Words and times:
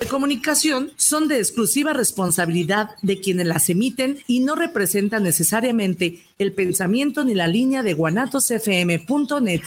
de 0.00 0.08
comunicación 0.08 0.92
son 0.96 1.28
de 1.28 1.38
exclusiva 1.38 1.92
responsabilidad 1.92 2.96
de 3.02 3.20
quienes 3.20 3.46
las 3.46 3.68
emiten 3.68 4.22
y 4.26 4.40
no 4.40 4.54
representan 4.54 5.22
necesariamente 5.22 6.24
el 6.38 6.52
pensamiento 6.52 7.22
ni 7.24 7.34
la 7.34 7.46
línea 7.46 7.82
de 7.82 7.92
guanatosfm.net. 7.94 9.60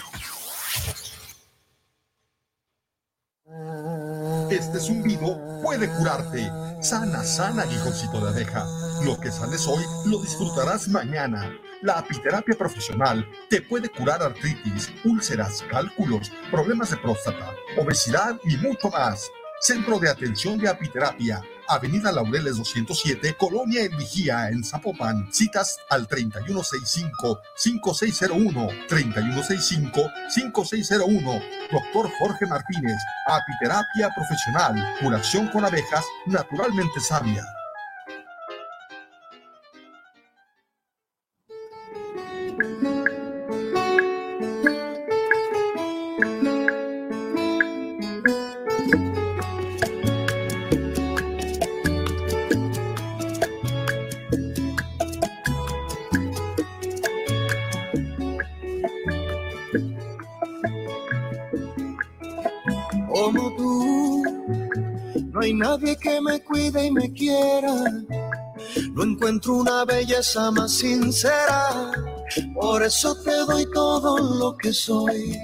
Este 4.50 4.80
zumbido 4.80 5.40
puede 5.62 5.88
curarte. 5.88 6.50
Sana, 6.82 7.24
sana, 7.24 7.64
aguijoncito 7.64 8.20
de 8.20 8.30
abeja. 8.30 8.66
Lo 9.06 9.20
que 9.20 9.32
sales 9.32 9.68
hoy 9.68 9.84
lo 10.06 10.20
disfrutarás 10.20 10.88
mañana. 10.90 11.56
La 11.82 12.00
apiterapia 12.00 12.56
profesional 12.58 13.28
te 13.50 13.62
puede 13.62 13.90
curar 13.90 14.24
artritis, 14.24 14.92
úlceras, 15.06 15.64
cálculos, 15.70 16.32
problemas 16.50 16.90
de 16.90 16.98
próstata, 16.98 17.52
obesidad 17.78 18.40
y 18.46 18.58
mucho 18.58 18.90
más. 18.90 19.30
Centro 19.60 20.00
de 20.00 20.10
Atención 20.10 20.58
de 20.58 20.68
Apiterapia, 20.68 21.44
Avenida 21.68 22.12
Laureles 22.12 22.58
207, 22.58 23.36
Colonia 23.38 23.84
El 23.84 23.96
Vigía, 23.96 24.50
en 24.50 24.64
Zapopan. 24.64 25.32
Citas 25.32 25.78
al 25.90 26.08
3165-5601, 26.08 28.88
3165-5601. 28.88 31.44
Doctor 31.72 32.10
Jorge 32.20 32.46
Martínez, 32.46 32.98
Apiterapia 33.28 34.10
Profesional, 34.16 34.96
curación 35.02 35.48
con 35.48 35.66
abejas 35.66 36.06
naturalmente 36.26 37.00
sabia. 37.00 37.44
Cuide 66.44 66.86
y 66.86 66.92
me 66.92 67.12
quiera. 67.12 67.74
No 68.94 69.04
encuentro 69.04 69.56
una 69.56 69.86
belleza 69.86 70.52
más 70.52 70.72
sincera, 70.74 71.92
por 72.56 72.84
eso 72.84 73.16
te 73.22 73.36
doy 73.46 73.66
todo 73.74 74.18
lo 74.18 74.58
que 74.58 74.74
soy. 74.74 75.38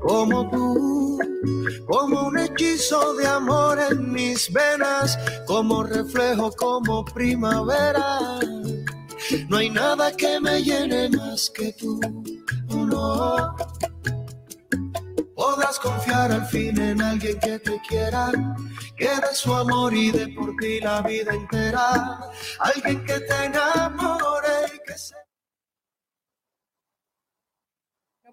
Como 0.00 0.50
tú, 0.50 1.18
como 1.86 2.28
un 2.28 2.38
hechizo 2.38 3.14
de 3.14 3.26
amor 3.26 3.78
en 3.90 4.12
mis 4.12 4.52
venas, 4.52 5.18
como 5.46 5.82
reflejo, 5.82 6.52
como 6.52 7.04
primavera. 7.04 8.38
No 9.48 9.56
hay 9.56 9.70
nada 9.70 10.12
que 10.12 10.38
me 10.40 10.62
llene 10.62 11.08
más 11.10 11.50
que 11.50 11.72
tú, 11.72 12.00
no. 12.68 13.54
Podrás 15.34 15.78
confiar 15.78 16.32
al 16.32 16.46
fin 16.46 16.80
en 16.80 17.00
alguien 17.00 17.38
que 17.40 17.58
te 17.58 17.80
quiera, 17.88 18.30
que 18.96 19.08
de 19.08 19.34
su 19.34 19.54
amor 19.54 19.94
y 19.94 20.10
de 20.10 20.28
por 20.28 20.54
ti 20.56 20.80
la 20.80 21.02
vida 21.02 21.34
entera. 21.34 22.20
Alguien 22.60 23.04
que 23.04 23.20
te 23.20 23.44
enamore 23.44 24.66
y 24.74 24.78
que 24.86 24.98
se... 24.98 25.14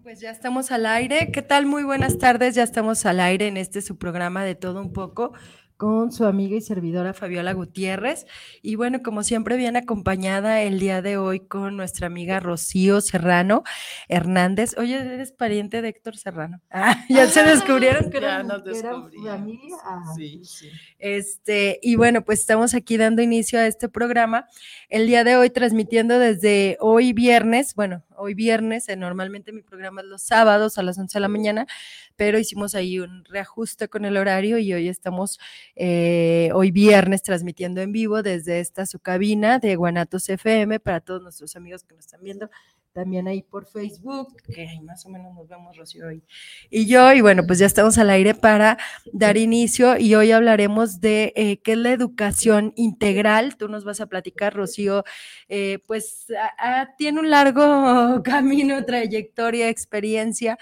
Pues 0.04 0.20
ya 0.20 0.32
estamos 0.32 0.72
al 0.72 0.88
aire. 0.88 1.32
¿Qué 1.32 1.44
tal? 1.44 1.68
Muy 1.68 1.84
buenas 1.84 2.18
tardes. 2.18 2.56
Ya 2.56 2.64
estamos 2.64 3.06
al 3.06 3.20
aire 3.20 3.48
en 3.48 3.58
este 3.58 3.82
su 3.82 4.00
programa 4.00 4.44
de 4.44 4.56
todo 4.56 4.82
un 4.82 4.94
poco 4.94 5.34
con 5.82 6.12
su 6.12 6.26
amiga 6.26 6.56
y 6.56 6.62
servidora 6.62 7.12
Fabiola 7.12 7.54
Gutiérrez. 7.54 8.28
Y 8.62 8.76
bueno, 8.76 9.02
como 9.02 9.24
siempre, 9.24 9.58
bien 9.58 9.76
acompañada 9.76 10.62
el 10.62 10.80
día 10.80 11.02
de 11.02 11.18
hoy 11.18 11.40
con 11.40 11.76
nuestra 11.76 12.06
amiga 12.06 12.40
Rocío 12.40 13.02
Serrano 13.02 13.64
Hernández. 14.08 14.78
Oye, 14.78 14.98
eres 14.98 15.32
pariente 15.32 15.82
de 15.82 15.90
Héctor 15.90 16.18
Serrano. 16.18 16.62
Ah, 16.74 17.04
ya 17.10 17.28
se 17.28 17.44
descubrieron 17.44 18.10
que 18.10 18.22
ya 18.22 18.40
era, 18.40 18.44
familia. 18.44 19.80
Sí, 20.16 20.42
sí. 20.44 20.70
Este, 21.00 21.80
y 21.82 21.96
bueno, 21.96 22.24
pues 22.24 22.40
estamos 22.40 22.74
aquí 22.74 22.98
dando 22.98 23.22
inicio 23.22 23.60
a 23.60 23.68
este 23.68 23.90
programa. 23.90 24.48
El 24.88 25.08
día 25.08 25.24
de 25.24 25.36
hoy 25.36 25.50
transmitiendo 25.50 26.18
desde 26.18 26.78
hoy 26.80 27.14
viernes, 27.14 27.76
bueno, 27.76 28.04
hoy 28.22 28.36
viernes, 28.36 28.88
eh, 28.88 28.96
normalmente 28.96 29.52
mi 29.52 29.64
programa 29.64 30.02
es 30.02 30.08
los 30.08 30.22
sábados 30.22 30.78
a 30.78 30.84
las 30.84 30.98
11 30.98 31.18
de 31.18 31.22
la 31.22 31.28
mañana, 31.28 31.68
pero 32.22 32.38
hicimos 32.38 32.76
ahí 32.76 33.00
un 33.00 33.26
reajuste 33.26 33.88
con 33.88 34.06
el 34.06 34.16
horario 34.16 34.60
y 34.60 34.72
hoy 34.74 34.90
estamos, 34.90 35.40
eh, 35.76 36.52
hoy 36.54 36.70
viernes, 36.70 37.24
transmitiendo 37.24 37.82
en 37.82 37.92
vivo 37.92 38.22
desde 38.22 38.60
esta 38.60 38.86
su 38.86 39.00
cabina 39.00 39.58
de 39.58 39.76
Guanatos 39.76 40.30
FM 40.30 40.80
para 40.80 41.00
todos 41.00 41.24
nuestros 41.24 41.56
amigos 41.56 41.84
que 41.84 41.96
nos 41.96 42.06
están 42.06 42.22
viendo 42.22 42.48
también 42.94 43.28
ahí 43.28 43.42
por 43.42 43.66
Facebook, 43.66 44.36
que 44.54 44.68
más 44.84 45.06
o 45.06 45.10
menos 45.10 45.34
nos 45.34 45.48
vemos 45.48 45.78
Rocío 45.78 46.08
hoy. 46.08 46.24
Y 46.70 46.88
yo, 46.88 47.12
y 47.14 47.22
bueno, 47.22 47.44
pues 47.48 47.60
ya 47.60 47.66
estamos 47.66 47.98
al 47.98 48.10
aire 48.10 48.34
para 48.34 48.78
dar 49.14 49.38
inicio 49.38 49.98
y 49.98 50.16
hoy 50.16 50.32
hablaremos 50.32 51.00
de 51.00 51.34
eh, 51.36 51.62
qué 51.62 51.74
es 51.74 51.78
la 51.78 51.92
educación 51.92 52.74
integral. 52.76 53.56
Tú 53.58 53.68
nos 53.68 53.84
vas 53.84 54.02
a 54.02 54.08
platicar, 54.08 54.54
Rocío, 54.54 55.04
eh, 55.48 55.80
pues 55.88 56.28
tiene 56.98 57.20
un 57.20 57.30
largo 57.30 57.62
camino, 58.24 58.84
trayectoria, 58.86 59.70
experiencia 59.70 60.58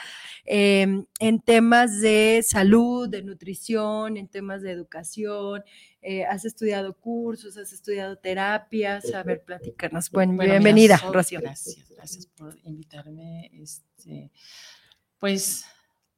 em, 0.46 1.06
en 1.20 1.40
temas 1.40 2.00
de 2.02 2.42
salud, 2.46 3.10
de 3.10 3.24
nutrición, 3.24 4.18
en 4.18 4.28
temas 4.28 4.62
de 4.62 4.72
educación, 4.72 5.64
eh, 6.02 6.26
has 6.26 6.46
estudiado 6.46 6.94
cursos, 6.94 7.58
has 7.58 7.74
estudiado 7.74 8.18
terapias. 8.18 9.14
A 9.14 9.24
ver, 9.24 9.44
platícanos. 9.44 10.10
bienvenida, 10.12 10.98
Rocío. 11.12 11.42
Gracias, 11.42 11.90
gracias 11.90 12.26
por 12.28 12.58
invitarme. 12.64 13.52
Este, 13.54 14.32
pues 15.18 15.66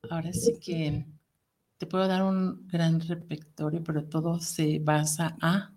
ahora 0.09 0.31
sí 0.33 0.59
que 0.59 1.05
te 1.77 1.87
puedo 1.87 2.07
dar 2.07 2.23
un 2.23 2.67
gran 2.67 2.99
repertorio, 3.01 3.83
pero 3.83 4.03
todo 4.03 4.39
se 4.39 4.79
basa 4.79 5.35
a 5.41 5.73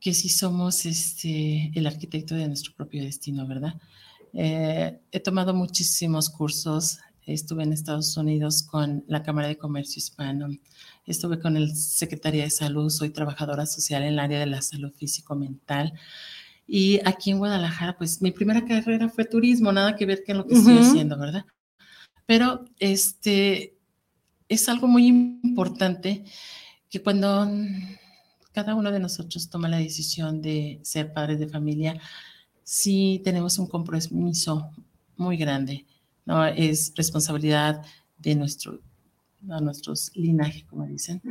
que 0.00 0.14
si 0.14 0.28
somos 0.28 0.86
este, 0.86 1.70
el 1.74 1.86
arquitecto 1.86 2.34
de 2.34 2.48
nuestro 2.48 2.74
propio 2.74 3.04
destino, 3.04 3.46
¿verdad? 3.46 3.74
Eh, 4.32 4.98
he 5.12 5.20
tomado 5.20 5.54
muchísimos 5.54 6.30
cursos, 6.30 6.98
estuve 7.34 7.62
en 7.62 7.72
Estados 7.72 8.16
Unidos 8.16 8.62
con 8.62 9.04
la 9.06 9.22
Cámara 9.22 9.48
de 9.48 9.56
Comercio 9.56 9.98
Hispano, 9.98 10.48
estuve 11.06 11.40
con 11.40 11.56
el 11.56 11.74
Secretaría 11.74 12.44
de 12.44 12.50
Salud, 12.50 12.90
soy 12.90 13.10
trabajadora 13.10 13.66
social 13.66 14.02
en 14.02 14.08
el 14.08 14.18
área 14.18 14.40
de 14.40 14.46
la 14.46 14.62
salud 14.62 14.92
físico-mental. 14.92 15.92
Y 16.66 17.00
aquí 17.04 17.30
en 17.30 17.38
Guadalajara, 17.38 17.96
pues 17.98 18.22
mi 18.22 18.30
primera 18.30 18.64
carrera 18.64 19.08
fue 19.08 19.24
turismo, 19.24 19.72
nada 19.72 19.96
que 19.96 20.06
ver 20.06 20.22
con 20.24 20.38
lo 20.38 20.46
que 20.46 20.54
estoy 20.54 20.78
haciendo, 20.78 21.18
¿verdad? 21.18 21.44
Pero 22.26 22.64
este 22.78 23.76
es 24.48 24.68
algo 24.68 24.86
muy 24.86 25.06
importante 25.06 26.24
que 26.88 27.02
cuando 27.02 27.48
cada 28.52 28.74
uno 28.74 28.90
de 28.90 29.00
nosotros 29.00 29.48
toma 29.48 29.68
la 29.68 29.78
decisión 29.78 30.42
de 30.42 30.80
ser 30.82 31.12
padres 31.12 31.38
de 31.38 31.48
familia, 31.48 32.00
sí 32.62 33.20
tenemos 33.24 33.58
un 33.58 33.66
compromiso 33.66 34.70
muy 35.16 35.36
grande, 35.36 35.86
¿no? 36.30 36.46
Es 36.46 36.92
responsabilidad 36.96 37.82
de 38.18 38.36
nuestro 38.36 38.78
a 39.48 39.60
nuestros 39.60 40.12
linajes, 40.14 40.64
como 40.64 40.86
dicen, 40.86 41.22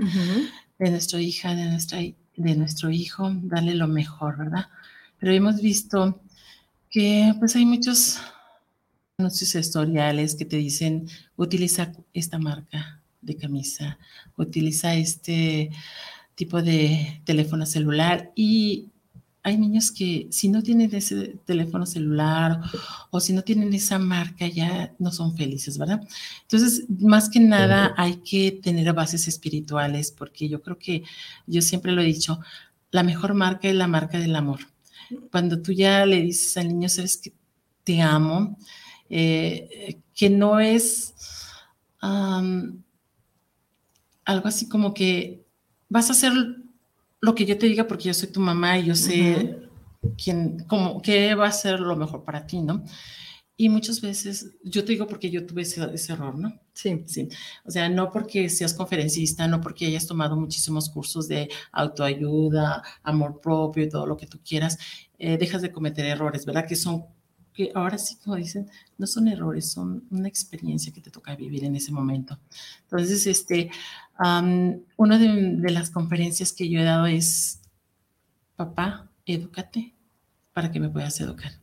de 0.79 0.89
nuestra 0.89 1.21
hija, 1.21 1.55
de, 1.55 1.65
nuestra, 1.65 1.99
de 1.99 2.55
nuestro 2.55 2.89
hijo, 2.89 3.31
darle 3.43 3.75
lo 3.75 3.87
mejor, 3.87 4.37
¿verdad? 4.37 4.65
Pero 5.19 5.31
hemos 5.31 5.61
visto 5.61 6.19
que 6.89 7.33
pues 7.37 7.55
hay 7.55 7.65
muchos 7.65 8.19
anuncios 9.19 9.53
historiales 9.53 10.35
que 10.35 10.45
te 10.45 10.57
dicen, 10.57 11.07
utiliza 11.37 11.91
esta 12.13 12.39
marca 12.39 12.99
de 13.21 13.35
camisa, 13.37 13.99
utiliza 14.37 14.95
este 14.95 15.69
tipo 16.35 16.61
de 16.61 17.21
teléfono 17.25 17.65
celular 17.65 18.31
y 18.35 18.89
hay 19.41 19.57
niños 19.57 19.91
que 19.91 20.27
si 20.31 20.49
no 20.49 20.61
tienen 20.61 20.93
ese 20.93 21.39
teléfono 21.45 21.85
celular 21.85 22.59
o 23.09 23.19
si 23.19 23.33
no 23.33 23.41
tienen 23.41 23.73
esa 23.73 23.97
marca 23.97 24.47
ya 24.47 24.93
no 24.99 25.11
son 25.11 25.35
felices, 25.35 25.77
¿verdad? 25.77 26.01
Entonces, 26.41 26.85
más 26.99 27.29
que 27.29 27.39
nada 27.39 27.93
hay 27.97 28.17
que 28.17 28.51
tener 28.51 28.91
bases 28.93 29.27
espirituales 29.27 30.11
porque 30.11 30.49
yo 30.49 30.61
creo 30.61 30.77
que 30.77 31.03
yo 31.47 31.61
siempre 31.61 31.93
lo 31.93 32.01
he 32.01 32.05
dicho, 32.05 32.39
la 32.91 33.03
mejor 33.03 33.33
marca 33.33 33.69
es 33.69 33.75
la 33.75 33.87
marca 33.87 34.19
del 34.19 34.35
amor. 34.35 34.59
Cuando 35.31 35.61
tú 35.61 35.71
ya 35.71 36.05
le 36.05 36.21
dices 36.21 36.57
al 36.57 36.67
niño, 36.67 36.89
sabes 36.89 37.17
que 37.17 37.33
te 37.83 38.01
amo, 38.01 38.57
eh, 39.09 39.99
que 40.13 40.29
no 40.29 40.59
es 40.59 41.13
algo 42.01 42.87
así 44.47 44.69
como 44.69 44.93
que 44.93 45.43
vas 45.89 46.09
a 46.09 46.13
hacer 46.13 46.33
lo 47.21 47.35
que 47.35 47.45
yo 47.45 47.57
te 47.57 47.67
diga 47.67 47.87
porque 47.87 48.05
yo 48.05 48.13
soy 48.13 48.29
tu 48.29 48.39
mamá 48.39 48.77
y 48.77 48.85
yo 48.85 48.95
sé 48.95 49.59
quién, 50.21 50.63
cómo, 50.67 51.01
qué 51.01 51.35
va 51.35 51.47
a 51.47 51.51
ser 51.51 51.79
lo 51.79 51.95
mejor 51.95 52.23
para 52.23 52.45
ti, 52.45 52.61
¿no? 52.61 52.83
Y 53.61 53.67
muchas 53.67 53.99
veces, 53.99 54.55
yo 54.63 54.85
te 54.85 54.93
digo 54.93 55.05
porque 55.05 55.29
yo 55.29 55.45
tuve 55.45 55.63
ese, 55.63 55.83
ese 55.93 56.13
error, 56.13 56.39
¿no? 56.39 56.57
Sí. 56.73 57.03
Sí. 57.07 57.27
O 57.65 57.71
sea, 57.71 57.89
no 57.89 58.09
porque 58.09 58.47
seas 58.47 58.73
conferencista, 58.73 59.49
no 59.49 59.59
porque 59.59 59.85
hayas 59.85 60.07
tomado 60.07 60.37
muchísimos 60.37 60.89
cursos 60.89 61.27
de 61.27 61.49
autoayuda, 61.73 62.81
amor 63.03 63.41
propio 63.41 63.83
y 63.83 63.89
todo 63.89 64.05
lo 64.05 64.15
que 64.15 64.27
tú 64.27 64.39
quieras, 64.47 64.77
eh, 65.17 65.37
dejas 65.37 65.61
de 65.61 65.73
cometer 65.73 66.05
errores, 66.05 66.45
¿verdad? 66.45 66.65
Que 66.65 66.77
son, 66.77 67.03
que 67.53 67.69
ahora 67.75 67.97
sí, 67.97 68.15
como 68.23 68.37
dicen, 68.37 68.69
no 68.97 69.05
son 69.05 69.27
errores, 69.27 69.69
son 69.69 70.07
una 70.09 70.29
experiencia 70.29 70.93
que 70.93 71.01
te 71.01 71.11
toca 71.11 71.35
vivir 71.35 71.65
en 71.65 71.75
ese 71.75 71.91
momento. 71.91 72.39
Entonces, 72.83 73.27
este, 73.27 73.71
um, 74.19 74.81
una 74.97 75.17
de, 75.17 75.71
las 75.71 75.89
conferencias 75.89 76.53
que 76.53 76.69
yo 76.69 76.79
he 76.79 76.83
dado 76.83 77.05
es, 77.05 77.61
papá, 78.55 79.09
edúcate 79.25 79.95
para 80.53 80.71
que 80.71 80.79
me 80.79 80.89
puedas 80.89 81.19
educar. 81.21 81.53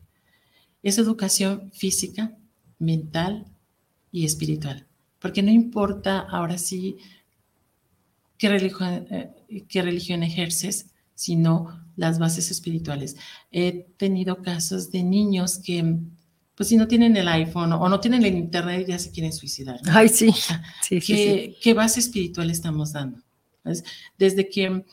Es 0.83 0.97
educación 0.97 1.71
física, 1.73 2.35
mental 2.79 3.45
y 4.11 4.25
espiritual. 4.25 4.85
Porque 5.19 5.43
no 5.43 5.51
importa 5.51 6.19
ahora 6.19 6.57
sí 6.57 6.97
qué 8.37 8.47
eh, 8.47 9.65
qué 9.67 9.81
religión 9.81 10.23
ejerces, 10.23 10.91
sino 11.15 11.83
las 11.95 12.19
bases 12.19 12.51
espirituales. 12.51 13.17
He 13.51 13.87
tenido 13.97 14.41
casos 14.41 14.91
de 14.91 15.03
niños 15.03 15.57
que, 15.57 15.97
pues 16.57 16.69
si 16.69 16.75
no 16.75 16.87
tienen 16.87 17.15
el 17.15 17.27
iPhone 17.27 17.71
o 17.73 17.87
no 17.87 17.99
tienen 17.99 18.25
el 18.25 18.35
internet, 18.35 18.87
ya 18.87 18.97
se 18.97 19.11
quieren 19.11 19.31
suicidar. 19.31 19.79
¿no? 19.85 19.91
Ay, 19.93 20.09
sí. 20.09 20.31
sí, 20.81 20.99
sí, 20.99 21.01
¿Qué, 21.01 21.53
sí. 21.53 21.57
qué 21.61 21.73
base 21.75 21.99
espiritual 21.99 22.49
estamos 22.49 22.93
dando? 22.93 23.21
Desde 24.17 24.49
que, 24.49 24.83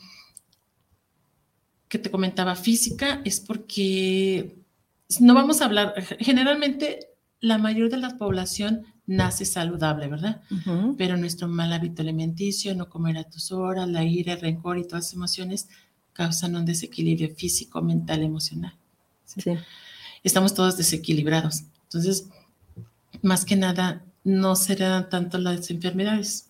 que 1.88 1.98
te 1.98 2.10
comentaba 2.10 2.54
física, 2.54 3.22
es 3.24 3.40
porque 3.40 4.58
no 5.20 5.32
vamos 5.32 5.62
a 5.62 5.64
hablar, 5.64 5.94
generalmente 6.18 7.08
la 7.40 7.56
mayor 7.56 7.88
de 7.88 7.96
la 7.96 8.18
población 8.18 8.84
nace 9.06 9.46
saludable, 9.46 10.08
¿verdad? 10.08 10.42
Ujú. 10.50 10.96
Pero 10.98 11.16
nuestro 11.16 11.48
mal 11.48 11.72
hábito 11.72 12.02
alimenticio, 12.02 12.74
no 12.74 12.90
comer 12.90 13.16
a 13.16 13.24
tus 13.24 13.52
horas, 13.52 13.88
la 13.88 14.04
ira, 14.04 14.34
el 14.34 14.40
rencor 14.40 14.76
y 14.76 14.84
todas 14.84 15.04
las 15.04 15.14
emociones 15.14 15.68
causan 16.12 16.56
un 16.56 16.66
desequilibrio 16.66 17.34
físico, 17.34 17.80
mental, 17.80 18.22
emocional. 18.22 18.74
¿sí? 19.24 19.40
Sí. 19.40 19.50
Estamos 20.24 20.54
todos 20.54 20.76
desequilibrados. 20.76 21.62
Entonces, 21.84 22.26
más 23.22 23.44
que 23.44 23.54
nada, 23.54 24.02
no 24.24 24.56
se 24.56 24.72
heredan 24.72 25.08
tanto 25.08 25.38
las 25.38 25.70
enfermedades. 25.70 26.48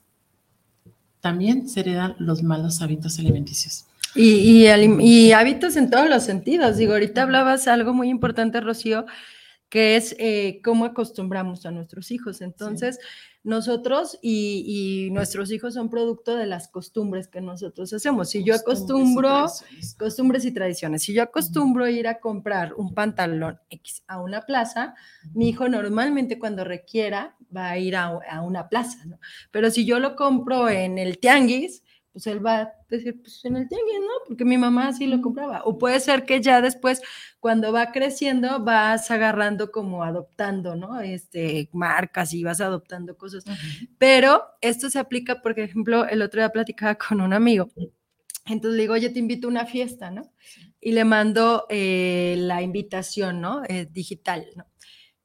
También 1.21 1.69
se 1.69 1.81
heredan 1.81 2.15
los 2.19 2.43
malos 2.43 2.81
hábitos 2.81 3.19
alimenticios. 3.19 3.85
Y, 4.15 4.69
y, 4.69 5.32
hábitos 5.32 5.76
en 5.76 5.91
todos 5.91 6.09
los 6.09 6.23
sentidos. 6.23 6.76
Digo, 6.76 6.93
ahorita 6.93 7.23
hablabas 7.23 7.67
algo 7.67 7.93
muy 7.93 8.09
importante, 8.09 8.61
Rocío, 8.61 9.06
que 9.75 9.97
es 9.97 10.15
eh, 10.21 10.61
cómo 10.62 10.85
acostumbramos 10.85 11.67
a 11.67 11.73
nuestros 11.73 12.12
hijos. 12.12 12.43
Entonces, 12.43 13.00
nosotros 13.43 14.17
y, 14.23 15.09
y 15.09 15.11
nuestros 15.11 15.50
hijos 15.50 15.75
son 15.75 15.91
producto 15.91 16.37
de 16.37 16.47
las 16.47 16.69
costumbres 16.69 17.26
que 17.26 17.41
nosotros 17.41 17.93
hacemos. 17.93 18.31
Si 18.31 18.44
yo 18.44 18.55
Costumbres 18.65 19.43
acostumbro, 19.43 19.47
costumbres 19.99 20.44
y 20.44 20.55
tradiciones, 20.55 21.03
si 21.03 21.12
yo 21.12 21.25
acostumbro 21.25 21.88
ir 21.88 22.06
a 22.06 22.21
comprar 22.21 22.75
un 22.75 22.94
pantalón 22.94 23.59
X 23.69 24.05
a 24.06 24.21
una 24.21 24.43
plaza, 24.43 24.94
mi 25.32 25.49
hijo 25.49 25.69
normalmente 25.69 26.38
cuando 26.38 26.62
requiera 26.62 27.35
va 27.55 27.70
a 27.70 27.79
ir 27.79 27.97
a, 27.97 28.20
a 28.31 28.43
una 28.43 28.69
plaza, 28.69 29.05
¿no? 29.06 29.19
Pero 29.50 29.73
si 29.73 29.85
yo 29.85 29.99
lo 29.99 30.15
compro 30.15 30.69
en 30.69 30.99
el 30.99 31.19
tianguis, 31.19 31.82
pues 32.14 32.28
él 32.28 32.46
va 32.46 32.61
a 32.61 32.72
decir, 32.88 33.20
pues 33.20 33.44
en 33.44 33.56
el 33.56 33.69
tianguis, 33.69 33.99
¿no? 34.00 34.25
Porque 34.28 34.44
mi 34.44 34.56
mamá 34.56 34.87
así 34.87 35.08
lo 35.08 35.20
compraba. 35.20 35.64
O 35.64 35.78
puede 35.78 35.99
ser 35.99 36.25
que 36.25 36.40
ya 36.40 36.62
después, 36.62 37.02
cuando 37.40 37.72
va 37.72 37.90
creciendo, 37.90 38.61
vas 38.61 39.11
agarrando 39.11 39.72
como 39.72 40.05
adoptando, 40.05 40.76
¿no? 40.76 41.00
Este, 41.00 41.69
marcas 41.72 42.32
y 42.32 42.44
vas 42.44 42.61
adoptando 42.61 43.16
cosas. 43.16 43.43
Pero 43.99 44.44
esto 44.61 44.90
se 44.90 45.00
aplica, 45.00 45.43
por 45.43 45.58
ejemplo, 45.58 46.06
el 46.06 46.22
otro 46.22 46.40
día 46.40 46.50
platicaba 46.50 46.94
con 46.94 47.20
un 47.20 47.32
amigo. 47.32 47.69
Entonces 48.46 48.76
le 48.76 48.82
digo, 48.82 48.94
oye, 48.94 49.10
te 49.10 49.19
invito 49.19 49.49
a 49.49 49.50
una 49.50 49.67
fiesta, 49.67 50.12
¿no? 50.12 50.31
Y 50.81 50.93
le 50.93 51.05
mando 51.05 51.67
eh, 51.69 52.37
la 52.38 52.62
invitación, 52.62 53.40
¿no? 53.40 53.62
Eh, 53.67 53.88
digital, 53.90 54.46
¿no? 54.55 54.67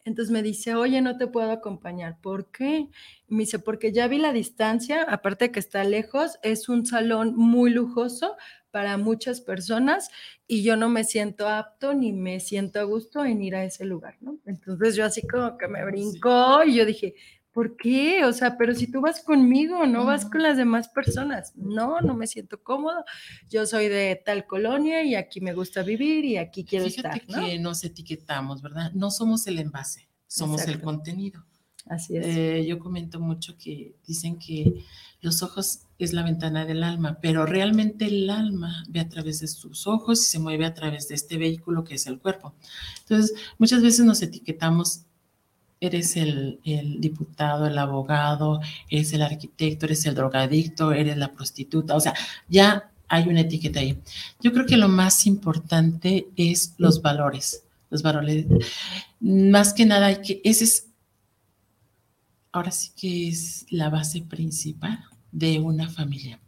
Entonces 0.10 0.32
me 0.32 0.42
dice, 0.42 0.76
oye, 0.76 1.02
no 1.02 1.18
te 1.18 1.28
puedo 1.28 1.52
acompañar. 1.52 2.20
¿Por 2.20 2.52
qué? 2.52 2.90
Me 3.28 3.42
dice, 3.42 3.60
porque 3.60 3.92
ya 3.92 4.08
vi 4.08 4.18
la 4.18 4.34
distancia, 4.34 5.04
aparte 5.04 5.46
de 5.46 5.52
que 5.52 5.60
está 5.60 5.84
lejos, 5.84 6.40
es 6.42 6.68
un 6.68 6.86
salón 6.86 7.36
muy 7.36 7.70
lujoso 7.70 8.36
para 8.72 8.98
muchas 8.98 9.42
personas 9.42 10.10
y 10.48 10.64
yo 10.64 10.76
no 10.76 10.90
me 10.90 11.04
siento 11.04 11.48
apto 11.48 11.94
ni 11.94 12.12
me 12.12 12.40
siento 12.40 12.80
a 12.80 12.84
gusto 12.84 13.24
en 13.24 13.42
ir 13.42 13.56
a 13.56 13.64
ese 13.64 13.86
lugar, 13.86 14.18
¿no? 14.20 14.38
Entonces 14.46 14.96
yo 14.96 15.06
así 15.06 15.26
como 15.28 15.58
que 15.58 15.68
me 15.68 15.86
brincó 15.86 16.64
y 16.64 16.76
yo 16.76 16.86
dije, 16.86 17.16
¿por 17.52 17.76
qué? 17.78 18.26
O 18.26 18.34
sea, 18.34 18.58
pero 18.58 18.74
si 18.74 18.92
tú 18.92 19.02
vas 19.02 19.22
conmigo, 19.22 19.86
no 19.86 20.06
vas 20.06 20.26
con 20.26 20.44
las 20.44 20.58
demás 20.58 20.90
personas. 20.90 21.54
No, 21.56 22.02
no 22.02 22.16
me 22.16 22.28
siento 22.28 22.62
cómodo. 22.62 23.04
Yo 23.50 23.66
soy 23.66 23.88
de 23.88 24.22
tal 24.24 24.46
colonia 24.46 25.04
y 25.04 25.16
aquí 25.16 25.42
me 25.42 25.54
gusta 25.54 25.84
vivir 25.84 26.26
y 26.26 26.38
aquí 26.38 26.64
quiero 26.64 26.86
Fíjate 26.86 27.20
estar, 27.20 27.42
¿no? 27.42 27.46
que 27.46 27.60
nos 27.60 27.84
etiquetamos, 27.84 28.62
¿verdad? 28.62 28.92
No 28.94 29.12
somos 29.12 29.46
el 29.48 29.60
envase, 29.60 30.10
somos 30.28 30.68
el 30.68 30.82
contenido. 30.82 31.46
Así 31.86 32.18
es. 32.18 32.26
Eh, 32.26 32.66
yo 32.68 32.78
comento 32.78 33.20
mucho 33.20 33.58
que 33.58 33.96
dicen 34.06 34.38
que 34.38 34.86
los 35.22 35.42
ojos 35.44 35.82
es 35.98 36.14
la 36.14 36.24
ventana 36.24 36.66
del 36.66 36.84
alma, 36.84 37.20
pero 37.22 37.46
realmente 37.46 38.06
el 38.06 38.30
alma 38.30 38.86
ve 38.88 39.00
a 39.00 39.10
través 39.10 39.40
de 39.40 39.48
sus 39.48 39.88
ojos 39.88 40.22
y 40.22 40.30
se 40.30 40.40
mueve 40.40 40.66
a 40.66 40.74
través 40.74 41.08
de 41.08 41.16
este 41.16 41.38
vehículo 41.38 41.84
que 41.84 41.96
es 41.96 42.08
el 42.08 42.20
cuerpo. 42.20 42.54
Entonces, 43.02 43.36
muchas 43.58 43.82
veces 43.82 44.06
nos 44.06 44.22
etiquetamos, 44.22 45.06
eres 45.82 46.18
el, 46.18 46.60
el 46.64 47.00
diputado, 47.00 47.68
el 47.68 47.78
abogado, 47.78 48.60
eres 48.90 49.14
el 49.14 49.22
arquitecto, 49.22 49.86
eres 49.86 50.06
el 50.06 50.16
drogadicto, 50.16 50.92
eres 50.92 51.18
la 51.18 51.34
prostituta, 51.34 51.96
o 51.96 52.00
sea, 52.00 52.14
ya 52.48 52.92
hay 53.08 53.28
una 53.28 53.42
etiqueta 53.42 53.80
ahí. 53.80 54.00
Yo 54.40 54.54
creo 54.54 54.66
que 54.66 54.78
lo 54.78 54.88
más 54.88 55.26
importante 55.26 56.28
es 56.36 56.76
los 56.78 57.02
valores, 57.02 57.64
los 57.90 58.04
valores. 58.04 58.46
Más 59.20 59.74
que 59.74 59.86
nada, 59.86 60.08
hay 60.08 60.22
que, 60.22 60.42
ese 60.44 60.64
es 60.64 60.88
ahora 62.52 62.72
sí 62.72 62.92
que 62.96 63.28
es 63.28 63.66
la 63.70 63.90
base 63.90 64.22
principal 64.22 65.04
de 65.32 65.60
una 65.60 65.90
familia. 65.90 66.40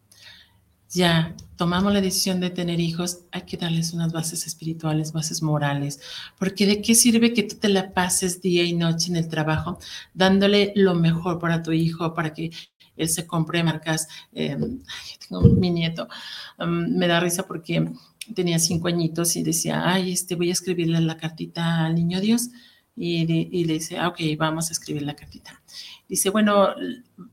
Ya 0.93 1.35
tomamos 1.55 1.93
la 1.93 2.01
decisión 2.01 2.41
de 2.41 2.49
tener 2.49 2.81
hijos, 2.81 3.19
hay 3.31 3.43
que 3.43 3.55
darles 3.55 3.93
unas 3.93 4.11
bases 4.11 4.45
espirituales, 4.45 5.13
bases 5.13 5.41
morales, 5.41 6.01
porque 6.38 6.65
de 6.65 6.81
qué 6.81 6.95
sirve 6.95 7.33
que 7.33 7.43
tú 7.43 7.55
te 7.55 7.69
la 7.69 7.93
pases 7.93 8.41
día 8.41 8.63
y 8.63 8.73
noche 8.73 9.09
en 9.09 9.15
el 9.15 9.29
trabajo 9.29 9.79
dándole 10.13 10.73
lo 10.75 10.93
mejor 10.95 11.39
para 11.39 11.63
tu 11.63 11.71
hijo, 11.71 12.13
para 12.13 12.33
que 12.33 12.51
él 12.97 13.09
se 13.09 13.25
compre 13.25 13.63
marcas. 13.63 14.07
Eh, 14.33 14.57
mi 15.29 15.69
nieto, 15.71 16.09
um, 16.59 16.97
me 16.97 17.07
da 17.07 17.21
risa 17.21 17.47
porque 17.47 17.89
tenía 18.33 18.59
cinco 18.59 18.89
añitos 18.89 19.35
y 19.37 19.44
decía, 19.44 19.83
ay, 19.85 20.11
este, 20.11 20.35
voy 20.35 20.49
a 20.49 20.54
escribirle 20.54 20.99
la 20.99 21.18
cartita 21.18 21.85
al 21.85 21.95
niño 21.95 22.19
Dios. 22.19 22.49
Y, 22.97 23.21
y 23.31 23.63
le 23.63 23.73
dice, 23.75 23.97
ah, 23.97 24.09
ok, 24.09 24.19
vamos 24.37 24.69
a 24.69 24.73
escribir 24.73 25.04
la 25.04 25.16
cartita. 25.16 25.61
Dice, 26.09 26.30
bueno, 26.30 26.75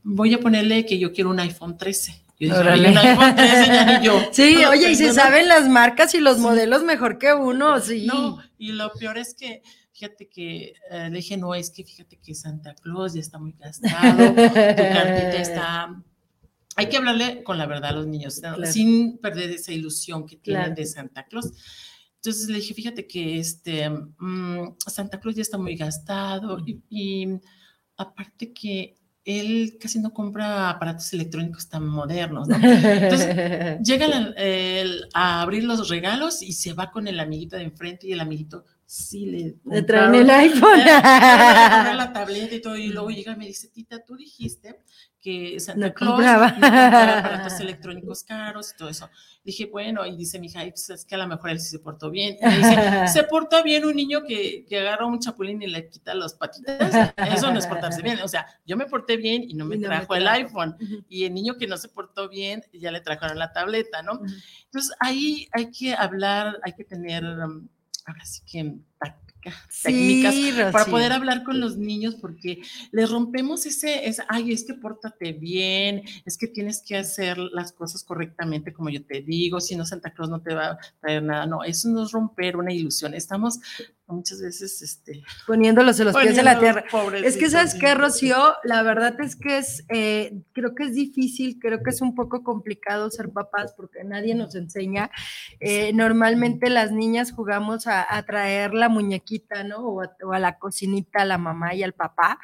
voy 0.05 0.33
a 0.33 0.39
ponerle 0.39 0.87
que 0.87 0.99
yo 0.99 1.13
quiero 1.13 1.31
un 1.31 1.41
iPhone 1.41 1.77
13. 1.77 2.28
Yo 2.41 2.49
dije, 2.49 2.59
Órale. 2.59 2.89
"Ay, 2.89 2.93
un 2.93 2.99
iPhone 2.99 3.35
13 3.37 3.67
ya 3.67 3.99
ni 3.99 4.07
yo. 4.07 4.21
Sí, 4.33 4.57
No 4.63 4.71
oye, 4.71 4.91
y 4.91 4.95
se 4.95 5.05
tengo, 5.05 5.15
¿no?". 5.17 5.23
saben 5.23 5.49
las 5.49 5.69
marcas 5.69 6.15
y 6.15 6.21
los 6.21 6.39
modelos 6.39 6.83
mejor 6.85 7.19
que 7.19 7.33
uno, 7.35 7.81
sí. 7.81 8.07
No, 8.07 8.39
y 8.59 8.73
lo 8.73 8.93
peor 8.93 9.19
es 9.19 9.35
que, 9.35 9.63
fíjate 9.93 10.29
que 10.29 10.75
eh, 10.91 11.09
le 11.11 11.17
dije, 11.17 11.37
no, 11.37 11.55
es 11.55 11.71
que 11.71 11.85
fíjate 11.85 12.19
que 12.19 12.35
Santa 12.35 12.75
Claus 12.75 13.15
ya 13.15 13.21
está 13.21 13.39
muy 13.39 13.53
gastado, 13.59 14.29
tu 14.29 14.35
cartita 14.35 15.37
está... 15.41 16.03
Hay 16.77 16.89
que 16.89 16.97
hablarle 16.97 17.43
con 17.43 17.59
la 17.59 17.67
verdad 17.67 17.91
a 17.91 17.93
los 17.95 18.07
niños, 18.07 18.41
sin 18.71 19.19
perder 19.19 19.51
esa 19.51 19.73
ilusión 19.73 20.25
que 20.25 20.37
tienen 20.37 20.63
Claro. 20.63 20.75
de 20.77 20.87
Santa 20.87 21.27
Claus. 21.27 21.51
Entonces 22.15 22.49
le 22.49 22.59
dije, 22.59 22.73
fíjate 22.73 23.05
que 23.09 23.41
este, 23.41 23.91
mm, 23.91 24.77
Santa 24.87 25.19
Claus 25.19 25.35
ya 25.35 25.43
está 25.43 25.59
muy 25.59 25.75
gastado 25.75 26.59
y, 26.65 26.81
y 26.89 27.27
aparte 27.97 28.53
que 28.53 28.95
él 29.29 29.77
casi 29.81 29.99
no 30.01 30.13
compra 30.13 30.71
aparatos 30.71 31.13
electrónicos 31.13 31.69
tan 31.69 31.87
modernos, 31.87 32.49
¿no? 32.49 32.57
Llega 33.85 34.09
la- 34.09 34.33
el- 34.37 35.05
a 35.15 35.43
abrir 35.43 35.65
los 35.65 35.89
regalos 35.89 36.43
y 36.43 36.53
se 36.53 36.73
va 36.73 36.91
con 36.91 37.07
el 37.09 37.21
amiguito 37.21 37.57
de 37.57 37.65
enfrente 37.65 38.07
y 38.09 38.13
el 38.13 38.21
amiguito 38.21 38.65
sí 38.91 39.27
le 39.27 39.57
Le 39.71 39.83
traen 39.83 40.15
el 40.15 40.31
iPhone. 40.31 40.79
le 40.79 40.85
compraron 40.93 41.97
la 41.99 42.13
tableta 42.13 42.55
y 42.55 42.61
todo 42.63 42.77
y 42.77 42.89
luego 42.89 43.11
llega 43.11 43.33
y 43.33 43.37
me 43.37 43.47
dice, 43.47 43.69
tita, 43.69 44.03
tú 44.03 44.17
dijiste 44.17 44.79
que 45.21 45.59
Santa 45.61 45.89
No 45.89 45.95
Claus 45.95 46.13
compraba. 46.15 46.47
no 46.47 46.53
compraba 46.55 47.19
aparatos 47.19 47.61
electrónicos 47.61 48.23
caros 48.23 48.73
y 48.73 48.77
todo 48.79 48.89
eso. 48.89 49.11
Dije, 49.45 49.67
bueno, 49.67 50.07
y 50.07 50.17
dice 50.17 50.39
mi 50.39 50.47
hija, 50.47 50.61
"Ay, 50.61 50.71
pues 50.71 50.89
es 50.91 51.05
que 51.05 51.17
a 51.17 51.19
lo 51.19 51.27
mejor 51.27 51.51
él 51.51 51.61
sí 51.61 51.69
se 51.71 51.81
portó 51.81 52.09
bien. 52.11 52.37
Y 52.41 52.47
me 52.47 52.57
dice, 52.57 52.77
se 53.13 53.25
porta 53.25 53.63
bien 53.63 53.85
un 53.85 53.97
niño 53.97 54.23
que, 54.27 54.65
que 54.67 54.79
agarra 54.79 55.05
un 55.07 55.19
chapulín 55.19 55.61
y 55.61 55.67
le 55.67 55.89
quita 55.89 56.15
las 56.15 56.35
patitas. 56.35 57.13
Eso 57.35 57.53
no 57.53 57.59
es 57.59 57.67
portarse 57.67 58.01
bien. 58.01 58.21
O 58.23 58.29
sea, 58.29 58.47
yo 58.65 58.77
me 58.77 58.87
porté 58.87 59.17
bien 59.17 59.43
y 59.43 59.55
no 59.55 59.65
me 59.67 59.75
Y 59.77 59.81
no 59.81 59.89
me 59.89 59.97
trajo 59.97 60.15
el 60.15 60.27
iPhone 60.29 60.77
y 61.09 61.25
el 61.25 61.35
niño 61.35 61.57
que 61.59 61.67
no 61.67 61.77
se 61.77 61.89
portó 61.89 62.29
bien 62.29 62.63
ya 62.73 62.91
le 62.93 63.01
trajeron 63.01 63.39
la 63.39 63.53
tableta, 63.53 64.03
¿no? 64.03 64.21
Entonces 64.65 64.93
ahí 65.01 65.49
hay 65.53 65.71
que 65.73 65.95
hablar, 65.95 66.59
hay 66.63 66.73
que 66.75 66.85
tener, 66.85 67.25
um, 67.25 67.67
ahora 68.09 68.25
sí 68.25 68.43
que 68.51 68.75
técnicas 69.83 70.73
para 70.73 70.85
poder 70.85 71.13
hablar 71.13 71.45
con 71.45 71.61
los 71.61 71.77
niños 71.77 72.17
porque 72.17 72.61
les 72.91 73.11
rompemos 73.11 73.67
ese, 73.67 74.07
ese, 74.07 74.23
ay, 74.29 74.53
es 74.53 74.65
que 74.65 74.75
pórtate 74.75 75.33
bien, 75.33 76.03
es 76.25 76.37
que 76.37 76.49
tienes 76.49 76.83
que 76.83 76.97
hacer 76.97 77.39
las 77.39 77.73
cosas 77.73 78.05
correctamente 78.05 78.73
como 78.73 78.91
yo 78.91 79.05
te 79.05 79.23
digo, 79.23 79.61
si 79.61 79.77
no 79.77 79.87
Santa 79.87 80.13
Claus 80.13 80.31
no 80.31 80.43
te 80.43 80.55
va 80.55 80.73
a 80.73 80.79
traer 81.01 81.23
nada, 81.23 81.47
no, 81.47 81.65
eso 81.65 81.89
no 81.89 82.05
es 82.05 82.13
romper 82.13 82.57
una 82.57 82.73
ilusión, 82.73 83.15
estamos 83.15 83.61
muchas 84.09 84.41
veces 84.41 84.83
este, 84.83 85.23
poniéndolos 85.47 85.99
en 86.01 86.07
los 86.07 86.17
pies 86.17 86.37
de 86.37 86.43
la 86.43 86.59
tierra. 86.59 86.85
Es 87.23 87.37
que 87.37 87.51
sabes 87.51 87.75
qué, 87.75 87.95
Rocío, 87.95 88.55
la 88.65 88.83
verdad 88.83 89.21
es 89.21 89.37
que 89.37 89.59
es, 89.59 89.85
eh, 89.89 90.41
creo 90.53 90.75
que 90.75 90.85
es 90.85 90.95
difícil, 90.95 91.59
creo 91.61 91.83
que 91.83 91.91
es 91.91 92.01
un 92.01 92.15
poco 92.15 92.43
complicado 92.43 93.11
ser 93.11 93.31
papás 93.31 93.75
porque 93.77 94.05
nadie 94.05 94.35
nos 94.35 94.55
enseña. 94.55 95.11
Eh, 95.61 95.93
normalmente 95.93 96.71
las 96.71 96.93
niñas 96.93 97.33
jugamos 97.33 97.87
a, 97.87 98.07
traer 98.27 98.75
la 98.75 98.89
muñequita, 98.89 99.63
¿no? 99.63 99.79
O 99.79 100.03
a, 100.03 100.11
o 100.25 100.33
a, 100.33 100.39
la 100.39 100.59
cocinita, 100.59 101.23
a 101.23 101.25
la 101.25 101.39
mamá 101.39 101.75
y 101.75 101.83
al 101.83 101.93
papá, 101.93 102.39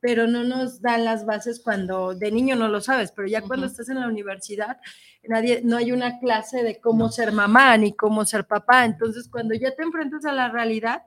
pero 0.00 0.26
no 0.26 0.44
nos 0.44 0.80
dan 0.80 1.04
las 1.04 1.26
bases 1.26 1.60
cuando 1.62 2.14
de 2.14 2.32
niño 2.32 2.56
no 2.56 2.68
lo 2.68 2.80
sabes, 2.80 3.12
pero 3.12 3.28
ya 3.28 3.42
cuando 3.42 3.66
estás 3.66 3.88
en 3.88 4.00
la 4.00 4.08
universidad, 4.08 4.78
nadie, 5.24 5.60
no 5.62 5.76
hay 5.76 5.92
una 5.92 6.18
clase 6.18 6.62
de 6.62 6.80
cómo 6.80 7.10
ser 7.10 7.32
mamá 7.32 7.76
ni 7.76 7.92
cómo 7.92 8.24
ser 8.24 8.46
papá. 8.46 8.84
Entonces, 8.84 9.28
cuando 9.28 9.54
ya 9.54 9.74
te 9.74 9.82
enfrentas 9.82 10.24
a 10.24 10.32
la 10.32 10.48
realidad, 10.48 11.02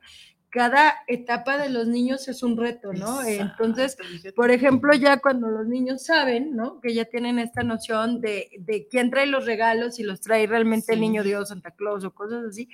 cada 0.53 0.93
etapa 1.07 1.57
de 1.57 1.69
los 1.69 1.87
niños 1.87 2.27
es 2.27 2.43
un 2.43 2.57
reto, 2.57 2.93
¿no? 2.93 3.23
Entonces, 3.23 3.97
por 4.35 4.51
ejemplo, 4.51 4.93
ya 4.93 5.17
cuando 5.17 5.47
los 5.47 5.65
niños 5.65 6.05
saben, 6.05 6.55
¿no? 6.55 6.79
Que 6.79 6.93
ya 6.93 7.05
tienen 7.05 7.39
esta 7.39 7.63
noción 7.63 8.21
de, 8.21 8.51
de 8.59 8.87
quién 8.87 9.09
trae 9.09 9.25
los 9.25 9.47
regalos, 9.47 9.97
y 9.97 10.03
los 10.03 10.21
trae 10.21 10.45
realmente 10.45 10.93
el 10.93 11.01
niño 11.01 11.23
Dios, 11.23 11.49
Santa 11.49 11.71
Claus 11.71 12.03
o 12.03 12.13
cosas 12.13 12.45
así, 12.45 12.69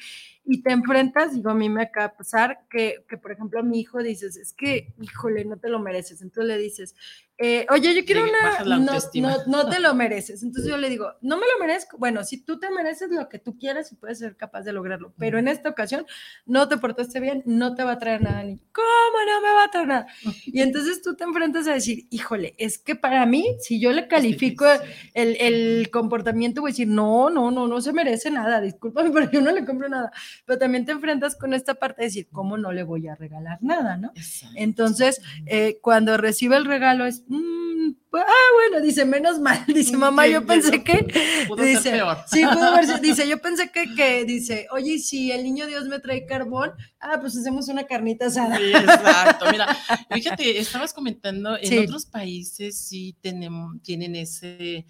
y 0.52 0.64
te 0.64 0.72
enfrentas, 0.72 1.36
digo, 1.36 1.52
a 1.52 1.54
mí 1.54 1.70
me 1.70 1.84
acaba 1.84 2.08
de 2.08 2.16
pasar 2.16 2.62
que, 2.72 3.06
que, 3.08 3.18
por 3.18 3.32
ejemplo, 3.32 3.60
a 3.60 3.64
mi 3.64 3.80
hijo 3.80 4.02
dices, 4.02 4.36
es 4.36 4.52
que, 4.52 4.96
híjole, 5.00 5.46
no 5.46 5.58
te 5.58 5.70
lo 5.70 5.78
mereces. 5.80 6.24
Entonces 6.24 6.48
le 6.48 6.58
dices, 6.58 6.96
eh, 7.42 7.66
oye, 7.70 7.96
yo 7.96 8.04
quiero 8.04 8.24
una, 8.24 8.66
no, 8.66 8.80
no, 8.80 9.46
no, 9.46 9.70
te 9.70 9.80
lo 9.80 9.94
mereces. 9.94 10.44
Entonces 10.44 10.70
yo 10.70 10.76
le 10.76 10.90
digo, 10.90 11.14
no 11.22 11.38
me 11.38 11.44
lo 11.44 11.66
merezco. 11.66 11.98
Bueno, 11.98 12.24
si 12.26 12.42
tú 12.42 12.60
te 12.60 12.70
mereces 12.70 13.12
lo 13.12 13.30
que 13.30 13.40
tú 13.40 13.58
quieras 13.58 13.92
y 13.92 13.96
puedes 13.96 14.20
ser 14.20 14.36
capaz 14.36 14.64
de 14.64 14.74
lograrlo, 14.74 15.14
pero 15.18 15.38
en 15.38 15.48
esta 15.48 15.70
ocasión 15.70 16.06
no 16.48 16.68
te 16.68 16.78
portaste 16.78 17.22
bien, 17.22 17.44
no 17.46 17.76
te 17.76 17.84
va 17.84 17.94
a 17.94 18.00
traer 18.00 18.24
nada. 18.24 18.42
¿Cómo 18.42 19.26
no 19.26 19.42
me 19.42 19.54
va 19.54 19.64
a 19.66 19.72
traer 19.72 19.88
nada? 19.88 20.08
Y 20.48 20.62
entonces 20.62 21.02
tú 21.02 21.16
te 21.16 21.24
enfrentas 21.24 21.68
a 21.68 21.74
decir, 21.74 22.08
híjole, 22.10 22.56
es 22.58 22.80
que 22.80 22.96
para 22.96 23.26
mí, 23.26 23.56
si 23.60 23.80
yo 23.80 23.92
le 23.92 24.08
califico 24.08 24.66
el, 25.14 25.38
el 25.40 25.92
comportamiento, 25.92 26.62
voy 26.62 26.72
a 26.72 26.74
decir, 26.74 26.88
no, 26.88 27.30
no, 27.30 27.52
no, 27.52 27.68
no 27.68 27.82
se 27.82 27.94
merece 27.94 28.32
nada, 28.32 28.60
discúlpame, 28.60 29.12
pero 29.14 29.32
yo 29.32 29.42
no 29.42 29.52
le 29.52 29.64
compro 29.64 29.88
nada 29.88 30.12
pero 30.46 30.60
también 30.60 30.86
te 30.86 30.92
enfrentas 30.92 31.36
con 31.36 31.54
esta 31.54 31.76
parte 31.76 32.02
de 32.02 32.08
decir, 32.08 32.28
¿cómo 32.32 32.58
no 32.58 32.72
le 32.72 32.84
voy 32.84 33.08
a 33.08 33.16
regalar 33.16 33.60
nada, 33.62 33.98
no? 33.98 34.12
Entonces, 34.56 35.22
eh, 35.46 35.80
cuando 35.82 36.18
recibe 36.18 36.58
el 36.58 36.66
regalo 36.66 37.06
es, 37.06 37.24
mm, 37.28 37.92
ah, 38.14 38.50
bueno, 38.56 38.84
dice, 38.84 39.06
menos 39.06 39.40
mal, 39.40 39.64
dice, 39.68 39.96
mamá, 39.98 40.28
yo 40.28 40.46
pensé 40.46 40.84
que, 40.84 41.06
dice, 41.58 42.02
sí, 42.28 42.44
pudo 42.46 42.74
verse, 42.74 43.00
dice, 43.00 43.28
yo 43.28 43.40
pensé 43.40 43.72
que, 43.72 43.94
que, 43.96 44.26
dice, 44.26 44.68
oye, 44.72 45.00
si 45.00 45.32
el 45.32 45.44
niño 45.44 45.68
Dios 45.68 45.86
me 45.86 46.00
trae 46.00 46.26
carbón, 46.26 46.72
ah, 47.00 47.18
pues 47.20 47.38
hacemos 47.38 47.68
una 47.68 47.86
carnita 47.86 48.28
asada. 48.28 48.58
Sí, 48.58 48.72
exacto, 48.72 49.46
mira, 49.52 49.78
fíjate, 50.12 50.60
estabas 50.60 50.94
comentando, 50.94 51.58
en 51.60 51.84
otros 51.84 52.06
países 52.06 52.78
sí 52.78 53.16
tenemos, 53.22 53.82
tienen 53.82 54.16
ese, 54.16 54.86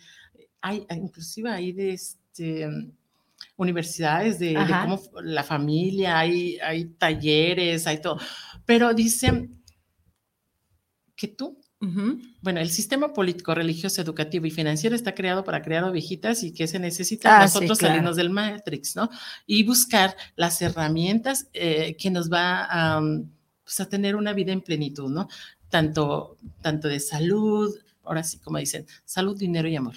hay, 0.62 0.86
inclusive 0.96 1.50
hay 1.50 1.72
de 1.72 1.94
este, 1.94 2.68
universidades 3.56 4.40
de, 4.40 4.54
cómo 4.54 5.02
la 5.22 5.44
familia, 5.44 6.20
hay, 6.20 6.58
hay 6.60 6.86
talleres, 6.86 7.88
hay 7.88 8.02
todo. 8.02 8.20
Pero 8.66 8.94
dicen 8.94 9.62
que 11.16 11.28
tú, 11.28 11.60
bueno, 12.42 12.60
el 12.60 12.70
sistema 12.70 13.14
político, 13.14 13.56
religioso, 13.56 14.02
educativo 14.02 14.46
y 14.46 14.52
financiero 14.52 14.96
está 14.96 15.16
creado 15.16 15.46
para 15.46 15.62
crear 15.62 15.84
ovejitas 15.86 16.44
y 16.44 16.52
que 16.52 16.68
se 16.68 16.78
necesita 16.78 17.38
ah, 17.38 17.44
nosotros 17.44 17.78
salirnos 17.78 18.18
del 18.18 18.30
Matrix, 18.30 18.98
¿no? 18.98 19.10
Y 19.46 19.64
buscar 19.64 20.16
las 20.36 20.62
herramientas 20.62 21.48
eh, 21.54 21.96
que 21.98 22.12
nos 22.12 22.30
va 22.30 22.68
a, 22.70 23.02
pues, 23.64 23.80
a 23.80 23.88
tener 23.88 24.18
una 24.18 24.34
vida 24.34 24.52
en 24.52 24.62
plenitud, 24.62 25.10
¿no? 25.10 25.30
Tanto, 25.70 26.38
tanto 26.62 26.90
de 26.90 27.00
salud, 27.00 27.74
ahora 28.04 28.24
sí, 28.24 28.40
como 28.40 28.58
dicen, 28.58 28.86
salud, 29.06 29.38
dinero 29.38 29.70
y 29.70 29.76
amor. 29.78 29.96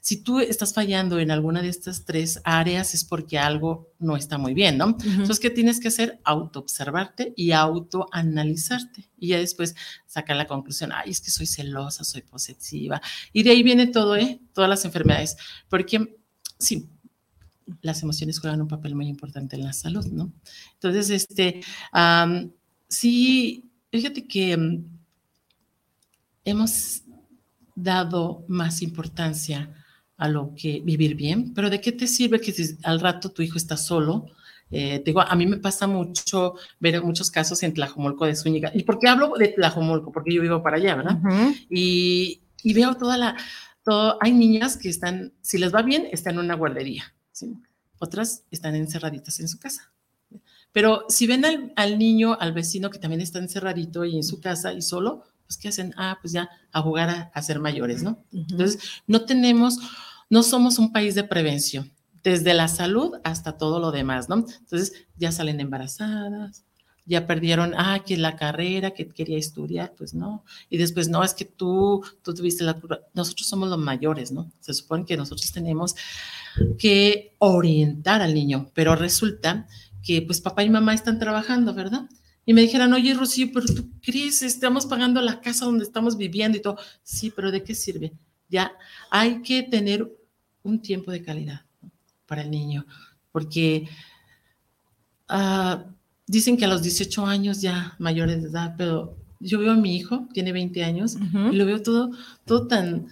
Si 0.00 0.22
tú 0.22 0.40
estás 0.40 0.72
fallando 0.72 1.18
en 1.18 1.30
alguna 1.30 1.60
de 1.60 1.68
estas 1.68 2.04
tres 2.06 2.40
áreas 2.44 2.94
es 2.94 3.04
porque 3.04 3.38
algo 3.38 3.92
no 3.98 4.16
está 4.16 4.38
muy 4.38 4.54
bien, 4.54 4.78
¿no? 4.78 4.96
Entonces, 5.04 5.38
¿qué 5.38 5.50
tienes 5.50 5.78
que 5.78 5.88
hacer? 5.88 6.20
Autoobservarte 6.24 7.34
y 7.36 7.52
autoanalizarte. 7.52 9.10
Y 9.18 9.28
ya 9.28 9.38
después 9.38 9.76
sacar 10.06 10.36
la 10.36 10.46
conclusión, 10.46 10.90
ay, 10.92 11.10
es 11.10 11.20
que 11.20 11.30
soy 11.30 11.46
celosa, 11.46 12.04
soy 12.04 12.22
posesiva. 12.22 13.02
Y 13.32 13.42
de 13.42 13.50
ahí 13.50 13.62
viene 13.62 13.88
todo, 13.88 14.16
¿eh? 14.16 14.40
Todas 14.54 14.70
las 14.70 14.86
enfermedades. 14.86 15.36
Porque, 15.68 16.16
sí, 16.58 16.88
las 17.82 18.02
emociones 18.02 18.40
juegan 18.40 18.62
un 18.62 18.68
papel 18.68 18.94
muy 18.94 19.06
importante 19.06 19.56
en 19.56 19.64
la 19.64 19.72
salud, 19.72 20.06
¿no? 20.06 20.32
Entonces, 20.74 21.10
este, 21.10 21.60
sí, 22.88 23.70
fíjate 23.90 24.26
que 24.26 24.56
mm, 24.56 24.84
hemos 26.44 27.02
dado 27.74 28.44
más 28.48 28.82
importancia 28.82 29.74
a 30.20 30.28
lo 30.28 30.52
que 30.54 30.80
vivir 30.84 31.14
bien, 31.14 31.54
pero 31.54 31.70
¿de 31.70 31.80
qué 31.80 31.92
te 31.92 32.06
sirve 32.06 32.40
que 32.40 32.52
si 32.52 32.76
al 32.82 33.00
rato 33.00 33.30
tu 33.30 33.42
hijo 33.42 33.56
está 33.56 33.76
solo? 33.76 34.26
Eh, 34.70 35.02
digo, 35.04 35.20
a 35.20 35.34
mí 35.34 35.46
me 35.46 35.56
pasa 35.56 35.86
mucho 35.86 36.54
ver 36.78 37.02
muchos 37.02 37.30
casos 37.30 37.62
en 37.62 37.72
Tlajomolco 37.72 38.26
de 38.26 38.36
Zúñiga. 38.36 38.70
¿Y 38.74 38.84
por 38.84 38.98
qué 38.98 39.08
hablo 39.08 39.32
de 39.38 39.48
Tlajomolco? 39.48 40.12
Porque 40.12 40.34
yo 40.34 40.42
vivo 40.42 40.62
para 40.62 40.76
allá, 40.76 40.94
¿verdad? 40.94 41.18
y, 41.70 42.42
y, 42.62 42.74
veo 42.74 42.94
toda 42.94 43.16
la, 43.16 43.36
todo, 43.82 44.18
hay 44.20 44.32
niñas 44.32 44.76
que 44.76 44.90
están, 44.90 45.32
si 45.40 45.56
les 45.56 45.74
va 45.74 45.82
bien, 45.82 46.06
están 46.12 46.34
en 46.34 46.40
una 46.40 46.54
guardería, 46.54 47.14
¿sí? 47.32 47.56
otras 47.98 48.44
están 48.50 48.74
encerraditas 48.74 49.40
en 49.40 49.48
su 49.48 49.58
casa. 49.58 49.92
Pero 50.72 51.06
si 51.08 51.26
ven 51.26 51.44
al, 51.46 51.72
al, 51.76 51.98
niño, 51.98 52.36
al 52.38 52.52
vecino 52.52 52.90
que 52.90 52.98
también 52.98 53.22
está 53.22 53.38
encerradito 53.38 54.04
y 54.04 54.16
en 54.16 54.22
su 54.22 54.40
casa 54.40 54.72
y 54.72 54.82
solo, 54.82 55.24
pues 55.50 55.58
¿qué 55.58 55.66
hacen? 55.66 55.92
Ah, 55.96 56.16
pues 56.20 56.32
ya 56.32 56.48
a 56.70 56.80
jugar 56.80 57.30
a, 57.34 57.42
ser 57.42 57.58
mayores, 57.58 58.04
¿no? 58.04 58.24
Entonces, 58.32 58.78
no 59.08 59.24
tenemos 59.24 59.78
no 60.30 60.42
somos 60.42 60.78
un 60.78 60.92
país 60.92 61.14
de 61.14 61.24
prevención, 61.24 61.92
desde 62.22 62.54
la 62.54 62.68
salud 62.68 63.16
hasta 63.24 63.58
todo 63.58 63.80
lo 63.80 63.90
demás, 63.90 64.28
¿no? 64.28 64.36
Entonces 64.36 64.92
ya 65.16 65.32
salen 65.32 65.60
embarazadas, 65.60 66.64
ya 67.10 67.26
perdieron, 67.26 67.74
ah, 67.76 68.04
que 68.06 68.16
la 68.16 68.36
carrera 68.36 68.92
que 68.92 69.08
quería 69.08 69.36
estudiar, 69.36 69.94
pues 69.96 70.14
no. 70.14 70.44
Y 70.68 70.78
después, 70.78 71.08
no, 71.08 71.24
es 71.24 71.34
que 71.34 71.44
tú, 71.44 72.04
tú 72.22 72.34
tuviste 72.34 72.62
la. 72.62 72.80
Nosotros 73.14 73.48
somos 73.48 73.68
los 73.68 73.78
mayores, 73.78 74.30
¿no? 74.30 74.52
Se 74.60 74.72
supone 74.72 75.04
que 75.04 75.16
nosotros 75.16 75.50
tenemos 75.50 75.96
que 76.78 77.34
orientar 77.38 78.22
al 78.22 78.32
niño, 78.32 78.70
pero 78.74 78.94
resulta 78.94 79.66
que 80.02 80.22
pues 80.22 80.40
papá 80.40 80.62
y 80.62 80.70
mamá 80.70 80.94
están 80.94 81.18
trabajando, 81.18 81.74
¿verdad? 81.74 82.08
Y 82.46 82.54
me 82.54 82.62
dijeron, 82.62 82.92
oye, 82.92 83.12
Rocío, 83.14 83.48
pero 83.52 83.66
tú 83.66 83.90
crees, 84.00 84.42
estamos 84.42 84.86
pagando 84.86 85.20
la 85.20 85.40
casa 85.40 85.64
donde 85.64 85.84
estamos 85.84 86.16
viviendo 86.16 86.58
y 86.58 86.62
todo. 86.62 86.78
Sí, 87.02 87.32
pero 87.34 87.50
¿de 87.50 87.62
qué 87.62 87.74
sirve? 87.74 88.12
Ya 88.48 88.72
hay 89.10 89.42
que 89.42 89.62
tener 89.62 90.08
un 90.62 90.80
tiempo 90.80 91.10
de 91.10 91.22
calidad 91.22 91.62
para 92.26 92.42
el 92.42 92.50
niño, 92.50 92.86
porque 93.32 93.88
ah, 95.28 95.84
dicen 96.26 96.56
que 96.56 96.64
a 96.64 96.68
los 96.68 96.82
18 96.82 97.26
años 97.26 97.60
ya 97.60 97.96
mayores 97.98 98.42
de 98.42 98.48
edad, 98.48 98.74
pero 98.76 99.16
yo 99.40 99.58
veo 99.58 99.72
a 99.72 99.76
mi 99.76 99.96
hijo, 99.96 100.28
tiene 100.32 100.52
20 100.52 100.84
años, 100.84 101.16
y 101.50 101.56
lo 101.56 101.66
veo 101.66 101.82
todo, 101.82 102.10
todo 102.44 102.66
tan, 102.66 103.06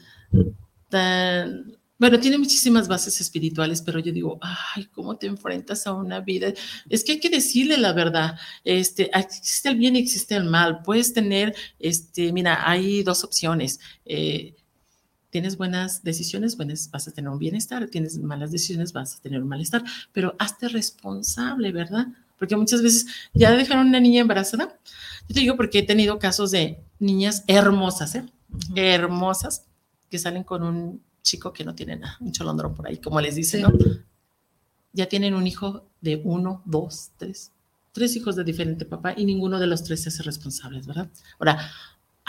tan, 0.89 1.79
bueno, 1.99 2.21
tiene 2.21 2.39
muchísimas 2.39 2.87
bases 2.87 3.21
espirituales, 3.21 3.83
pero 3.83 3.99
yo 3.99 4.13
digo, 4.13 4.39
ay, 4.41 4.85
¿cómo 4.93 5.17
te 5.17 5.27
enfrentas 5.27 5.87
a 5.87 5.95
una 5.95 6.21
vida? 6.21 6.53
Es 6.89 7.03
que 7.03 7.13
hay 7.13 7.21
que 7.21 7.31
decirle 7.31 7.77
la 7.77 7.93
verdad. 7.93 8.39
Este, 8.63 9.11
existe 9.13 9.69
el 9.69 9.77
bien 9.77 9.97
y 9.97 10.01
existe 10.01 10.37
el 10.37 10.45
mal. 10.45 10.83
Puedes 10.83 11.13
tener, 11.13 11.57
este, 11.81 12.33
mira, 12.33 12.71
hay 12.71 13.03
dos 13.03 13.25
opciones. 13.25 13.81
Eh, 14.05 14.55
tienes 15.31 15.57
buenas 15.57 16.03
decisiones, 16.03 16.57
buenas, 16.57 16.91
vas 16.91 17.09
a 17.09 17.13
tener 17.13 17.31
un 17.31 17.39
bienestar, 17.39 17.87
tienes 17.89 18.19
malas 18.19 18.51
decisiones, 18.51 18.93
vas 18.93 19.17
a 19.17 19.21
tener 19.21 19.43
un 19.43 19.49
malestar, 19.49 19.85
pero 20.13 20.35
hazte 20.39 20.69
responsable, 20.69 21.73
¿verdad? 21.73 22.09
Porque 22.39 22.57
muchas 22.57 22.83
veces 22.83 23.07
ya 23.35 23.51
dejaron 23.53 23.89
una 23.89 24.01
niña 24.01 24.21
embarazada. 24.21 24.79
Yo 25.29 25.35
te 25.35 25.41
digo 25.41 25.57
porque 25.57 25.81
he 25.81 25.83
tenido 25.83 26.19
casos 26.19 26.51
de 26.51 26.79
niñas 26.99 27.45
hermosas, 27.47 28.15
¿eh? 28.15 28.25
Hermosas, 28.75 29.65
que 30.11 30.19
salen 30.19 30.45
con 30.45 30.63
un 30.63 31.03
chico 31.23 31.53
que 31.53 31.65
no 31.65 31.75
tiene 31.75 31.97
nada, 31.97 32.17
un 32.21 32.33
cholondrón 32.33 32.75
por 32.75 32.87
ahí, 32.87 32.99
como 32.99 33.21
les 33.21 33.35
dicen, 33.35 33.63
¿no? 33.63 33.73
Ya 34.93 35.07
tienen 35.07 35.35
un 35.35 35.47
hijo 35.47 35.85
de 36.01 36.21
uno, 36.25 36.63
dos, 36.65 37.11
tres, 37.19 37.53
tres 37.93 38.17
hijos 38.17 38.37
de 38.37 38.45
diferente 38.45 38.85
papá 38.85 39.13
y 39.17 39.25
ninguno 39.27 39.59
de 39.59 39.67
los 39.67 39.85
tres 39.85 40.03
se 40.03 40.09
hace 40.09 40.23
responsable, 40.23 40.81
¿verdad? 40.81 41.09
Ahora, 41.39 41.71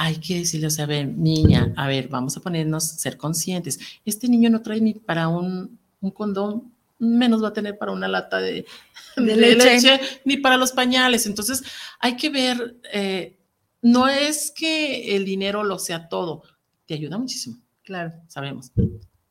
hay 0.02 0.16
que 0.16 0.40
decirle, 0.40 0.68
o 0.68 0.70
sea, 0.70 0.86
a 0.86 0.88
ver, 0.88 1.10
niña, 1.10 1.74
a 1.76 1.86
ver, 1.86 2.08
vamos 2.08 2.38
a 2.38 2.40
ponernos, 2.40 2.86
ser 2.86 3.18
conscientes. 3.18 3.78
Este 4.06 4.30
niño 4.30 4.50
no 4.50 4.62
trae 4.62 4.80
ni 4.80 4.94
para 4.94 5.28
un, 5.28 5.78
un 6.00 6.12
condón 6.12 6.72
menos 7.00 7.44
va 7.44 7.50
a 7.50 7.54
tener 7.54 7.78
para 7.78 7.92
una 7.92 8.08
lata 8.08 8.40
de, 8.40 8.66
leche. 9.18 10.00
ni 10.24 10.38
para 10.38 10.56
los 10.56 10.72
pañales. 10.72 11.26
Entonces, 11.26 11.64
hay 12.00 12.16
que 12.16 12.30
ver, 12.30 12.78
eh, 12.94 13.40
no 13.82 14.08
es 14.08 14.52
que 14.52 15.18
el 15.18 15.26
dinero 15.26 15.66
lo 15.66 15.78
sea 15.78 16.08
todo, 16.08 16.44
te 16.86 16.94
ayuda 16.94 17.18
muchísimo. 17.18 17.58
Claro. 17.84 18.14
Sabemos. 18.30 18.72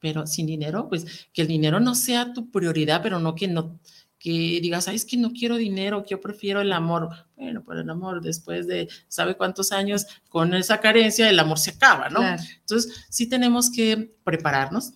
Pero 0.01 0.27
sin 0.27 0.45
dinero, 0.45 0.87
pues 0.91 1.29
que 1.33 1.41
el 1.41 1.49
dinero 1.49 1.81
no 1.81 1.95
sea 1.95 2.35
tu 2.35 2.51
prioridad, 2.51 3.03
pero 3.03 3.19
no 3.21 3.35
que 3.35 3.49
no 3.49 3.81
que 4.19 4.59
digas, 4.61 4.89
Ay, 4.89 4.97
es 4.97 5.05
que 5.05 5.17
no 5.17 5.33
quiero 5.33 5.57
dinero, 5.57 6.03
que 6.03 6.11
yo 6.11 6.21
prefiero 6.21 6.61
el 6.61 6.73
amor. 6.73 7.11
Bueno, 7.37 7.63
pero 7.67 7.81
el 7.81 7.91
amor 7.91 8.21
después 8.21 8.67
de 8.67 8.89
sabe 9.07 9.37
cuántos 9.37 9.73
años 9.73 10.07
con 10.29 10.55
esa 10.55 10.81
carencia, 10.81 11.31
el 11.31 11.39
amor 11.39 11.59
se 11.59 11.71
acaba, 11.71 12.09
¿no? 12.09 12.21
Entonces, 12.61 13.07
sí 13.09 13.29
tenemos 13.29 13.71
que 13.71 14.17
prepararnos. 14.25 14.95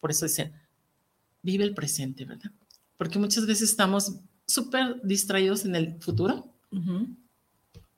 Por 0.00 0.10
eso 0.10 0.24
dicen, 0.24 0.52
vive 1.42 1.64
el 1.64 1.74
presente, 1.74 2.24
¿verdad? 2.24 2.50
Porque 2.96 3.18
muchas 3.18 3.46
veces 3.46 3.70
estamos 3.70 4.16
súper 4.46 5.00
distraídos 5.02 5.64
en 5.64 5.76
el 5.76 6.00
futuro 6.00 6.54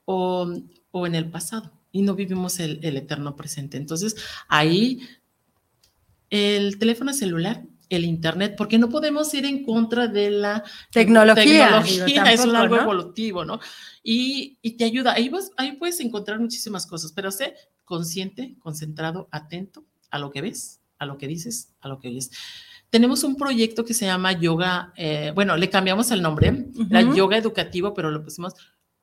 o, 0.04 0.52
o, 0.90 1.06
en 1.06 1.14
el 1.14 1.30
pasado 1.30 1.72
y 1.92 2.02
no 2.02 2.14
vivimos 2.14 2.58
el, 2.60 2.80
el 2.82 2.96
eterno 2.96 3.36
presente. 3.36 3.76
Entonces, 3.76 4.16
ahí 4.48 5.00
el 6.30 6.78
teléfono 6.78 7.12
celular 7.12 7.64
el 7.88 8.04
Internet, 8.04 8.54
porque 8.56 8.78
no 8.78 8.88
podemos 8.88 9.32
ir 9.34 9.44
en 9.44 9.64
contra 9.64 10.08
de 10.08 10.30
la 10.30 10.64
tecnología. 10.90 11.82
tecnología 11.82 12.32
es 12.32 12.40
algo 12.40 12.76
evolutivo, 12.76 13.44
¿no? 13.44 13.60
Y, 14.02 14.58
y, 14.62 14.72
te 14.72 14.84
ayuda. 14.84 15.12
Ahí, 15.12 15.28
vas, 15.28 15.50
ahí 15.56 15.72
puedes 15.72 16.00
encontrar 16.00 16.38
muchísimas 16.38 16.86
cosas, 16.86 17.12
pero 17.12 17.30
sé 17.30 17.54
consciente, 17.84 18.56
concentrado, 18.58 19.28
atento 19.30 19.84
a 20.10 20.18
lo 20.18 20.30
que 20.30 20.42
ves, 20.42 20.80
a 20.98 21.06
lo 21.06 21.18
que 21.18 21.26
dices, 21.26 21.74
a 21.80 21.88
lo 21.88 21.98
que 21.98 22.08
oyes. 22.08 22.30
Tenemos 22.90 23.24
un 23.24 23.36
proyecto 23.36 23.84
que 23.84 23.94
se 23.94 24.06
llama 24.06 24.32
Yoga, 24.32 24.92
eh, 24.96 25.32
bueno, 25.34 25.56
le 25.56 25.70
cambiamos 25.70 26.10
el 26.10 26.22
nombre, 26.22 26.66
la 26.90 27.02
Yoga 27.02 27.36
Educativo, 27.36 27.94
pero 27.94 28.10
lo 28.10 28.22
pusimos 28.22 28.54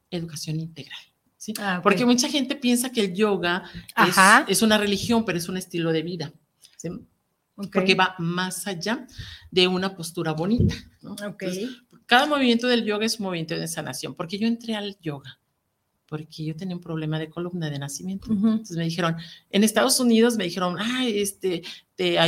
Educación 0.09 0.59
Integral. 0.59 0.99
¿sí? 1.37 1.53
Ah, 1.59 1.81
porque 1.83 2.05
mucha 2.05 2.29
gente 2.29 2.55
piensa 2.55 2.91
que 2.91 3.01
el 3.01 3.13
yoga 3.13 3.63
es, 4.07 4.15
es, 4.47 4.61
una 4.61 4.77
religión, 4.77 5.25
pero 5.25 5.37
es 5.37 5.49
un 5.49 5.57
estilo 5.57 5.91
de 5.91 6.01
vida. 6.01 6.31
¿sí? 6.77 6.89
Porque 7.55 7.95
va 7.95 8.15
más 8.19 8.67
allá 8.67 9.05
de 9.51 9.67
una 9.67 9.95
postura 9.95 10.33
bonita. 10.33 10.75
cada 12.05 12.25
movimiento 12.25 12.67
del 12.67 12.83
yoga 12.83 13.05
es 13.05 13.19
un 13.19 13.25
movimiento 13.25 13.55
de 13.55 13.67
sanación, 13.67 14.15
porque 14.15 14.37
yo 14.37 14.47
entré 14.47 14.75
al 14.75 14.97
yoga 14.99 15.39
porque 16.13 16.45
yo 16.45 16.55
tenía 16.55 16.75
un 16.75 16.81
problema 16.81 17.17
de 17.17 17.27
columna 17.27 17.71
de 17.71 17.79
nacimiento. 17.79 18.31
Entonces 18.31 18.77
me 18.77 18.83
dijeron, 18.83 19.15
en 19.49 19.63
Estados 19.63 19.99
Unidos 19.99 20.37
me 20.37 20.43
dijeron, 20.43 20.75
ay, 20.77 21.19
este, 21.19 21.63
te, 21.95 22.19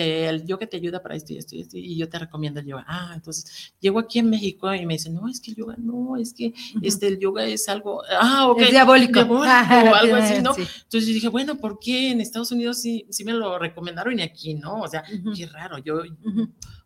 el 0.00 0.46
yoga 0.46 0.66
te 0.66 0.76
ayuda 0.76 1.02
para 1.02 1.14
esto 1.14 1.32
y 1.32 1.38
esto 1.38 1.56
y 1.56 1.60
esto, 1.60 1.76
y 1.76 1.96
yo 1.96 2.08
te 2.08 2.18
recomiendo 2.18 2.60
el 2.60 2.66
yoga. 2.66 2.84
Ah, 2.88 3.12
entonces 3.14 3.74
llego 3.80 3.98
aquí 3.98 4.18
en 4.18 4.30
México 4.30 4.72
y 4.74 4.86
me 4.86 4.94
dicen, 4.94 5.14
no, 5.14 5.28
es 5.28 5.40
que 5.40 5.50
el 5.50 5.56
yoga 5.56 5.74
no, 5.78 6.16
es 6.16 6.32
que 6.34 6.52
este, 6.82 7.08
el 7.08 7.18
yoga 7.18 7.44
es 7.44 7.68
algo, 7.68 8.02
ah, 8.18 8.48
ok. 8.48 8.62
Es 8.62 8.70
diabólico. 8.70 9.20
o 9.30 9.42
algo 9.42 10.16
así, 10.16 10.42
¿no? 10.42 10.54
Entonces 10.56 11.06
yo 11.06 11.14
dije, 11.14 11.28
bueno, 11.28 11.56
¿por 11.56 11.78
qué 11.78 12.10
en 12.10 12.20
Estados 12.20 12.52
Unidos 12.52 12.80
sí, 12.80 13.06
sí 13.10 13.24
me 13.24 13.32
lo 13.32 13.58
recomendaron 13.58 14.18
y 14.18 14.22
aquí 14.22 14.54
no? 14.54 14.80
O 14.80 14.88
sea, 14.88 15.04
qué 15.36 15.46
raro, 15.46 15.78
yo 15.78 16.02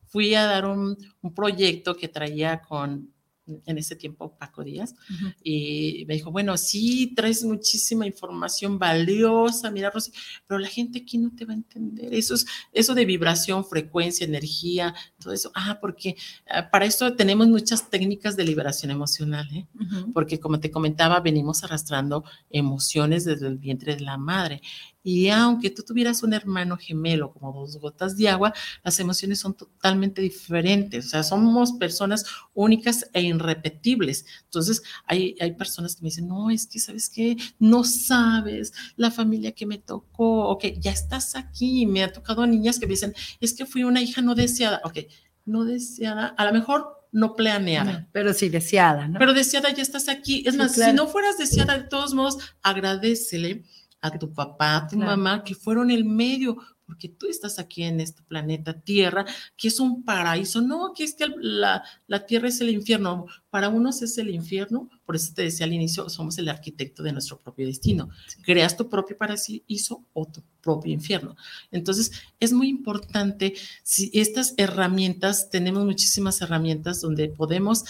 fui 0.06 0.34
a 0.34 0.44
dar 0.44 0.66
un, 0.66 0.96
un 1.22 1.34
proyecto 1.34 1.94
que 1.96 2.08
traía 2.08 2.60
con 2.60 3.13
en 3.46 3.78
ese 3.78 3.96
tiempo 3.96 4.36
Paco 4.38 4.64
Díaz, 4.64 4.94
y 5.42 6.04
me 6.06 6.14
dijo, 6.14 6.30
bueno, 6.30 6.56
sí, 6.56 7.12
traes 7.14 7.44
muchísima 7.44 8.06
información 8.06 8.78
valiosa, 8.78 9.70
mira, 9.70 9.90
Rosy, 9.90 10.12
pero 10.46 10.58
la 10.58 10.68
gente 10.68 11.00
aquí 11.00 11.18
no 11.18 11.34
te 11.34 11.44
va 11.44 11.52
a 11.52 11.56
entender. 11.56 12.12
Eso 12.14 12.34
es 12.34 12.46
eso 12.72 12.94
de 12.94 13.04
vibración, 13.04 13.64
frecuencia, 13.64 14.26
energía, 14.26 14.94
todo 15.18 15.32
eso. 15.32 15.50
Ah, 15.54 15.78
porque 15.80 16.16
ah, 16.48 16.70
para 16.70 16.86
esto 16.86 17.14
tenemos 17.14 17.48
muchas 17.48 17.90
técnicas 17.90 18.36
de 18.36 18.44
liberación 18.44 18.90
emocional, 18.90 19.48
¿eh? 19.52 19.66
porque 20.12 20.40
como 20.40 20.60
te 20.60 20.70
comentaba, 20.70 21.20
venimos 21.20 21.64
arrastrando 21.64 22.24
emociones 22.50 23.24
desde 23.24 23.48
el 23.48 23.58
vientre 23.58 23.96
de 23.96 24.02
la 24.02 24.16
madre. 24.16 24.62
Y 25.06 25.28
aunque 25.28 25.68
tú 25.68 25.82
tuvieras 25.82 26.22
un 26.22 26.32
hermano 26.32 26.78
gemelo 26.78 27.30
como 27.30 27.52
dos 27.52 27.76
gotas 27.76 28.16
de 28.16 28.30
agua, 28.30 28.54
las 28.82 28.98
emociones 28.98 29.38
son 29.38 29.52
totalmente 29.52 30.22
diferentes. 30.22 31.06
O 31.06 31.08
sea, 31.10 31.22
somos 31.22 31.72
personas 31.72 32.24
únicas 32.54 33.10
e 33.12 33.20
irrepetibles. 33.20 34.24
Entonces, 34.44 34.82
hay, 35.04 35.36
hay 35.40 35.52
personas 35.52 35.94
que 35.94 36.02
me 36.02 36.08
dicen, 36.08 36.26
no, 36.26 36.48
es 36.48 36.66
que, 36.66 36.78
¿sabes 36.78 37.10
qué? 37.10 37.36
No 37.58 37.84
sabes 37.84 38.72
la 38.96 39.10
familia 39.10 39.52
que 39.52 39.66
me 39.66 39.76
tocó. 39.76 40.48
Ok, 40.48 40.64
ya 40.78 40.92
estás 40.92 41.36
aquí. 41.36 41.84
Me 41.84 42.02
ha 42.02 42.10
tocado 42.10 42.46
niñas 42.46 42.78
que 42.78 42.86
me 42.86 42.92
dicen, 42.92 43.14
es 43.40 43.52
que 43.52 43.66
fui 43.66 43.84
una 43.84 44.00
hija 44.00 44.22
no 44.22 44.34
deseada. 44.34 44.80
Ok, 44.84 45.00
no 45.44 45.66
deseada. 45.66 46.28
A 46.28 46.46
lo 46.46 46.52
mejor 46.54 47.04
no 47.12 47.36
planeada. 47.36 48.08
pero 48.10 48.32
sí 48.32 48.48
deseada, 48.48 49.06
¿no? 49.06 49.18
Pero 49.18 49.34
deseada 49.34 49.70
ya 49.70 49.82
estás 49.82 50.08
aquí. 50.08 50.42
Es 50.46 50.56
más, 50.56 50.74
si 50.74 50.92
no 50.94 51.06
fueras 51.06 51.36
deseada, 51.38 51.78
de 51.78 51.84
todos 51.84 52.14
modos, 52.14 52.38
agradecele 52.62 53.64
a 54.04 54.18
tu 54.18 54.30
papá, 54.32 54.76
a 54.76 54.86
tu 54.86 54.98
mamá, 54.98 55.42
que 55.42 55.54
fueron 55.54 55.90
el 55.90 56.04
medio, 56.04 56.58
porque 56.84 57.08
tú 57.08 57.26
estás 57.26 57.58
aquí 57.58 57.82
en 57.82 58.00
este 58.00 58.22
planeta 58.22 58.78
Tierra, 58.78 59.24
que 59.56 59.68
es 59.68 59.80
un 59.80 60.04
paraíso. 60.04 60.60
No, 60.60 60.92
que 60.94 61.04
es 61.04 61.14
que 61.14 61.26
la, 61.40 61.82
la 62.06 62.26
Tierra 62.26 62.48
es 62.48 62.60
el 62.60 62.68
infierno. 62.68 63.24
Para 63.48 63.70
unos 63.70 64.02
es 64.02 64.18
el 64.18 64.28
infierno, 64.28 64.90
por 65.06 65.16
eso 65.16 65.32
te 65.34 65.40
decía 65.40 65.64
al 65.64 65.72
inicio, 65.72 66.10
somos 66.10 66.36
el 66.36 66.50
arquitecto 66.50 67.02
de 67.02 67.12
nuestro 67.12 67.40
propio 67.40 67.66
destino. 67.66 68.10
Creas 68.42 68.76
tu 68.76 68.90
propio 68.90 69.16
paraíso 69.16 70.04
o 70.12 70.26
tu 70.26 70.42
propio 70.60 70.92
infierno. 70.92 71.34
Entonces, 71.70 72.12
es 72.38 72.52
muy 72.52 72.68
importante, 72.68 73.54
si 73.82 74.10
estas 74.12 74.52
herramientas, 74.58 75.48
tenemos 75.48 75.86
muchísimas 75.86 76.42
herramientas 76.42 77.00
donde 77.00 77.28
podemos, 77.30 77.84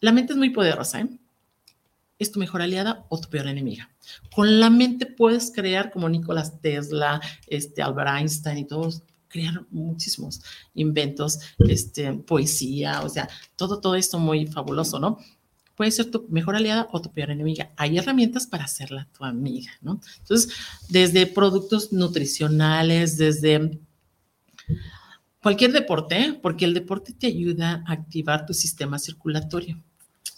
la 0.00 0.10
mente 0.10 0.32
es 0.32 0.38
muy 0.38 0.50
poderosa, 0.50 1.02
¿eh? 1.02 1.08
Es 2.18 2.32
tu 2.32 2.40
mejor 2.40 2.62
aliada 2.62 3.06
o 3.08 3.20
tu 3.20 3.28
peor 3.28 3.46
enemiga. 3.46 3.90
Con 4.34 4.60
la 4.60 4.70
mente 4.70 5.06
puedes 5.06 5.50
crear 5.50 5.90
como 5.90 6.08
Nicolás 6.08 6.60
Tesla, 6.60 7.20
este, 7.46 7.82
Albert 7.82 8.10
Einstein 8.18 8.58
y 8.58 8.64
todos, 8.64 9.02
crear 9.28 9.66
muchísimos 9.70 10.40
inventos, 10.74 11.40
este, 11.58 12.12
poesía, 12.12 13.02
o 13.02 13.08
sea, 13.08 13.28
todo, 13.56 13.80
todo 13.80 13.94
esto 13.96 14.18
muy 14.18 14.46
fabuloso, 14.46 14.98
¿no? 14.98 15.18
Puede 15.74 15.90
ser 15.90 16.10
tu 16.10 16.26
mejor 16.30 16.56
aliada 16.56 16.88
o 16.90 17.02
tu 17.02 17.12
peor 17.12 17.30
enemiga. 17.30 17.70
Hay 17.76 17.98
herramientas 17.98 18.46
para 18.46 18.64
hacerla 18.64 19.08
tu 19.12 19.24
amiga, 19.24 19.70
¿no? 19.82 20.00
Entonces, 20.20 20.54
desde 20.88 21.26
productos 21.26 21.92
nutricionales, 21.92 23.18
desde 23.18 23.78
cualquier 25.42 25.72
deporte, 25.72 26.38
porque 26.42 26.64
el 26.64 26.72
deporte 26.72 27.12
te 27.12 27.26
ayuda 27.26 27.84
a 27.86 27.92
activar 27.92 28.46
tu 28.46 28.54
sistema 28.54 28.98
circulatorio. 28.98 29.82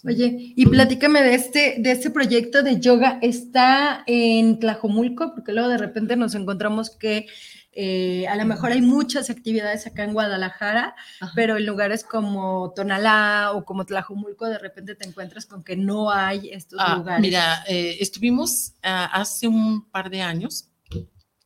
Oye, 0.05 0.53
y 0.55 0.65
platícame 0.65 1.21
de 1.21 1.35
este, 1.35 1.75
de 1.79 1.91
este 1.91 2.09
proyecto 2.09 2.63
de 2.63 2.79
yoga. 2.79 3.19
¿Está 3.21 4.03
en 4.07 4.59
Tlajomulco? 4.59 5.33
Porque 5.33 5.51
luego 5.51 5.67
de 5.67 5.77
repente 5.77 6.15
nos 6.15 6.35
encontramos 6.35 6.89
que 6.89 7.27
eh, 7.71 8.27
a 8.27 8.35
lo 8.35 8.45
mejor 8.45 8.71
hay 8.71 8.81
muchas 8.81 9.29
actividades 9.29 9.85
acá 9.87 10.03
en 10.03 10.13
Guadalajara, 10.13 10.95
pero 11.35 11.57
en 11.57 11.65
lugares 11.65 12.03
como 12.03 12.73
Tonalá 12.75 13.51
o 13.53 13.63
como 13.65 13.85
Tlajomulco, 13.85 14.47
de 14.47 14.57
repente 14.57 14.95
te 14.95 15.07
encuentras 15.07 15.45
con 15.45 15.63
que 15.63 15.75
no 15.75 16.11
hay 16.11 16.49
estos 16.49 16.79
ah, 16.81 16.95
lugares. 16.95 17.21
Mira, 17.21 17.63
eh, 17.67 17.97
estuvimos 17.99 18.73
ah, 18.81 19.05
hace 19.13 19.47
un 19.47 19.89
par 19.89 20.09
de 20.09 20.21
años 20.21 20.69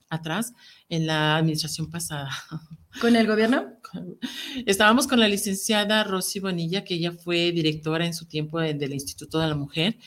atrás 0.09 0.53
en 0.89 1.07
la 1.07 1.37
administración 1.37 1.89
pasada. 1.89 2.29
¿Con 3.01 3.15
el 3.15 3.27
gobierno? 3.27 3.73
Estábamos 4.65 5.08
con 5.08 5.19
la 5.19 5.27
licenciada 5.27 6.03
Rosy 6.03 6.39
Bonilla, 6.39 6.84
que 6.84 6.95
ella 6.95 7.12
fue 7.12 7.51
directora 7.51 8.06
en 8.06 8.13
su 8.13 8.25
tiempo 8.25 8.60
del 8.60 8.93
Instituto 8.93 9.39
de 9.39 9.47
la 9.47 9.56
Mujer. 9.56 9.97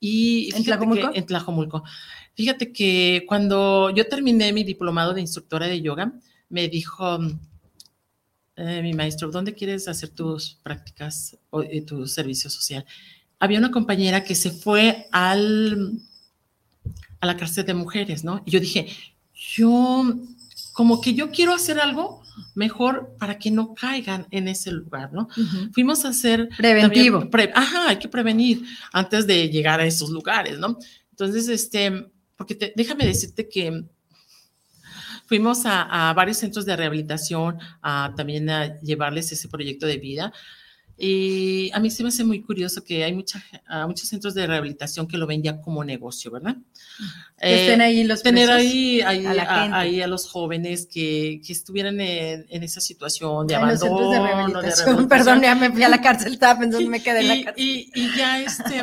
Y 0.00 0.54
¿En 0.54 0.64
Tlajomulco? 0.64 1.10
en 1.14 1.26
Tlajomulco. 1.26 1.82
Fíjate 2.34 2.72
que 2.72 3.24
cuando 3.26 3.90
yo 3.90 4.06
terminé 4.06 4.52
mi 4.52 4.62
diplomado 4.62 5.14
de 5.14 5.22
instructora 5.22 5.66
de 5.66 5.80
yoga, 5.80 6.12
me 6.48 6.68
dijo 6.68 7.18
eh, 8.56 8.82
mi 8.82 8.92
maestro, 8.94 9.30
¿dónde 9.30 9.54
quieres 9.54 9.88
hacer 9.88 10.10
tus 10.10 10.54
prácticas 10.62 11.36
o 11.50 11.62
eh, 11.62 11.82
tu 11.82 12.06
servicio 12.06 12.50
social? 12.50 12.84
Había 13.38 13.58
una 13.58 13.70
compañera 13.70 14.24
que 14.24 14.34
se 14.34 14.50
fue 14.50 15.06
al, 15.12 15.98
a 17.20 17.26
la 17.26 17.36
cárcel 17.36 17.66
de 17.66 17.74
mujeres, 17.74 18.24
¿no? 18.24 18.42
Y 18.46 18.50
yo 18.50 18.60
dije, 18.60 18.86
yo, 19.34 20.04
como 20.76 21.00
que 21.00 21.14
yo 21.14 21.30
quiero 21.30 21.54
hacer 21.54 21.80
algo 21.80 22.22
mejor 22.54 23.16
para 23.18 23.38
que 23.38 23.50
no 23.50 23.72
caigan 23.72 24.26
en 24.30 24.46
ese 24.46 24.70
lugar, 24.70 25.10
¿no? 25.10 25.26
Fuimos 25.72 26.04
a 26.04 26.10
hacer... 26.10 26.50
Preventivo. 26.54 27.26
ajá, 27.54 27.88
hay 27.88 27.96
que 27.96 28.08
prevenir 28.08 28.62
antes 28.92 29.26
de 29.26 29.48
llegar 29.48 29.80
a 29.80 29.86
esos 29.86 30.10
lugares, 30.10 30.58
¿no? 30.58 30.76
Entonces, 31.12 31.48
este, 31.48 32.10
porque 32.36 32.74
déjame 32.76 33.06
decirte 33.06 33.48
que 33.48 33.86
fuimos 35.24 35.62
a, 35.64 36.12
varios 36.14 36.36
centros 36.36 36.66
de 36.66 36.76
rehabilitación, 36.76 37.56
a, 37.80 38.12
también 38.14 38.50
a 38.50 38.78
llevarles 38.82 39.32
ese 39.32 39.48
proyecto 39.48 39.86
de 39.86 39.96
vida. 39.96 40.30
Y 40.98 41.70
a 41.74 41.78
mí 41.80 41.90
se 41.90 42.02
me 42.02 42.08
hace 42.08 42.24
muy 42.24 42.40
curioso 42.42 42.82
que 42.82 43.04
hay 43.04 43.12
mucha, 43.12 43.44
muchos 43.86 44.08
centros 44.08 44.32
de 44.32 44.46
rehabilitación 44.46 45.06
que 45.06 45.18
lo 45.18 45.26
ven 45.26 45.42
ya 45.42 45.60
como 45.60 45.84
negocio, 45.84 46.30
¿verdad? 46.30 46.56
Que 47.38 47.54
estén 47.66 47.82
ahí 47.82 48.02
los 48.04 48.22
Tener 48.22 48.50
ahí, 48.50 49.02
ahí, 49.02 49.26
a 49.26 49.34
la 49.34 49.42
a, 49.42 49.62
gente. 49.64 49.76
ahí 49.76 50.00
a 50.00 50.06
los 50.06 50.26
jóvenes 50.26 50.86
que, 50.86 51.42
que 51.46 51.52
estuvieran 51.52 52.00
en, 52.00 52.46
en 52.48 52.62
esa 52.62 52.80
situación 52.80 53.46
de 53.46 53.54
En 53.56 53.68
los 53.68 53.80
centros 53.80 54.00
abandono, 54.00 54.10
de 54.62 54.68
de 54.68 54.74
rehabilitación. 54.74 55.08
Perdón, 55.08 55.42
ya 55.42 55.54
me 55.54 55.70
fui 55.70 55.82
a 55.82 55.90
la 55.90 56.00
cárcel, 56.00 56.32
estaba 56.32 56.58
pensando, 56.60 56.88
me 56.88 57.02
quedé 57.02 57.20
en 57.20 57.28
la 57.28 57.44
cárcel. 57.44 57.62
y- 57.64 57.90
y 57.94 58.16
ya 58.16 58.40
este, 58.40 58.80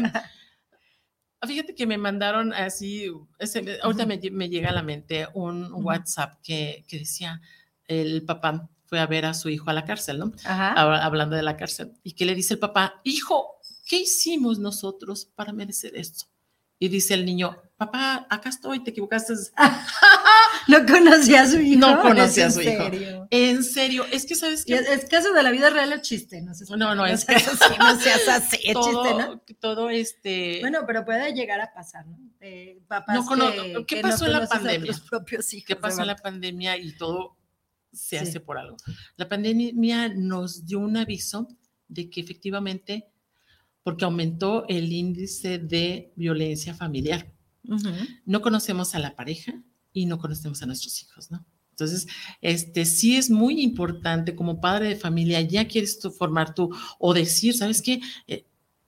fíjate 1.47 1.75
que 1.75 1.87
me 1.87 1.97
mandaron 1.97 2.53
así, 2.53 3.11
ese- 3.39 3.79
ahorita 3.81 4.05
me, 4.05 4.19
me 4.31 4.49
llega 4.49 4.69
a 4.69 4.73
la 4.73 4.83
mente 4.83 5.27
un. 5.33 5.69
WhatsApp 5.73 6.35
que, 6.43 6.85
que 6.87 6.99
decía, 6.99 7.41
el 7.87 8.23
papá 8.23 8.69
fue 8.93 8.99
a 8.99 9.07
ver 9.07 9.25
a 9.25 9.33
su 9.33 9.49
hijo 9.49 9.71
a 9.71 9.73
la 9.73 9.85
cárcel, 9.85 10.19
¿no? 10.19 10.31
Ajá. 10.45 10.73
Habla- 10.73 11.03
Hablando 11.03 11.35
de 11.35 11.41
la 11.41 11.57
cárcel. 11.57 11.93
Y 12.03 12.11
que 12.13 12.25
le 12.25 12.35
dice 12.35 12.53
el 12.53 12.59
papá, 12.59 13.01
hijo, 13.03 13.55
¿qué 13.87 13.97
hicimos 14.01 14.59
nosotros 14.59 15.25
para 15.33 15.51
merecer 15.51 15.95
esto? 15.97 16.25
Y 16.77 16.89
dice 16.89 17.15
el 17.15 17.25
niño, 17.25 17.57
papá, 17.75 18.27
acá 18.29 18.49
estoy, 18.49 18.83
te 18.83 18.91
equivocaste. 18.91 19.33
No 20.67 20.85
conocía 20.85 21.41
a 21.41 21.47
su 21.47 21.59
hijo. 21.59 21.79
No 21.79 22.01
conocía 22.01 22.45
a 22.45 22.47
¿Es 22.47 22.53
su 22.53 22.61
hijo. 22.61 22.83
serio? 22.83 23.27
En 23.31 23.63
serio, 23.65 24.05
es 24.11 24.25
que 24.25 24.35
sabes 24.35 24.63
que 24.63 24.75
es, 24.75 24.87
es 24.87 25.05
caso 25.09 25.33
de 25.33 25.43
la 25.43 25.51
vida 25.51 25.69
real 25.69 25.91
o 25.91 25.97
chiste, 26.01 26.41
no 26.41 26.53
sé. 26.53 26.65
No, 26.77 26.95
no, 26.95 27.05
es 27.05 27.25
que- 27.25 27.35
así, 27.35 27.49
no 27.79 27.99
seas 27.99 28.27
así, 28.29 28.57
es 28.63 28.73
todo, 28.73 29.03
chiste, 29.03 29.17
¿no? 29.23 29.41
todo 29.59 29.89
este... 29.89 30.59
Bueno, 30.61 30.81
pero 30.87 31.03
puede 31.03 31.33
llegar 31.33 31.59
a 31.59 31.73
pasar, 31.73 32.05
¿no? 32.07 32.17
Eh, 32.39 32.79
papás 32.87 33.25
No 33.25 33.51
que, 33.51 33.73
¿qué 33.87 33.95
que 33.97 34.01
pasó 34.01 34.25
no 34.25 34.31
en 34.33 34.39
la 34.39 34.47
pandemia? 34.47 34.93
propios 35.09 35.53
hijos. 35.53 35.67
¿Qué 35.67 35.75
pasó 35.75 36.01
en 36.01 36.07
la 36.07 36.15
pandemia 36.15 36.77
y 36.77 36.95
todo 36.95 37.35
se 37.93 38.17
Sí. 38.19 38.23
hace 38.25 38.39
por 38.39 38.57
algo? 38.57 38.75
La 39.15 39.29
pandemia 39.29 40.09
nos 40.09 40.65
dio 40.65 40.79
un 40.79 40.97
aviso 40.97 41.47
de 41.87 42.09
que 42.09 42.19
efectivamente, 42.21 43.07
porque 43.83 44.05
aumentó 44.05 44.65
el 44.67 44.91
índice 44.91 45.59
de 45.59 46.11
violencia 46.15 46.73
familiar, 46.73 47.31
no 48.25 48.41
conocemos 48.41 48.95
a 48.95 48.99
la 48.99 49.15
pareja 49.15 49.63
y 49.93 50.05
no 50.05 50.17
conocemos 50.17 50.61
a 50.61 50.65
nuestros 50.65 51.01
hijos, 51.03 51.31
¿no? 51.31 51.45
Entonces, 51.71 52.07
este 52.41 52.85
sí 52.85 53.15
es 53.15 53.29
muy 53.31 53.61
importante 53.61 54.35
como 54.35 54.61
padre 54.61 54.89
de 54.89 54.95
familia, 54.95 55.41
ya 55.41 55.67
quieres 55.67 55.99
tú 55.99 56.11
formar 56.11 56.53
tú 56.53 56.69
o 56.99 57.13
decir, 57.13 57.55
¿sabes 57.55 57.81
qué? 57.81 57.99
Eh, 58.27 58.45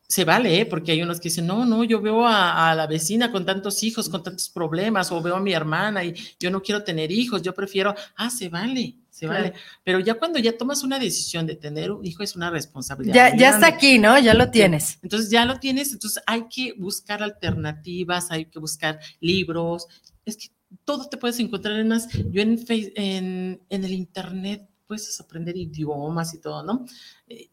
se 0.08 0.24
vale, 0.24 0.60
¿eh? 0.62 0.66
porque 0.66 0.92
hay 0.92 1.02
unos 1.02 1.20
que 1.20 1.30
dicen, 1.30 1.48
no, 1.48 1.66
no, 1.66 1.84
yo 1.84 2.00
veo 2.02 2.26
a, 2.28 2.70
a 2.72 2.76
la 2.76 2.86
vecina 2.88 3.32
con 3.32 3.46
tantos 3.46 3.82
hijos, 3.84 4.08
con 4.10 4.22
tantos 4.22 4.50
problemas, 4.50 5.12
o 5.12 5.22
veo 5.22 5.36
a 5.36 5.40
mi 5.40 5.54
hermana 5.54 6.04
y 6.04 6.14
yo 6.40 6.52
no 6.52 6.62
quiero 6.62 6.84
tener 6.84 7.12
hijos, 7.12 7.42
yo 7.42 7.54
prefiero, 7.56 7.96
ah, 8.16 8.30
se 8.30 8.50
vale, 8.50 8.98
se 9.10 9.26
Claro. 9.26 9.44
vale. 9.46 9.54
Pero 9.84 10.00
ya 10.00 10.14
cuando 10.16 10.40
ya 10.40 10.58
tomas 10.58 10.84
una 10.84 11.00
decisión 11.00 11.48
de 11.48 11.56
tener 11.56 11.92
un 11.92 12.06
hijo 12.06 12.22
es 12.22 12.36
una 12.36 12.50
responsabilidad. 12.52 13.16
Ya, 13.16 13.36
ya 13.38 13.50
está 13.52 13.68
aquí, 13.68 13.98
¿no? 13.98 14.20
Ya 14.20 14.34
lo 14.34 14.52
tienes. 14.52 15.00
Entonces 15.02 15.30
ya 15.32 15.46
lo 15.46 15.60
tienes, 15.60 15.94
entonces 15.94 16.22
hay 16.28 16.48
que 16.50 16.74
buscar 16.78 17.24
alternativas, 17.24 18.30
hay 18.30 18.46
que 18.46 18.60
buscar 18.60 19.00
libros. 19.22 19.88
Es 20.26 20.38
que 20.38 20.50
todo 20.84 21.08
te 21.08 21.18
puedes 21.18 21.40
encontrar 21.40 21.80
en 21.80 21.88
más. 21.88 22.10
Yo 22.12 22.42
en, 22.42 22.64
en, 22.68 23.62
en 23.70 23.84
el 23.86 23.94
internet 23.94 24.68
puedes 24.86 25.20
aprender 25.20 25.56
idiomas 25.58 26.34
y 26.34 26.42
todo, 26.42 26.62
¿no? 26.64 26.86
Eh, 27.28 27.50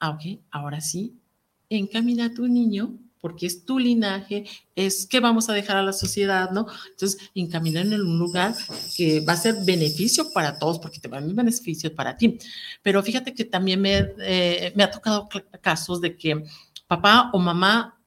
ah, 0.00 0.10
ok, 0.10 0.40
ahora 0.50 0.80
sí, 0.80 1.20
encamina 1.76 2.26
a 2.26 2.34
tu 2.34 2.46
niño 2.48 2.98
porque 3.24 3.46
es 3.46 3.64
tu 3.64 3.78
linaje, 3.78 4.44
es 4.76 5.06
que 5.06 5.18
vamos 5.18 5.48
a 5.48 5.54
dejar 5.54 5.78
a 5.78 5.82
la 5.82 5.94
sociedad, 5.94 6.50
¿no? 6.50 6.66
Entonces, 6.90 7.30
encaminar 7.34 7.86
en 7.86 8.02
un 8.02 8.18
lugar 8.18 8.54
que 8.94 9.20
va 9.20 9.32
a 9.32 9.36
ser 9.38 9.64
beneficio 9.64 10.30
para 10.30 10.58
todos, 10.58 10.78
porque 10.78 11.00
te 11.00 11.08
va 11.08 11.16
a 11.16 11.20
dar 11.22 11.32
beneficio 11.32 11.94
para 11.94 12.18
ti. 12.18 12.36
Pero 12.82 13.02
fíjate 13.02 13.32
que 13.32 13.46
también 13.46 13.80
me, 13.80 14.10
eh, 14.18 14.74
me 14.76 14.82
ha 14.82 14.90
tocado 14.90 15.26
casos 15.62 16.02
de 16.02 16.18
que 16.18 16.44
papá 16.86 17.30
o 17.32 17.38
mamá 17.38 17.98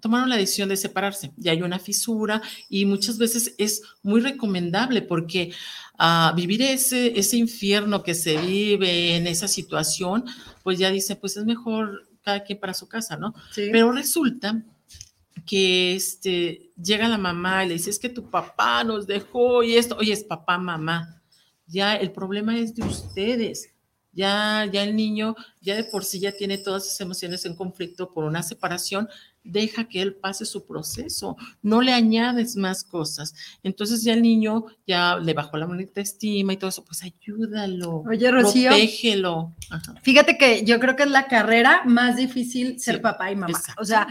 tomaron 0.00 0.28
la 0.28 0.36
decisión 0.36 0.68
de 0.68 0.76
separarse, 0.76 1.32
ya 1.38 1.52
hay 1.52 1.62
una 1.62 1.78
fisura 1.78 2.42
y 2.68 2.84
muchas 2.84 3.16
veces 3.16 3.54
es 3.56 3.82
muy 4.02 4.20
recomendable 4.20 5.00
porque 5.00 5.50
ah, 5.98 6.34
vivir 6.36 6.60
ese, 6.60 7.18
ese 7.18 7.38
infierno 7.38 8.02
que 8.02 8.14
se 8.14 8.36
vive 8.36 9.16
en 9.16 9.26
esa 9.26 9.48
situación, 9.48 10.26
pues 10.62 10.78
ya 10.78 10.90
dice, 10.90 11.16
pues 11.16 11.38
es 11.38 11.46
mejor 11.46 12.07
cada 12.28 12.44
quien 12.44 12.60
para 12.60 12.74
su 12.74 12.86
casa, 12.86 13.16
¿no? 13.16 13.32
Sí. 13.50 13.70
Pero 13.72 13.90
resulta 13.90 14.62
que 15.46 15.94
este, 15.94 16.72
llega 16.76 17.08
la 17.08 17.16
mamá 17.16 17.64
y 17.64 17.68
le 17.68 17.74
dice, 17.74 17.88
es 17.88 17.98
que 17.98 18.10
tu 18.10 18.28
papá 18.28 18.84
nos 18.84 19.06
dejó 19.06 19.62
y 19.62 19.76
esto, 19.76 19.96
oye, 19.96 20.12
es 20.12 20.22
papá, 20.22 20.58
mamá. 20.58 21.22
Ya 21.66 21.96
el 21.96 22.12
problema 22.12 22.58
es 22.58 22.74
de 22.74 22.84
ustedes. 22.84 23.70
Ya, 24.18 24.66
ya 24.72 24.82
el 24.82 24.96
niño, 24.96 25.36
ya 25.60 25.76
de 25.76 25.84
por 25.84 26.04
sí 26.04 26.18
ya 26.18 26.32
tiene 26.32 26.58
todas 26.58 26.86
esas 26.86 27.00
emociones 27.00 27.44
en 27.46 27.54
conflicto 27.54 28.12
por 28.12 28.24
una 28.24 28.42
separación, 28.42 29.08
deja 29.44 29.84
que 29.84 30.02
él 30.02 30.16
pase 30.16 30.44
su 30.44 30.66
proceso, 30.66 31.36
no 31.62 31.80
le 31.82 31.92
añades 31.92 32.56
más 32.56 32.82
cosas. 32.82 33.32
Entonces 33.62 34.02
ya 34.02 34.12
el 34.14 34.22
niño 34.22 34.64
ya 34.88 35.16
le 35.18 35.32
bajó 35.34 35.56
la 35.56 35.66
autoestima 35.66 36.52
y 36.52 36.56
todo 36.56 36.68
eso, 36.70 36.84
pues 36.84 37.02
ayúdalo, 37.04 38.02
Oye, 38.08 38.30
Rocío. 38.32 38.70
protégelo. 38.70 39.54
Ajá, 39.70 39.94
Fíjate 40.02 40.36
que 40.36 40.64
yo 40.64 40.80
creo 40.80 40.96
que 40.96 41.04
es 41.04 41.10
la 41.10 41.28
carrera 41.28 41.82
más 41.86 42.16
difícil 42.16 42.80
ser 42.80 42.96
Sí, 42.96 43.00
papá 43.00 43.30
y 43.30 43.36
mamá. 43.36 43.50
exacto. 43.56 43.80
O 43.80 43.84
sea, 43.84 44.08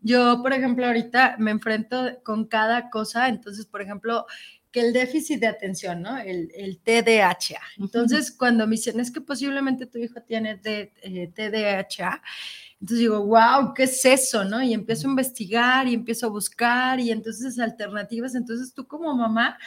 yo, 0.00 0.40
por 0.42 0.54
ejemplo, 0.54 0.86
ahorita 0.86 1.36
me 1.38 1.50
enfrento 1.50 2.18
con 2.24 2.46
cada 2.46 2.88
cosa, 2.88 3.28
entonces, 3.28 3.66
por 3.66 3.82
ejemplo, 3.82 4.24
que 4.72 4.80
el 4.80 4.92
déficit 4.92 5.40
de 5.40 5.46
atención, 5.48 6.02
¿no? 6.02 6.16
El, 6.18 6.50
el 6.54 6.78
TDAH. 6.78 7.58
Entonces, 7.78 8.30
cuando 8.32 8.66
me 8.66 8.76
dicen, 8.76 9.00
es 9.00 9.10
que 9.10 9.20
posiblemente 9.20 9.86
tu 9.86 9.98
hijo 9.98 10.20
tiene 10.22 10.56
de- 10.56 10.92
eh, 11.02 11.28
TDAH, 11.34 12.20
entonces 12.80 12.98
digo, 13.00 13.24
wow, 13.26 13.74
¿qué 13.74 13.82
es 13.84 14.04
eso, 14.04 14.44
no? 14.44 14.62
Y 14.62 14.72
empiezo 14.72 15.06
a 15.08 15.10
investigar 15.10 15.86
y 15.88 15.94
empiezo 15.94 16.26
a 16.26 16.30
buscar 16.30 16.98
y 17.00 17.10
entonces 17.10 17.58
alternativas, 17.58 18.34
entonces 18.34 18.72
tú 18.72 18.86
como 18.86 19.14
mamá 19.14 19.58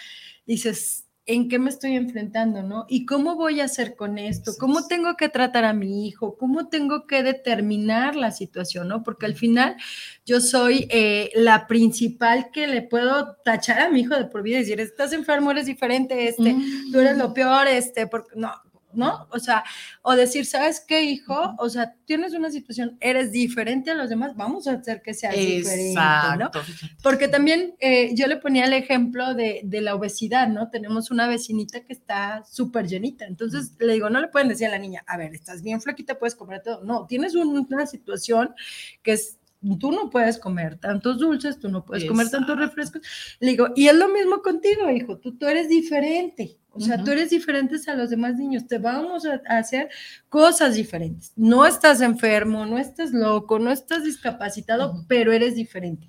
dices, 0.46 1.03
¿en 1.26 1.48
qué 1.48 1.58
me 1.58 1.70
estoy 1.70 1.96
enfrentando, 1.96 2.64
no? 2.64 2.86
¿Y 2.90 3.06
cómo 3.06 3.36
voy 3.36 3.62
a 3.62 3.66
hacer 3.66 3.96
con 3.96 4.18
esto? 4.18 4.52
¿Cómo 4.60 4.88
tengo 4.88 5.16
que 5.16 5.30
tratar 5.30 5.64
a 5.64 5.74
mi 5.74 6.08
hijo? 6.08 6.38
¿Cómo 6.38 6.68
tengo 6.68 7.08
que 7.08 7.24
determinar 7.24 8.16
la 8.16 8.32
situación, 8.32 8.90
no? 8.90 9.04
Porque 9.04 9.26
al 9.26 9.36
final 9.36 9.78
yo 10.26 10.42
soy 10.42 10.88
eh, 10.90 11.32
la 11.36 11.68
principal 11.68 12.50
que 12.52 12.68
le 12.68 12.82
puedo 12.82 13.38
tachar 13.46 13.80
a 13.80 13.90
mi 13.90 14.02
hijo 14.02 14.16
de 14.16 14.26
por 14.26 14.44
vida 14.44 14.58
y 14.58 14.62
decir, 14.62 14.82
estás 14.82 15.14
enfermo, 15.14 15.52
eres 15.52 15.66
diferente, 15.66 16.28
este, 16.28 16.56
tú 16.92 17.00
eres 17.00 17.18
lo 17.18 17.34
peor, 17.34 17.68
este, 17.68 18.08
porque 18.08 18.32
no, 18.36 18.52
¿no? 18.95 19.27
O 19.32 19.39
sea, 19.39 19.63
o 20.01 20.15
decir, 20.15 20.45
¿sabes 20.45 20.79
qué, 20.79 21.03
hijo? 21.03 21.56
O 21.58 21.69
sea, 21.69 21.95
tienes 22.06 22.34
una 22.34 22.51
situación, 22.51 22.97
eres 22.99 23.32
diferente 23.32 23.91
a 23.91 23.95
los 23.95 24.10
demás, 24.10 24.36
vamos 24.36 24.67
a 24.67 24.73
hacer 24.73 25.01
que 25.01 25.13
seas 25.13 25.36
diferente, 25.36 25.93
¿no? 25.95 26.45
Exacto. 26.47 26.62
Porque 27.01 27.27
también 27.27 27.75
eh, 27.79 28.12
yo 28.15 28.27
le 28.27 28.38
ponía 28.38 28.65
el 28.65 28.73
ejemplo 28.73 29.34
de, 29.34 29.62
de 29.63 29.82
la 29.82 29.95
obesidad, 29.95 30.47
¿no? 30.47 30.69
Tenemos 30.69 31.12
una 31.12 31.27
vecinita 31.27 31.82
que 31.86 31.93
está 31.93 32.43
súper 32.49 32.88
llenita. 32.88 33.25
Entonces 33.25 33.73
le 33.79 33.93
digo, 33.93 34.10
no 34.10 34.21
le 34.21 34.27
pueden 34.27 34.47
decir 34.47 34.67
a 34.67 34.71
la 34.71 34.79
niña, 34.79 35.03
a 35.08 35.17
ver, 35.17 35.34
estás 35.34 35.62
bien 35.63 35.82
flaquita, 35.82 36.19
puedes 36.19 36.36
comer 36.36 36.62
todo. 36.63 36.84
No, 36.84 37.06
tienes 37.08 37.36
un- 37.36 37.67
una 37.69 37.86
situación 37.88 38.53
que 39.01 39.13
es, 39.13 39.39
tú 39.79 39.91
no 39.91 40.10
puedes 40.10 40.38
comer 40.39 40.77
tantos 40.77 41.19
dulces, 41.19 41.58
tú 41.60 41.69
no 41.69 41.86
puedes 41.86 42.03
comer 42.06 42.29
tantos 42.29 42.56
Exacto. 42.56 42.65
refrescos. 42.65 43.01
Le 43.39 43.51
digo, 43.51 43.67
y 43.75 43.88
es 43.88 43.95
lo 43.95 44.10
mismo 44.10 44.41
contigo, 44.41 44.89
hijo, 44.91 45.17
tú, 45.19 45.38
tú 45.38 45.47
eres 45.47 45.69
diferente. 45.69 46.58
O 46.76 46.80
sea, 46.80 47.04
tú 47.04 47.12
eres 47.12 47.30
diferente 47.30 47.78
a 47.88 47.94
los 47.94 48.10
demás 48.10 48.36
niños, 48.36 48.66
te 48.66 48.80
vamos 48.80 49.26
a, 49.26 49.42
hacer 49.58 49.90
cosas 50.28 50.76
diferentes. 50.76 51.32
No 51.36 51.68
estás 51.68 52.02
enfermo, 52.02 52.66
no 52.66 52.80
estás 52.80 53.12
loco, 53.12 53.60
no 53.60 53.72
estás 53.72 54.04
discapacitado, 54.04 55.06
pero 55.08 55.32
eres 55.32 55.56
diferente. 55.56 56.08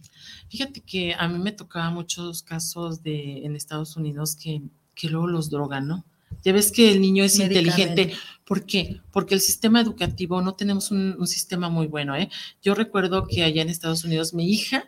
Fíjate 0.48 0.80
que 0.80 1.14
a 1.18 1.28
mí 1.28 1.38
me 1.38 1.52
tocaba 1.52 1.90
muchos 1.90 2.42
casos 2.42 3.02
de 3.02 3.44
en 3.44 3.56
Estados 3.56 3.96
Unidos 3.96 4.36
que, 4.36 4.62
que 4.94 5.08
luego 5.08 5.26
los 5.26 5.50
drogan, 5.50 5.86
¿no? 5.86 6.06
Ya 6.42 6.52
ves 6.52 6.72
que 6.72 6.90
el 6.90 7.00
niño 7.00 7.24
es 7.24 7.38
inteligente. 7.38 8.14
¿Por 8.44 8.64
qué? 8.64 9.00
Porque 9.12 9.34
el 9.34 9.40
sistema 9.40 9.80
educativo, 9.80 10.40
no 10.40 10.54
tenemos 10.54 10.90
un, 10.90 11.16
un 11.18 11.26
sistema 11.26 11.68
muy 11.68 11.86
bueno, 11.86 12.16
¿eh? 12.16 12.30
Yo 12.62 12.74
recuerdo 12.74 13.26
que 13.26 13.44
allá 13.44 13.60
en 13.62 13.68
Estados 13.68 14.04
Unidos 14.04 14.32
mi 14.32 14.50
hija 14.50 14.84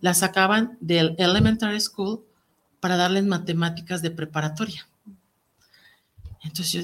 la 0.00 0.12
sacaban 0.12 0.76
del 0.80 1.14
elementary 1.18 1.80
school 1.80 2.24
para 2.80 2.96
darles 2.96 3.24
matemáticas 3.24 4.02
de 4.02 4.10
preparatoria. 4.10 4.86
Entonces 6.42 6.72
yo 6.72 6.80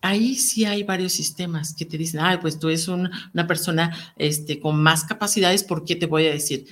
ahí 0.00 0.34
sí 0.34 0.64
hay 0.64 0.82
varios 0.82 1.12
sistemas 1.12 1.74
que 1.74 1.84
te 1.84 1.96
dicen, 1.96 2.20
ay, 2.20 2.38
pues 2.38 2.58
tú 2.58 2.68
eres 2.68 2.88
un- 2.88 3.08
una 3.32 3.46
persona 3.46 3.96
este, 4.16 4.58
con 4.60 4.82
más 4.82 5.04
capacidades, 5.04 5.62
¿por 5.64 5.84
qué 5.84 5.96
te 5.96 6.06
voy 6.06 6.26
a 6.26 6.32
decir? 6.32 6.66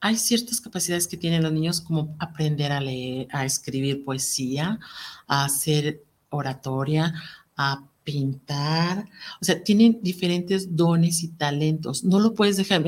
Hay 0.00 0.16
ciertas 0.16 0.60
capacidades 0.60 1.08
que 1.08 1.16
tienen 1.16 1.42
los 1.42 1.52
niños 1.52 1.80
como 1.80 2.14
aprender 2.20 2.70
a 2.70 2.80
leer, 2.80 3.26
a 3.32 3.44
escribir 3.44 4.04
poesía, 4.04 4.78
a 5.26 5.44
hacer 5.44 6.04
oratoria, 6.30 7.14
a 7.56 7.84
pintar, 8.04 9.06
o 9.40 9.44
sea, 9.44 9.62
tienen 9.62 9.98
diferentes 10.00 10.74
dones 10.76 11.22
y 11.24 11.28
talentos, 11.28 12.04
no 12.04 12.20
lo 12.20 12.32
puedes 12.32 12.56
dejar. 12.56 12.82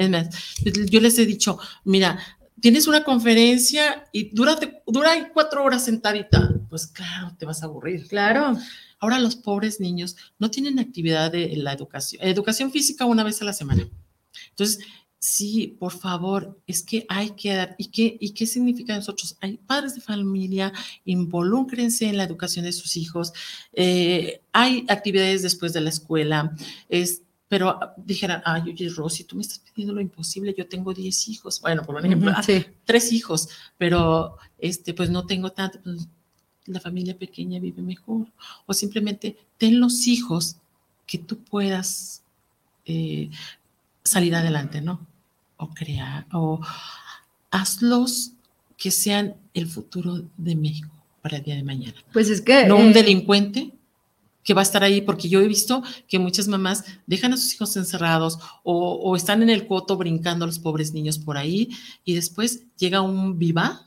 Yo 0.88 1.00
les 1.00 1.18
he 1.18 1.26
dicho, 1.26 1.58
mira, 1.84 2.18
tienes 2.60 2.86
una 2.86 3.02
conferencia 3.04 4.04
y 4.12 4.30
dura, 4.30 4.58
dura 4.86 5.30
cuatro 5.34 5.64
horas 5.64 5.84
sentadita, 5.84 6.54
pues 6.70 6.86
claro, 6.86 7.36
te 7.38 7.44
vas 7.44 7.62
a 7.62 7.66
aburrir. 7.66 8.06
Claro. 8.08 8.56
Ahora 9.00 9.18
los 9.18 9.36
pobres 9.36 9.80
niños 9.80 10.16
no 10.38 10.50
tienen 10.50 10.78
actividad 10.78 11.30
de 11.32 11.54
la 11.56 11.72
educación, 11.72 12.22
educación 12.24 12.70
física 12.70 13.04
una 13.04 13.24
vez 13.24 13.42
a 13.42 13.44
la 13.44 13.52
semana. 13.52 13.86
Entonces, 14.50 14.78
sí, 15.20 15.76
por 15.78 15.92
favor, 15.92 16.58
es 16.66 16.82
que 16.82 17.04
hay 17.08 17.30
que 17.30 17.54
dar, 17.54 17.74
¿y 17.78 17.88
qué, 17.88 18.16
y 18.18 18.32
qué 18.32 18.46
significa 18.46 18.96
nosotros? 18.96 19.36
Hay 19.40 19.58
padres 19.58 19.94
de 19.94 20.00
familia, 20.00 20.72
involúcrense 21.04 22.06
en 22.06 22.16
la 22.16 22.24
educación 22.24 22.64
de 22.64 22.72
sus 22.72 22.96
hijos, 22.96 23.32
eh, 23.72 24.42
hay 24.52 24.86
actividades 24.88 25.42
después 25.42 25.72
de 25.74 25.82
la 25.82 25.90
escuela, 25.90 26.56
es, 26.88 27.22
pero 27.48 27.78
dijeran, 27.98 28.42
ay, 28.46 28.62
oye, 28.62 28.88
Rosy, 28.88 29.24
tú 29.24 29.36
me 29.36 29.42
estás 29.42 29.58
pidiendo 29.58 29.94
lo 29.94 30.00
imposible, 30.00 30.54
yo 30.56 30.68
tengo 30.68 30.94
10 30.94 31.28
hijos, 31.28 31.60
bueno, 31.60 31.82
por 31.82 32.04
ejemplo, 32.04 32.32
sí. 32.46 32.64
tres 32.84 33.12
hijos, 33.12 33.48
pero 33.76 34.36
este, 34.58 34.94
pues 34.94 35.10
no 35.10 35.26
tengo 35.26 35.50
tanto, 35.52 35.80
pues, 35.82 36.08
la 36.72 36.80
familia 36.80 37.16
pequeña 37.16 37.60
vive 37.60 37.82
mejor, 37.82 38.26
o 38.66 38.72
simplemente 38.72 39.36
ten 39.58 39.80
los 39.80 40.06
hijos 40.06 40.56
que 41.06 41.18
tú 41.18 41.38
puedas 41.38 42.22
eh, 42.86 43.30
salir 44.04 44.34
adelante, 44.34 44.80
¿no? 44.80 45.06
O 45.56 45.68
crear, 45.70 46.26
o 46.32 46.60
hazlos 47.50 48.32
que 48.76 48.90
sean 48.90 49.34
el 49.52 49.66
futuro 49.66 50.22
de 50.36 50.56
México 50.56 50.90
para 51.20 51.38
el 51.38 51.42
día 51.42 51.56
de 51.56 51.62
mañana. 51.62 51.94
Pues 52.12 52.30
es 52.30 52.40
que. 52.40 52.66
No 52.66 52.76
un 52.76 52.90
eh, 52.90 52.94
delincuente 52.94 53.72
que 54.42 54.54
va 54.54 54.62
a 54.62 54.62
estar 54.62 54.82
ahí, 54.82 55.02
porque 55.02 55.28
yo 55.28 55.40
he 55.40 55.48
visto 55.48 55.82
que 56.08 56.18
muchas 56.18 56.48
mamás 56.48 56.84
dejan 57.06 57.32
a 57.32 57.36
sus 57.36 57.54
hijos 57.54 57.76
encerrados 57.76 58.38
o, 58.62 58.94
o 58.94 59.14
están 59.16 59.42
en 59.42 59.50
el 59.50 59.66
coto 59.66 59.96
brincando 59.96 60.44
a 60.44 60.46
los 60.46 60.58
pobres 60.58 60.94
niños 60.94 61.18
por 61.18 61.36
ahí 61.36 61.68
y 62.04 62.14
después 62.14 62.62
llega 62.78 63.02
un 63.02 63.38
viva 63.38 63.84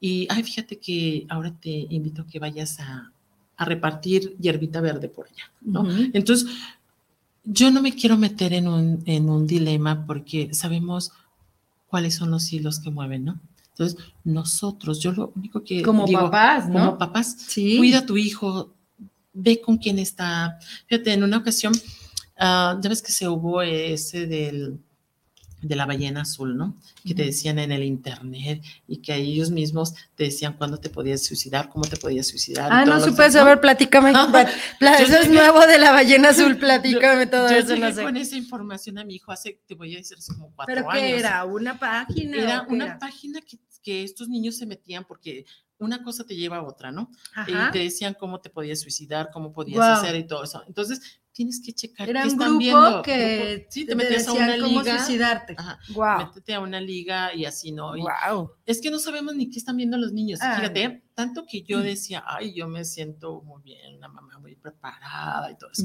y, 0.00 0.26
ay, 0.30 0.42
fíjate 0.42 0.78
que 0.78 1.26
ahora 1.28 1.52
te 1.60 1.70
invito 1.90 2.22
a 2.22 2.26
que 2.26 2.38
vayas 2.38 2.78
a, 2.80 3.12
a 3.56 3.64
repartir 3.64 4.36
hierbita 4.38 4.80
verde 4.80 5.08
por 5.08 5.26
allá, 5.26 5.50
¿no? 5.60 5.88
Entonces, 6.12 6.48
yo 7.44 7.70
no 7.70 7.82
me 7.82 7.94
quiero 7.94 8.16
meter 8.16 8.52
en 8.52 8.68
un, 8.68 9.02
en 9.06 9.28
un 9.28 9.46
dilema 9.46 10.06
porque 10.06 10.52
sabemos 10.54 11.12
cuáles 11.88 12.14
son 12.14 12.30
los 12.30 12.52
hilos 12.52 12.78
que 12.80 12.90
mueven, 12.90 13.24
¿no? 13.24 13.40
Entonces, 13.70 13.98
nosotros, 14.24 15.00
yo 15.00 15.12
lo 15.12 15.32
único 15.36 15.62
que 15.62 15.82
Como 15.82 16.04
digo, 16.04 16.22
papás, 16.22 16.68
¿no? 16.68 16.74
como 16.78 16.98
papás, 16.98 17.36
Sí. 17.46 17.76
cuida 17.78 17.98
a 17.98 18.06
tu 18.06 18.16
hijo, 18.16 18.74
ve 19.32 19.60
con 19.60 19.78
quién 19.78 19.98
está. 19.98 20.58
Fíjate, 20.88 21.12
en 21.12 21.22
una 21.22 21.38
ocasión, 21.38 21.72
ah, 22.38 22.78
ya 22.82 22.88
ves 22.90 23.00
que 23.02 23.12
se 23.12 23.28
hubo 23.28 23.62
ese 23.62 24.26
del, 24.26 24.78
de 25.60 25.74
la 25.76 25.86
ballena 25.86 26.22
azul, 26.22 26.56
¿no? 26.56 26.76
Que 27.04 27.14
te 27.14 27.24
decían 27.24 27.58
en 27.58 27.72
el 27.72 27.82
internet 27.82 28.62
y 28.86 28.98
que 28.98 29.14
ellos 29.16 29.50
mismos 29.50 29.94
te 30.14 30.24
decían 30.24 30.52
cuándo 30.54 30.78
te 30.78 30.88
podías 30.90 31.24
suicidar, 31.24 31.68
cómo 31.68 31.84
te 31.84 31.96
podías 31.96 32.28
suicidar. 32.28 32.68
Ah, 32.72 32.84
no 32.84 33.00
supe 33.00 33.26
eso. 33.26 33.40
A 33.40 33.44
ver, 33.44 33.60
platícame. 33.60 34.12
Pla- 34.30 34.48
pla- 34.78 34.98
yo 35.00 35.06
eso 35.06 35.16
es 35.18 35.28
nuevo 35.30 35.66
de 35.66 35.78
la 35.78 35.90
ballena 35.92 36.28
azul. 36.30 36.56
Platícame 36.58 37.26
todo 37.26 37.50
Yo 37.50 37.56
eso, 37.56 37.76
no 37.76 37.92
sé. 37.92 38.02
con 38.02 38.16
esa 38.16 38.36
información 38.36 38.98
a 38.98 39.04
mi 39.04 39.16
hijo 39.16 39.32
hace, 39.32 39.60
te 39.66 39.74
voy 39.74 39.94
a 39.94 39.98
decir, 39.98 40.16
hace 40.18 40.32
como 40.34 40.52
cuatro 40.54 40.74
¿Pero 40.74 40.90
años. 40.90 41.02
qué 41.02 41.18
era? 41.18 41.44
¿Una 41.44 41.78
página? 41.78 42.36
Era 42.36 42.62
una 42.68 42.84
era? 42.84 42.98
página 42.98 43.40
que, 43.40 43.58
que 43.82 44.04
estos 44.04 44.28
niños 44.28 44.56
se 44.56 44.66
metían 44.66 45.04
porque 45.04 45.44
una 45.80 46.02
cosa 46.02 46.24
te 46.24 46.34
lleva 46.34 46.56
a 46.58 46.62
otra, 46.62 46.90
¿no? 46.90 47.10
Ajá. 47.34 47.68
Y 47.68 47.72
te 47.72 47.78
decían 47.80 48.14
cómo 48.18 48.40
te 48.40 48.50
podías 48.50 48.80
suicidar, 48.80 49.30
cómo 49.32 49.52
podías 49.52 49.76
Guau. 49.76 49.92
hacer 50.02 50.16
y 50.16 50.26
todo 50.26 50.42
eso. 50.44 50.62
Entonces, 50.66 51.00
tienes 51.38 51.62
que 51.64 51.72
checar 51.72 52.08
Era 52.10 52.22
qué 52.22 52.28
están 52.28 52.48
grupo 52.48 52.58
viendo. 52.58 53.02
que 53.02 53.54
Grupo- 53.58 53.66
sí, 53.70 53.80
te 53.84 53.86
te 53.90 53.94
metes 53.94 54.26
a 54.26 54.32
una 54.32 54.58
cómo 54.58 54.80
liga. 54.82 54.98
suicidarte. 54.98 55.54
Ajá, 55.56 55.78
Wow. 55.94 56.18
métete 56.26 56.54
a 56.54 56.60
una 56.60 56.80
liga 56.80 57.32
y 57.32 57.44
así, 57.44 57.70
¿no? 57.70 57.96
Y 57.96 58.00
Wow. 58.00 58.50
es 58.66 58.80
que 58.80 58.90
no 58.90 58.98
sabemos 58.98 59.36
ni 59.36 59.48
qué 59.48 59.58
están 59.60 59.76
viendo 59.76 59.96
los 59.98 60.12
niños. 60.12 60.40
Ah. 60.42 60.56
Fíjate, 60.56 61.04
tanto 61.14 61.46
que 61.48 61.62
yo 61.62 61.80
decía, 61.80 62.24
ay, 62.26 62.54
yo 62.54 62.66
me 62.66 62.84
siento 62.84 63.40
muy 63.42 63.62
bien, 63.62 63.94
una 63.96 64.08
mamá 64.08 64.38
muy 64.40 64.56
preparada 64.56 65.48
y 65.52 65.56
todo 65.56 65.70
eso. 65.70 65.84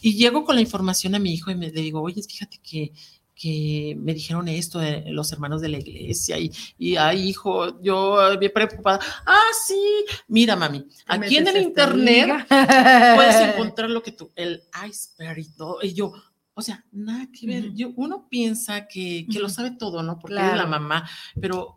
Y 0.00 0.14
llego 0.16 0.44
con 0.44 0.54
la 0.54 0.62
información 0.62 1.14
a 1.14 1.18
mi 1.18 1.34
hijo 1.34 1.50
y 1.50 1.56
me 1.56 1.70
le 1.70 1.80
digo, 1.82 2.00
oye, 2.00 2.22
fíjate 2.22 2.58
que, 2.62 2.92
que 3.36 3.94
me 4.00 4.14
dijeron 4.14 4.48
esto 4.48 4.78
de 4.78 5.04
los 5.08 5.30
hermanos 5.30 5.60
de 5.60 5.68
la 5.68 5.78
iglesia 5.78 6.38
y, 6.38 6.50
y 6.78 6.96
ay, 6.96 7.28
hijo, 7.28 7.80
yo 7.82 8.32
eh, 8.32 8.38
bien 8.38 8.50
preocupada. 8.52 8.98
Ah, 9.26 9.50
sí, 9.66 9.78
mira, 10.26 10.56
mami, 10.56 10.86
aquí 11.06 11.36
en 11.36 11.46
el 11.48 11.58
internet 11.58 12.46
puedes 12.48 13.36
encontrar 13.36 13.90
lo 13.90 14.02
que 14.02 14.12
tú, 14.12 14.32
el 14.34 14.62
iceberg 14.88 15.38
y 15.38 15.52
todo. 15.52 15.78
Y 15.82 15.92
yo, 15.92 16.14
o 16.54 16.62
sea, 16.62 16.82
nada 16.90 17.28
que 17.30 17.46
ver. 17.46 17.74
Yo, 17.74 17.92
uno 17.96 18.26
piensa 18.30 18.88
que, 18.88 19.26
que 19.30 19.38
lo 19.38 19.50
sabe 19.50 19.72
todo, 19.72 20.02
¿no? 20.02 20.18
Porque 20.18 20.36
es 20.36 20.56
la 20.56 20.66
mamá, 20.66 21.06
pero 21.38 21.76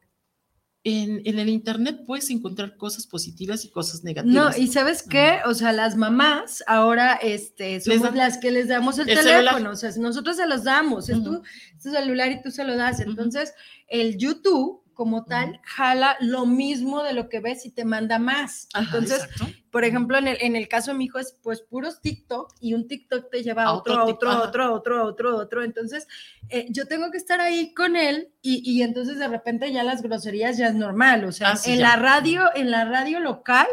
en, 0.83 1.21
en 1.25 1.39
el 1.39 1.49
internet 1.49 2.03
puedes 2.05 2.29
encontrar 2.29 2.77
cosas 2.77 3.05
positivas 3.05 3.65
y 3.65 3.69
cosas 3.69 4.03
negativas. 4.03 4.57
No, 4.57 4.63
y 4.63 4.67
sabes 4.67 5.03
qué, 5.03 5.39
o 5.45 5.53
sea, 5.53 5.73
las 5.73 5.97
mamás 5.97 6.63
ahora 6.67 7.15
este, 7.15 7.81
somos 7.81 8.01
dan 8.01 8.17
las 8.17 8.37
que 8.37 8.51
les 8.51 8.69
damos 8.69 8.97
el, 8.97 9.09
el 9.09 9.17
teléfono, 9.17 9.51
celular. 9.51 9.73
o 9.73 9.75
sea, 9.75 9.91
nosotros 9.97 10.37
se 10.37 10.47
los 10.47 10.63
damos, 10.63 11.09
es 11.09 11.21
tu, 11.21 11.41
es 11.75 11.83
tu 11.83 11.91
celular 11.91 12.31
y 12.31 12.41
tú 12.41 12.49
se 12.49 12.63
lo 12.63 12.77
das. 12.77 13.01
Entonces, 13.01 13.53
el 13.87 14.17
YouTube 14.17 14.78
como 14.99 15.23
tal 15.23 15.61
jala 15.63 16.17
lo 16.19 16.45
mismo 16.45 17.03
de 17.03 17.13
lo 17.13 17.29
que 17.29 17.39
ves 17.39 17.65
y 17.65 17.71
te 17.71 17.85
manda 17.85 18.19
más. 18.19 18.67
Ajá, 18.73 18.97
Entonces, 18.97 19.23
exacto. 19.23 19.45
por 19.71 19.85
ejemplo, 19.85 20.17
en 20.17 20.27
el, 20.27 20.37
en 20.41 20.57
el 20.57 20.67
caso 20.67 20.91
de 20.91 20.97
mi 20.97 21.05
hijo 21.05 21.19
es 21.19 21.39
pues 21.41 21.61
puros 21.61 22.01
TikTok 22.01 22.53
y 22.59 22.73
un 22.73 22.85
TikTok 22.85 23.29
te 23.31 23.41
lleva 23.41 23.63
a 23.63 23.71
otro, 23.71 23.93
otro 24.03 24.03
a 24.03 24.05
otro, 24.07 24.31
a 24.33 24.41
otro, 24.43 24.63
a 24.65 24.71
otro, 24.73 24.97
a 24.99 25.03
otro, 25.05 25.37
otro. 25.37 25.63
Entonces, 25.63 26.05
eh, 26.49 26.65
yo 26.69 26.85
tengo 26.85 27.11
que 27.11 27.17
estar 27.17 27.39
ahí 27.39 27.73
con 27.73 27.95
él 27.95 28.33
y, 28.41 28.61
y 28.69 28.81
entonces 28.83 29.17
de 29.19 29.29
repente 29.29 29.71
ya 29.71 29.83
las 29.85 30.01
groserías 30.01 30.57
ya 30.57 30.67
es 30.67 30.75
normal. 30.75 31.23
O 31.23 31.31
sea, 31.31 31.51
Ah, 31.51 31.55
sí, 31.55 31.71
en 31.71 31.79
ya. 31.79 31.91
la 31.91 31.95
radio, 31.95 32.43
en 32.53 32.69
la 32.71 32.83
radio 32.83 33.21
local 33.21 33.67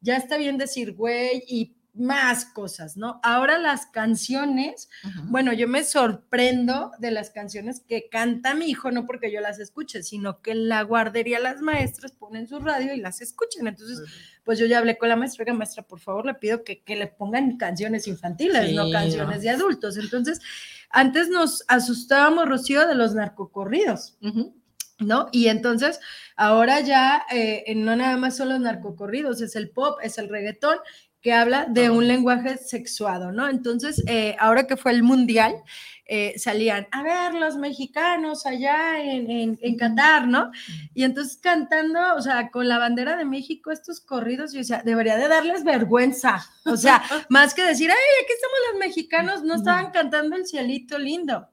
ya 0.00 0.16
está 0.16 0.38
bien 0.38 0.56
decir 0.56 0.94
güey 0.94 1.42
y 1.46 1.76
más 2.00 2.46
cosas, 2.46 2.96
¿no? 2.96 3.20
Ahora 3.22 3.58
las 3.58 3.86
canciones, 3.86 4.88
bueno, 5.24 5.52
yo 5.52 5.68
me 5.68 5.84
sorprendo 5.84 6.90
de 6.98 7.10
las 7.10 7.30
canciones 7.30 7.80
que 7.86 8.08
canta 8.10 8.54
mi 8.54 8.66
hijo, 8.66 8.90
no 8.90 9.06
porque 9.06 9.30
yo 9.30 9.40
las 9.40 9.60
escuche, 9.60 10.02
sino 10.02 10.40
que 10.40 10.52
en 10.52 10.68
la 10.68 10.82
guardería 10.82 11.38
las 11.38 11.60
maestras 11.60 12.12
ponen 12.12 12.48
su 12.48 12.58
radio 12.58 12.94
y 12.94 13.00
las 13.00 13.20
escuchan. 13.20 13.66
Entonces, 13.66 14.00
pues 14.44 14.58
yo 14.58 14.66
ya 14.66 14.78
hablé 14.78 14.96
con 14.96 15.10
la 15.10 15.16
maestra, 15.16 15.44
oiga, 15.44 15.54
maestra, 15.54 15.82
por 15.82 16.00
favor, 16.00 16.24
le 16.24 16.34
pido 16.34 16.64
que, 16.64 16.82
que 16.82 16.96
le 16.96 17.06
pongan 17.06 17.58
canciones 17.58 18.08
infantiles, 18.08 18.72
no 18.74 18.90
canciones 18.90 19.36
no. 19.36 19.42
de 19.42 19.50
adultos. 19.50 19.98
Entonces, 19.98 20.40
antes 20.88 21.28
nos 21.28 21.64
asustábamos, 21.68 22.48
Rocío, 22.48 22.86
de 22.86 22.94
los 22.94 23.14
narcocorridos. 23.14 24.16
¿no? 25.00 25.28
Y 25.32 25.48
entonces 25.48 25.98
ahora 26.36 26.80
ya 26.80 27.24
eh, 27.32 27.64
no 27.74 27.96
nada 27.96 28.16
más 28.16 28.36
son 28.36 28.50
los 28.50 28.60
narcocorridos, 28.60 29.40
es 29.40 29.56
el 29.56 29.70
pop, 29.70 29.98
es 30.02 30.18
el 30.18 30.28
reggaetón 30.28 30.76
que 31.20 31.32
habla 31.32 31.66
de 31.66 31.90
un 31.90 32.08
lenguaje 32.08 32.56
sexuado, 32.56 33.32
¿no? 33.32 33.48
Entonces, 33.48 34.02
eh, 34.06 34.36
ahora 34.38 34.66
que 34.66 34.76
fue 34.76 34.92
el 34.92 35.02
mundial, 35.02 35.54
eh, 36.06 36.34
salían, 36.38 36.88
a 36.90 37.02
ver, 37.02 37.34
los 37.34 37.56
mexicanos 37.56 38.44
allá 38.44 39.00
en, 39.00 39.30
en, 39.30 39.58
en 39.62 39.76
Qatar, 39.76 40.26
¿no? 40.26 40.50
Y 40.92 41.04
entonces 41.04 41.38
cantando, 41.40 42.00
o 42.16 42.20
sea, 42.20 42.50
con 42.50 42.68
la 42.68 42.78
bandera 42.78 43.16
de 43.16 43.24
México, 43.24 43.70
estos 43.70 44.00
corridos, 44.00 44.52
yo 44.52 44.58
decía, 44.58 44.82
debería 44.84 45.16
de 45.16 45.28
darles 45.28 45.62
vergüenza, 45.62 46.44
o 46.64 46.76
sea, 46.76 47.00
más 47.28 47.54
que 47.54 47.62
decir, 47.62 47.90
ay, 47.90 48.24
aquí 48.24 48.32
estamos 48.32 48.58
los 48.72 48.80
mexicanos, 48.80 49.42
no 49.44 49.54
estaban 49.54 49.92
cantando 49.92 50.34
el 50.34 50.46
cielito 50.46 50.98
lindo, 50.98 51.48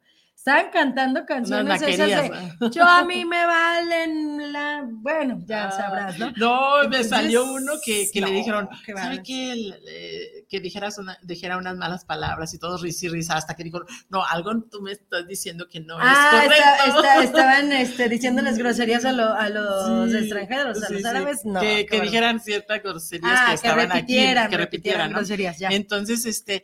estaban 0.48 0.72
cantando 0.72 1.26
canciones 1.26 1.82
esas 1.82 2.30
de, 2.60 2.70
yo 2.72 2.84
a 2.86 3.04
mí 3.04 3.26
me 3.26 3.46
valen 3.46 4.54
la, 4.54 4.88
bueno, 4.90 5.40
ya 5.46 5.68
Ah, 5.68 5.72
sabrás, 5.72 6.18
¿no? 6.18 6.32
No, 6.38 6.78
me 6.80 6.86
Entonces, 6.86 7.10
salió 7.10 7.44
uno 7.52 7.74
que, 7.84 8.10
que 8.12 8.22
no, 8.22 8.28
le 8.28 8.34
dijeron, 8.34 8.70
qué 8.86 8.94
¿sabe 8.94 9.04
bárbaro. 9.18 9.24
qué? 9.26 9.74
Eh, 9.88 10.46
que 10.48 10.60
dijeras 10.62 10.98
una, 11.00 11.18
dijera 11.24 11.58
unas 11.58 11.76
malas 11.76 12.06
palabras 12.06 12.54
y 12.54 12.60
todos 12.60 12.82
risa 12.82 13.08
y 13.08 13.10
risa 13.10 13.36
hasta 13.36 13.56
que 13.56 13.64
dijo, 13.66 13.82
no, 14.10 14.24
algo 14.24 14.52
tú 14.72 14.82
me 14.82 14.94
estás 14.94 15.28
diciendo 15.28 15.68
que 15.70 15.82
no 15.82 15.98
Ah, 16.00 16.14
es 16.14 16.20
está- 16.20 16.44
correcto. 16.86 16.98
está- 17.00 17.24
estaban 17.24 17.72
este, 17.74 18.08
diciéndoles 18.10 18.58
groserías 18.58 19.04
a, 19.04 19.12
lo- 19.12 19.34
a 19.34 19.50
los 19.50 20.12
Sí, 20.12 20.18
extranjeros, 20.18 20.82
a 20.82 20.88
sí, 20.88 20.94
los 20.94 21.02
sí, 21.02 21.08
árabes, 21.08 21.40
no. 21.44 21.60
que, 21.60 21.86
que 21.86 22.00
dijeran 22.02 22.40
ciertas 22.40 22.82
groserías 22.82 23.32
ah, 23.36 23.44
que 23.46 23.50
que 23.50 23.56
estaban 23.56 23.90
repitieran, 23.90 24.44
aquí, 24.46 24.52
que 24.52 24.58
repitieran, 24.58 25.12
¿no? 25.12 25.18
groserías, 25.18 25.60
ya. 25.60 25.70
Entonces, 25.70 26.26
este, 26.26 26.64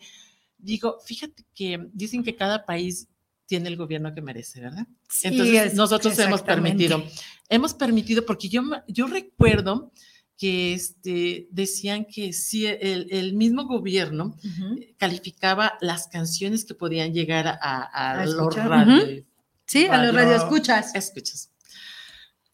digo, 0.58 1.00
fíjate 1.06 1.43
que 1.54 1.89
dicen 1.91 2.24
que 2.24 2.36
cada 2.36 2.65
país 2.65 3.10
tiene 3.45 3.69
el 3.69 3.77
gobierno 3.77 4.13
que 4.13 4.21
merece, 4.21 4.62
¿verdad? 4.62 4.88
Sí, 5.10 5.27
Entonces, 5.27 5.62
es- 5.67 5.73
nosotros 5.75 6.17
hemos 6.19 6.41
permitido, 6.41 7.03
hemos 7.49 7.73
permitido, 7.73 8.25
porque 8.25 8.49
yo, 8.49 8.62
yo 8.88 9.08
recuerdo 9.08 9.91
que 10.38 10.73
este, 10.73 11.47
decían 11.51 12.06
que 12.06 12.34
sí, 12.34 12.65
el, 12.65 13.08
el 13.12 13.34
mismo 13.34 13.65
gobierno 13.65 14.36
Ujú. 14.43 14.79
calificaba 14.97 15.73
las 15.79 16.08
canciones 16.08 16.65
que 16.65 16.73
podían 16.73 17.13
llegar 17.13 17.47
a, 17.47 17.58
a 17.62 18.12
A 18.21 18.25
los 18.25 18.34
escuchar, 18.36 18.69
radio- 18.69 19.25
Sí, 19.65 19.86
a 19.86 19.97
los 20.03 20.13
radio- 20.13 20.13
radioescuchas. 20.13 20.95
escuchas. 20.95 21.51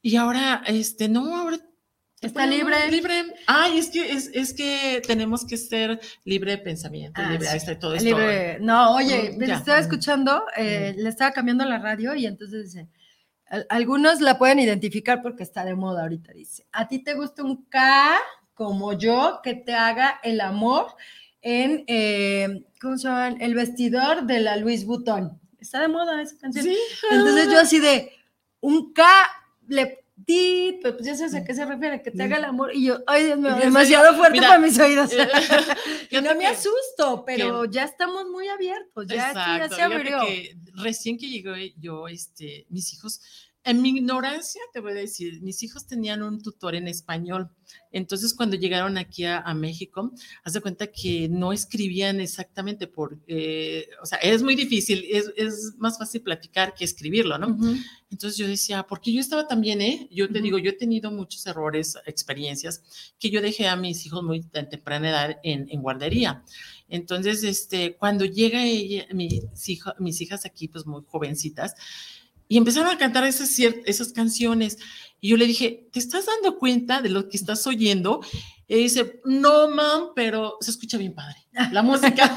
Y 0.02 0.16
ahora, 0.18 0.64
este, 0.68 1.08
no, 1.10 1.36
ahora 1.36 1.60
Está 2.22 2.46
bueno, 2.46 2.56
libre. 2.58 2.92
Libre. 2.92 3.24
Ay, 3.48 3.78
es 3.78 3.90
que 3.90 4.12
es, 4.12 4.30
es 4.34 4.54
que 4.54 5.02
tenemos 5.08 5.46
que 5.46 5.56
ser 5.58 6.00
libre 6.26 6.52
de 6.52 6.58
pensamiento, 6.58 7.22
Ah, 7.24 7.32
libre, 7.32 7.46
sí. 7.46 7.52
ahí 7.52 7.58
está 7.58 7.80
todo 7.80 7.94
esto. 7.94 8.06
Libre. 8.10 8.60
No, 8.60 8.96
oye, 8.96 9.36
me 9.38 9.48
ya. 9.48 9.56
estaba 9.56 9.80
escuchando, 9.80 10.44
eh, 10.58 10.94
le 10.98 11.08
estaba 11.10 11.32
cambiando 11.32 11.64
la 11.66 11.80
radio 11.80 12.14
y 12.16 12.26
entonces 12.26 12.66
dice, 12.74 12.88
al- 13.46 13.66
algunos 13.70 14.20
la 14.22 14.38
pueden 14.38 14.60
identificar 14.60 15.22
porque 15.22 15.44
está 15.44 15.64
de 15.64 15.76
moda 15.76 16.02
ahorita, 16.02 16.34
dice, 16.34 16.66
¿a 16.74 16.88
ti 16.90 17.00
te 17.04 17.14
gusta 17.14 17.44
un 17.44 17.64
K 17.70 18.18
como 18.54 18.92
yo 18.94 19.40
que 19.42 19.54
te 19.56 19.74
haga 19.74 20.20
el 20.22 20.42
amor 20.42 20.88
en, 21.42 21.86
eh, 21.88 22.66
¿cómo 22.82 22.98
se 22.98 23.08
llama? 23.08 23.30
El 23.40 23.56
vestidor 23.56 24.24
de 24.26 24.42
la 24.42 24.58
Luis 24.58 24.84
Butón. 24.86 25.40
Está 25.58 25.80
de 25.80 25.88
moda 25.88 26.22
esa 26.22 26.38
canción. 26.38 26.66
Sí. 26.66 26.78
Entonces 27.12 27.48
yo 27.50 27.60
así 27.62 27.80
de 27.80 28.12
un 28.60 28.92
K 28.92 29.06
le 29.70 30.04
di, 30.26 30.80
pues 30.82 30.98
ya 31.02 31.16
sabes 31.16 31.34
a 31.36 31.44
qué 31.44 31.54
se 31.54 31.66
refiere, 31.66 32.02
que 32.02 32.12
te 32.12 32.24
haga 32.24 32.38
el 32.38 32.46
amor. 32.46 32.72
Y 32.74 32.86
yo, 32.86 33.00
ay 33.08 33.26
Dios 33.26 33.40
mío, 33.40 33.52
yo 33.56 33.66
demasiado 33.66 34.16
fuerte 34.16 34.34
mira, 34.34 34.50
para 34.50 34.60
mis 34.60 34.80
oídos. 34.80 35.12
Eh, 35.20 35.28
y 36.12 36.22
no 36.22 36.36
me 36.36 36.46
asusto, 36.48 37.24
pero 37.26 37.66
ya 37.66 37.84
estamos 37.84 38.26
muy 38.28 38.48
abiertos, 38.48 39.08
ya, 39.08 39.28
esto 39.28 39.40
ya 39.40 39.56
Exacto, 39.58 39.76
se 39.76 39.82
abrió. 39.82 40.20
que 40.22 40.56
recién 40.76 41.18
que 41.18 41.30
llegué 41.30 41.74
yo, 41.78 42.08
este, 42.08 42.66
mis 42.70 42.94
hijos, 42.94 43.22
en 43.70 43.82
mi 43.82 43.90
ignorancia 43.90 44.62
te 44.74 44.80
voy 44.80 44.92
a 44.92 44.96
decir, 44.96 45.42
mis 45.42 45.64
hijos 45.64 45.86
tenían 45.86 46.24
un 46.24 46.42
tutor 46.42 46.76
en 46.76 46.88
español. 46.88 47.50
Entonces, 47.92 48.34
cuando 48.34 48.56
llegaron 48.56 48.98
aquí 48.98 49.26
a, 49.26 49.40
a 49.40 49.54
México, 49.54 50.12
haz 50.44 50.54
de 50.54 50.62
cuenta 50.62 50.88
que 50.88 51.30
no 51.30 51.54
escribían 51.54 52.20
exactamente 52.20 52.88
porque, 52.88 53.88
o 54.02 54.06
sea, 54.06 54.18
es 54.20 54.42
muy 54.42 54.56
difícil, 54.56 55.06
es, 55.10 55.32
es 55.36 55.74
más 55.78 55.98
fácil 55.98 56.22
platicar 56.22 56.74
que 56.74 56.84
escribirlo, 56.84 57.38
¿no? 57.38 57.58
Entonces 58.10 58.38
yo 58.38 58.48
decía, 58.48 58.84
porque 58.84 59.14
yo 59.14 59.20
estaba 59.20 59.48
también, 59.48 59.82
¿eh? 59.82 60.08
Yo 60.12 60.28
te 60.30 60.42
digo, 60.42 60.58
yo 60.58 60.72
he 60.72 60.74
tenido 60.78 61.12
muchos 61.12 61.46
errores, 61.46 61.96
experiencias, 62.06 63.14
que 63.20 63.30
yo 63.30 63.42
dejé 63.42 63.68
a 63.68 63.76
mis 63.76 64.06
hijos 64.06 64.24
muy 64.24 64.42
tan 64.42 64.68
temprana 64.70 65.10
edad 65.10 65.40
en, 65.44 65.68
en 65.70 65.82
guardería. 65.82 66.44
Entonces, 66.88 67.44
este, 67.44 67.96
cuando 67.96 68.26
llega 68.26 68.66
ella, 68.66 69.06
mis, 69.14 69.44
mis 70.00 70.22
hijas 70.22 70.46
aquí, 70.46 70.68
pues 70.68 70.88
muy 70.88 71.04
jovencitas, 71.08 71.76
y 72.50 72.58
empezaron 72.58 72.90
a 72.90 72.98
cantar 72.98 73.24
esas, 73.24 73.58
esas 73.86 74.12
canciones, 74.12 74.78
y 75.22 75.30
yo 75.30 75.38
le 75.38 75.46
dije, 75.46 75.88
¿te 75.94 76.00
estás 76.00 76.26
dando 76.26 76.58
cuenta 76.58 77.02
de 77.02 77.10
lo 77.10 77.30
que 77.30 77.38
estás 77.38 77.66
oyendo? 77.68 78.20
Y 78.68 78.76
dice, 78.76 79.22
no, 79.24 79.70
mam, 79.70 80.10
pero 80.16 80.58
se 80.60 80.72
escucha 80.72 80.98
bien 80.98 81.14
padre. 81.14 81.38
La 81.72 81.82
música. 81.84 82.36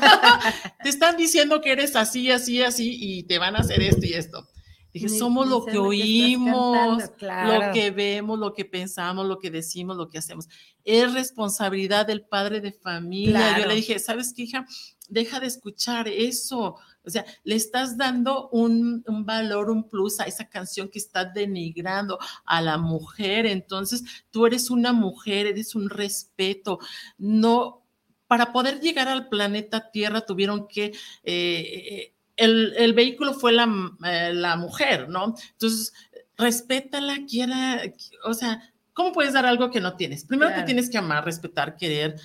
te 0.82 0.88
están 0.88 1.16
diciendo 1.16 1.60
que 1.60 1.72
eres 1.72 1.96
así, 1.96 2.30
así, 2.30 2.62
así, 2.62 2.96
y 3.00 3.22
te 3.24 3.38
van 3.38 3.56
a 3.56 3.60
hacer 3.60 3.82
esto 3.82 4.04
y 4.06 4.12
esto. 4.14 4.46
Dije, 4.92 5.06
Ni- 5.06 5.18
somos 5.18 5.46
ni 5.46 5.50
lo 5.52 5.64
que 5.64 5.72
lo 5.72 5.82
que 5.84 5.88
oímos, 5.88 7.02
claro. 7.16 7.66
lo 7.68 7.72
que 7.72 7.90
vemos, 7.90 8.38
lo 8.38 8.52
que 8.52 8.64
pensamos, 8.66 9.26
lo 9.26 9.38
que 9.38 9.50
decimos, 9.50 9.96
lo 9.96 10.08
que 10.08 10.18
hacemos. 10.18 10.48
Es 10.84 11.12
responsabilidad 11.14 12.06
del 12.06 12.22
padre 12.22 12.60
de 12.60 12.72
familia. 12.72 13.38
Yo 13.50 13.54
Claro. 13.56 13.68
le 13.70 13.74
dije, 13.76 13.98
¿sabes 13.98 14.34
qué, 14.36 14.42
hija? 14.42 14.66
Deja 15.08 15.40
de 15.40 15.46
escuchar 15.46 16.08
eso. 16.08 16.76
O 17.04 17.10
sea, 17.10 17.24
le 17.44 17.56
estás 17.56 17.96
dando 17.96 18.48
un, 18.50 19.02
un 19.06 19.26
valor, 19.26 19.70
un 19.70 19.88
plus 19.88 20.20
a 20.20 20.24
esa 20.24 20.48
canción 20.48 20.88
que 20.88 20.98
está 20.98 21.24
denigrando 21.24 22.18
a 22.44 22.60
la 22.62 22.78
mujer. 22.78 23.46
Entonces, 23.46 24.02
tú 24.30 24.46
eres 24.46 24.70
una 24.70 24.92
mujer, 24.92 25.46
eres 25.46 25.74
un 25.74 25.90
respeto. 25.90 26.78
No, 27.18 27.84
para 28.26 28.52
poder 28.52 28.80
llegar 28.80 29.08
al 29.08 29.28
planeta 29.28 29.90
Tierra 29.90 30.22
tuvieron 30.22 30.66
que... 30.68 30.92
eh, 31.24 32.14
el, 32.36 32.72
el 32.78 32.94
vehículo 32.94 33.34
fue 33.34 33.52
la, 33.52 33.68
eh, 34.06 34.32
la 34.32 34.56
mujer, 34.56 35.08
¿no? 35.10 35.34
Entonces, 35.52 35.92
respétala, 36.38 37.18
quiera, 37.28 37.82
o 38.24 38.32
sea, 38.32 38.72
¿cómo 38.94 39.12
puedes 39.12 39.34
dar 39.34 39.44
algo 39.44 39.70
que 39.70 39.82
no 39.82 39.96
tienes? 39.96 40.24
Primero 40.24 40.48
Claro. 40.48 40.62
te 40.62 40.66
tienes 40.66 40.88
que 40.90 40.96
amar, 40.98 41.24
respetar, 41.26 41.76
querer. 41.76 42.16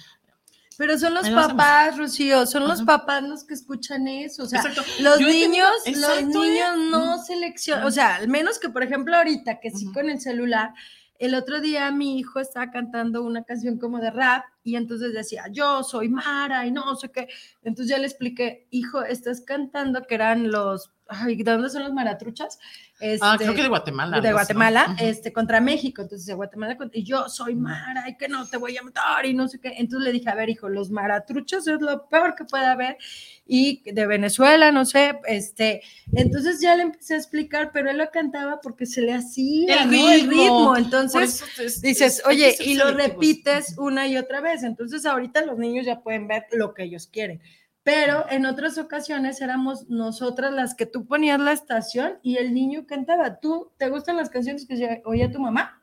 Pero 0.78 0.98
son 0.98 1.14
los 1.16 1.28
papás, 1.30 1.98
Rocío, 1.98 2.46
son 2.46 2.68
los 2.68 2.84
papás 2.84 3.24
los 3.24 3.44
que 3.44 3.56
escuchan 3.56 4.08
eso. 4.08 4.44
O 4.44 4.46
sea, 4.46 4.60
Exacto. 4.62 4.84
los 5.02 5.20
Yo 5.20 5.28
he 5.28 5.32
tenido- 5.32 5.48
niños, 5.86 6.00
los 6.02 6.20
¿eh? 6.20 6.24
niños 6.26 6.78
no 6.92 7.24
seleccionan, 7.24 7.86
o 7.86 7.92
sea, 7.92 8.16
al 8.16 8.28
menos 8.28 8.60
que, 8.60 8.70
por 8.70 8.84
ejemplo, 8.84 9.16
ahorita 9.16 9.60
que 9.60 9.72
sí 9.72 9.92
con 9.92 10.10
el 10.10 10.22
celular, 10.22 10.74
el 11.20 11.34
otro 11.34 11.62
día 11.62 11.90
mi 11.92 12.20
hijo 12.20 12.40
estaba 12.40 12.70
cantando 12.70 13.24
una 13.24 13.44
canción 13.44 13.80
como 13.80 13.98
de 14.00 14.12
rap 14.12 14.46
y 14.64 14.76
entonces 14.76 15.14
decía, 15.14 15.46
yo 15.52 15.82
soy 15.84 16.10
Mara 16.10 16.68
y 16.68 16.72
no 16.72 16.96
sé 16.96 17.10
qué. 17.12 17.28
Entonces 17.64 17.90
ya 17.90 17.98
le 17.98 18.06
expliqué, 18.06 18.68
hijo, 18.70 19.02
estás 19.04 19.42
cantando 19.42 20.04
que 20.06 20.14
eran 20.14 20.52
los, 20.52 20.92
ay, 21.10 21.36
¿de 21.36 21.52
dónde 21.52 21.70
son 21.70 21.84
los 21.84 21.94
maratruchas? 21.94 22.60
Ah, 23.00 23.34
Este, 23.34 23.38
creo 23.46 23.54
que 23.56 23.62
de 23.64 23.68
Guatemala. 23.70 24.20
de 24.20 24.28
¿no? 24.30 24.34
Guatemala, 24.36 24.86
Ujú. 24.96 25.06
este, 25.06 25.32
contra 25.32 25.62
México, 25.62 26.02
entonces 26.02 26.26
de 26.26 26.34
Guatemala, 26.34 26.78
y 26.94 27.04
yo 27.04 27.30
soy 27.30 27.54
Mara, 27.56 28.10
y 28.10 28.18
que 28.18 28.28
no 28.28 28.48
te 28.48 28.58
voy 28.58 28.76
a 28.78 28.82
matar, 28.82 29.26
y 29.26 29.34
no 29.34 29.48
sé 29.48 29.60
qué, 29.60 29.74
entonces 29.78 30.06
le 30.06 30.12
dije, 30.12 30.30
a 30.30 30.36
ver, 30.36 30.50
hijo, 30.50 30.68
los 30.70 30.90
maratruchos 30.90 31.68
es 31.68 31.80
lo 31.80 32.08
peor 32.10 32.34
que 32.36 32.46
puede 32.46 32.66
haber, 32.66 32.98
y 33.46 33.84
de 33.92 34.08
Venezuela, 34.08 34.72
no 34.72 34.84
sé, 34.86 35.20
este, 35.28 35.82
entonces 36.14 36.60
ya 36.60 36.76
le 36.76 36.84
empecé 36.84 37.14
a 37.14 37.18
explicar, 37.18 37.72
pero 37.72 37.90
él 37.92 37.98
lo 37.98 38.10
cantaba 38.10 38.60
porque 38.62 38.86
se 38.86 39.02
le 39.02 39.14
hacía, 39.14 39.84
El 39.84 39.92
¿no? 39.92 40.10
el 40.10 40.22
ritmo. 40.22 40.32
ritmo, 40.32 40.66
Por 40.70 40.78
entonces 40.80 41.44
es- 41.60 41.82
dices, 41.82 42.20
es- 42.20 42.26
oye, 42.26 42.56
y 42.60 42.74
lo 42.76 42.86
selectivos. 42.90 42.96
repites 42.96 43.78
una 43.78 44.08
y 44.08 44.18
otra 44.18 44.42
vez, 44.42 44.64
entonces 44.64 45.06
ahorita 45.06 45.46
los 45.46 45.58
niños 45.58 45.86
ya 45.86 46.02
pueden 46.02 46.28
ver 46.28 46.46
lo 46.52 46.74
que 46.74 46.84
ellos 46.84 47.08
quieren. 47.08 47.42
Pero 47.88 48.26
en 48.30 48.46
otras 48.46 48.78
ocasiones 48.78 49.40
éramos 49.40 49.88
nosotras 49.88 50.52
las 50.52 50.76
que 50.76 50.86
tú 50.86 51.06
ponías 51.06 51.40
la 51.40 51.54
estación 51.54 52.20
y 52.22 52.36
el 52.36 52.54
niño 52.54 52.86
cantaba. 52.86 53.40
¿Tú 53.40 53.72
te 53.78 53.88
gustan 53.88 54.18
las 54.18 54.30
canciones 54.30 54.68
que 54.68 55.02
oía 55.06 55.32
tu 55.32 55.40
mamá? 55.40 55.82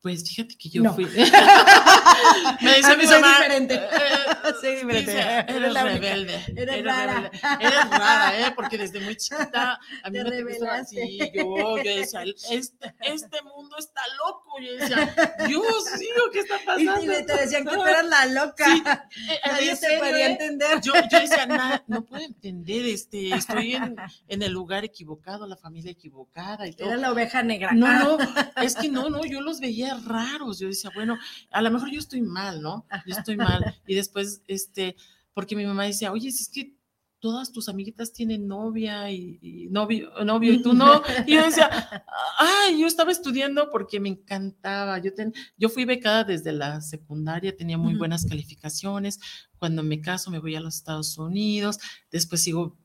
Pues 0.00 0.28
fíjate 0.28 0.56
que 0.56 0.68
yo 0.68 0.82
No. 0.82 0.94
fui. 0.94 1.04
Me 2.60 2.74
dice 2.76 2.92
A 2.92 2.96
mí 2.96 3.02
mi 3.02 3.08
soy 3.08 3.20
mamá. 3.20 3.36
diferente. 3.38 3.74
eh, 3.74 3.80
Soy 4.60 4.76
diferente. 4.76 5.10
dice, 5.12 5.44
Eres 5.48 5.72
la 5.72 5.82
rebelde. 5.84 6.44
Eres 6.56 6.84
rara. 6.84 7.14
rebelde. 7.14 7.40
Eres 7.60 7.90
rara, 7.90 8.40
¿eh? 8.40 8.52
Porque 8.54 8.78
desde 8.78 9.00
muy 9.00 9.16
chiquita 9.16 9.78
a 10.02 10.10
mí 10.10 10.18
Te 10.18 10.24
no 10.24 10.30
te 10.30 10.42
gustaba 10.44 10.72
rebelaste. 10.82 11.02
así. 11.02 11.18
Yo, 11.34 11.82
yo 11.82 11.96
decía, 11.96 12.22
este, 12.50 12.94
este 13.00 13.42
mundo 13.42 13.76
está 13.78 14.00
loco. 14.26 14.58
Yo 14.60 14.72
decía, 14.76 15.14
Dios 15.46 15.62
mío, 15.98 16.22
¿qué 16.32 16.38
está 16.40 16.56
pasando? 16.64 17.02
y 17.02 17.26
te 17.26 17.36
decían 17.36 17.64
que 17.66 17.74
tú 17.74 17.84
eras 17.84 18.06
la 18.06 18.26
loca. 18.26 18.64
Sí, 18.66 18.82
eh, 18.86 19.40
Nadie 19.46 19.70
te 19.70 19.76
serio, 19.76 19.98
podía 19.98 20.28
¿eh? 20.28 20.30
entender. 20.32 20.80
Yo, 20.80 20.92
yo 21.10 21.20
decía, 21.20 21.46
"Na- 21.46 21.84
no 21.88 22.04
puedo 22.04 22.24
entender, 22.24 22.86
este, 22.86 23.34
estoy 23.34 23.74
en, 23.74 23.96
en 24.28 24.42
el 24.42 24.52
lugar 24.52 24.84
equivocado, 24.84 25.46
la 25.46 25.56
familia 25.56 25.90
equivocada 25.92 26.66
y 26.66 26.72
todo. 26.72 26.88
Era 26.88 26.96
la 26.96 27.12
oveja 27.12 27.42
negra. 27.42 27.72
No, 27.72 27.86
Ah, 27.88 27.98
no, 28.56 28.62
es 28.62 28.74
que 28.76 28.88
no, 28.88 29.08
no, 29.10 29.24
yo 29.24 29.40
los 29.40 29.60
veía 29.60 29.87
raros. 29.94 30.58
Yo 30.58 30.68
decía, 30.68 30.90
bueno, 30.94 31.18
a 31.50 31.62
lo 31.62 31.70
mejor 31.70 31.90
yo 31.90 31.98
estoy 31.98 32.20
mal, 32.22 32.60
¿no? 32.62 32.86
Yo 33.06 33.14
estoy 33.16 33.36
mal. 33.36 33.62
Y 33.86 33.94
después, 33.94 34.42
este, 34.46 34.96
porque 35.34 35.56
mi 35.56 35.64
mamá 35.66 35.84
decía, 35.84 36.12
oye, 36.12 36.30
si 36.30 36.42
es 36.42 36.48
que 36.48 36.78
todas 37.20 37.50
tus 37.50 37.68
amiguitas 37.68 38.12
tienen 38.12 38.46
novia 38.46 39.10
y, 39.10 39.40
y 39.42 39.66
novio, 39.70 40.12
novio 40.24 40.52
y 40.52 40.62
tú 40.62 40.72
no. 40.72 41.02
Y 41.26 41.34
yo 41.34 41.44
decía, 41.44 41.68
ay, 42.38 42.80
yo 42.80 42.86
estaba 42.86 43.10
estudiando 43.10 43.70
porque 43.70 43.98
me 43.98 44.08
encantaba. 44.10 44.98
Yo, 44.98 45.12
ten- 45.12 45.34
yo 45.56 45.68
fui 45.68 45.84
becada 45.84 46.22
desde 46.22 46.52
la 46.52 46.80
secundaria, 46.80 47.56
tenía 47.56 47.76
muy 47.76 47.94
buenas 47.98 48.24
calificaciones. 48.24 49.18
Cuando 49.58 49.82
me 49.82 50.00
caso 50.00 50.30
me 50.30 50.38
voy 50.38 50.56
a 50.56 50.60
los 50.60 50.76
Estados 50.76 51.18
Unidos, 51.18 51.78
después 52.10 52.42
sigo 52.42 52.76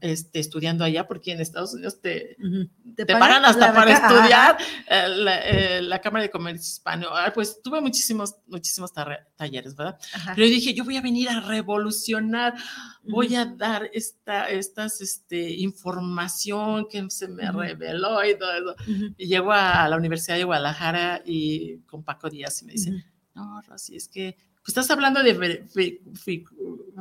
este, 0.00 0.40
estudiando 0.40 0.84
allá 0.84 1.06
porque 1.06 1.32
en 1.32 1.40
Estados 1.40 1.74
Unidos 1.74 2.00
te, 2.00 2.36
ujú. 2.38 2.68
te 2.94 3.06
pagan 3.06 3.44
hasta 3.44 3.72
para 3.72 3.84
beca? 3.86 4.08
Estudiar 4.08 4.56
eh, 4.88 5.08
la, 5.08 5.38
eh, 5.40 5.82
la 5.82 6.00
Cámara 6.00 6.22
de 6.22 6.30
Comercio 6.30 6.62
Hispano. 6.62 7.08
Ah, 7.12 7.32
pues 7.34 7.60
tuve 7.62 7.80
muchísimos, 7.80 8.36
muchísimos 8.46 8.92
talleres, 9.36 9.76
¿verdad? 9.76 9.98
Ajá. 10.14 10.32
Pero 10.34 10.46
yo 10.46 10.54
dije, 10.54 10.74
yo 10.74 10.84
voy 10.84 10.96
a 10.96 11.02
venir 11.02 11.28
a 11.28 11.40
revolucionar, 11.40 12.54
voy 13.02 13.34
a 13.34 13.44
dar 13.46 13.90
esta 13.92 14.48
estas, 14.48 15.00
este, 15.00 15.50
información 15.50 16.86
que 16.88 17.08
se 17.10 17.28
me 17.28 17.50
reveló 17.50 18.24
y 18.24 18.38
todo 18.38 18.52
eso. 18.52 18.76
Y 19.16 19.26
llego 19.26 19.52
a, 19.52 19.88
la 19.88 19.96
Universidad 19.96 20.36
de 20.36 20.44
Guadalajara 20.44 21.22
y 21.24 21.78
con 21.80 22.02
Paco 22.04 22.28
Díaz 22.28 22.62
y 22.62 22.66
me 22.66 22.72
dice, 22.72 22.90
Ujú. 22.90 23.00
no, 23.34 23.60
Rosy, 23.62 23.96
es 23.96 24.08
que 24.08 24.36
estás 24.70 24.90
hablando 24.90 25.22
de 25.22 25.36
fre- 25.36 25.68
fre- 25.72 26.00
fre- 26.12 26.44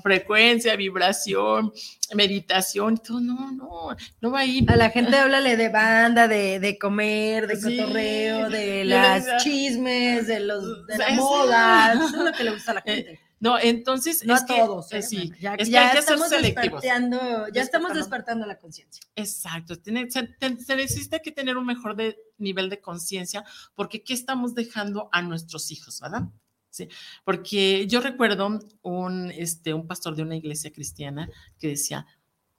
frecuencia, 0.01 0.75
vibración, 0.75 1.71
meditación, 2.13 2.97
todo, 2.97 3.19
no, 3.19 3.51
no, 3.51 3.95
no 4.19 4.31
va 4.31 4.39
ahí. 4.39 4.65
A 4.67 4.75
la 4.75 4.89
gente 4.89 5.15
háblale 5.17 5.57
de 5.57 5.69
banda, 5.69 6.27
de, 6.27 6.59
de 6.59 6.77
comer, 6.79 7.47
de 7.47 7.55
Sí. 7.57 7.77
cotorreo, 7.77 8.49
de 8.49 8.85
las 8.85 9.43
chismes, 9.43 10.27
de 10.27 10.39
los 10.39 10.87
de 10.87 10.97
la 10.97 11.07
Eso. 11.07 11.15
moda. 11.21 11.93
Eso 11.93 12.05
es 12.05 12.11
lo 12.13 12.31
que 12.31 12.43
le 12.43 12.51
gusta 12.51 12.71
a 12.71 12.75
la 12.75 12.83
Eh, 12.85 12.95
gente. 12.95 13.19
No, 13.39 13.57
entonces 13.57 14.23
no 14.23 14.35
es 14.35 14.43
a 14.43 14.45
que, 14.45 14.55
todos. 14.59 14.91
eh, 14.93 14.99
¿eh? 14.99 15.01
sí, 15.01 15.31
ya, 15.41 15.55
es 15.55 15.67
que 15.67 15.71
ya 15.73 15.91
estamos 15.93 16.29
despertando, 16.29 17.47
ya 17.51 17.61
estamos 17.63 17.93
Despertando. 17.95 18.45
la 18.45 18.59
conciencia. 18.59 19.01
Exacto, 19.15 19.77
tiene- 19.77 20.07
se 20.11 20.75
necesita 20.75 21.17
que 21.19 21.31
tener 21.31 21.57
un 21.57 21.65
mejor 21.65 21.95
de- 21.95 22.17
nivel 22.37 22.69
de 22.69 22.79
conciencia, 22.81 23.43
porque 23.73 24.03
¿qué 24.03 24.13
estamos 24.13 24.53
dejando 24.53 25.09
a 25.11 25.23
nuestros 25.23 25.71
hijos, 25.71 25.99
verdad? 25.99 26.23
Sí, 26.71 26.87
porque 27.25 27.85
yo 27.87 27.99
recuerdo 28.01 28.59
un, 28.81 29.31
este, 29.31 29.73
un 29.73 29.85
pastor 29.87 30.15
de 30.15 30.23
una 30.23 30.37
iglesia 30.37 30.71
cristiana 30.71 31.29
que 31.59 31.67
decía, 31.67 32.07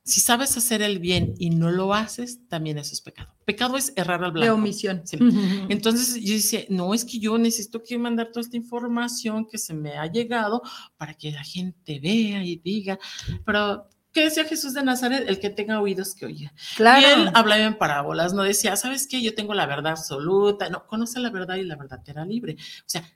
si 0.05 0.21
sabes 0.21 0.57
hacer 0.57 0.83
el 0.83 0.99
bien 0.99 1.35
y 1.39 1.51
no 1.51 1.71
lo 1.71 1.95
haces, 1.95 2.41
también 2.49 2.77
eso 2.77 2.93
es 2.93 3.01
pecado. 3.01 3.35
Pecado 3.45 3.77
es 3.77 3.93
errar 3.97 4.23
al 4.23 4.33
De 4.35 4.41
blanco. 4.41 4.55
omisión. 4.57 5.03
Sí. 5.07 5.17
Entonces 5.71 6.23
yo 6.23 6.35
decía, 6.35 6.65
no, 6.69 6.93
es 6.93 7.05
que 7.05 7.19
yo 7.21 7.39
necesito 7.39 7.83
que 7.83 7.97
mandar 7.99 8.29
toda 8.33 8.43
esta 8.43 8.57
información 8.57 9.47
que 9.49 9.59
se 9.59 9.75
me 9.75 9.93
ha 9.97 10.07
llegado 10.11 10.61
para 10.97 11.15
que 11.15 11.31
la 11.31 11.43
gente 11.45 11.99
vea 12.01 12.45
y 12.45 12.57
diga, 12.57 12.99
pero 13.47 13.89
¿qué 14.13 14.25
decía 14.25 14.45
Jesús 14.45 14.75
de 14.75 14.83
Nazaret? 14.83 15.25
El 15.29 15.39
que 15.39 15.51
tenga 15.51 15.81
oídos 15.81 16.15
que 16.17 16.27
oiga. 16.27 16.53
claro. 16.77 17.01
Y 17.01 17.05
él 17.05 17.31
hablaba 17.33 17.63
en 17.63 17.79
parábolas, 17.79 18.35
no 18.35 18.43
decía, 18.43 18.75
¿sabes 18.77 19.07
qué? 19.07 19.23
Yo 19.23 19.35
tengo 19.37 19.55
la 19.55 19.67
verdad 19.67 19.93
absoluta. 19.93 20.69
No, 20.69 20.85
conoce 20.87 21.21
la 21.21 21.31
verdad 21.31 21.57
y 21.57 21.63
la 21.63 21.77
verdad 21.77 22.03
te 22.05 22.11
hará 22.11 22.25
libre. 22.27 22.57
O 22.59 22.85
sea, 22.89 23.09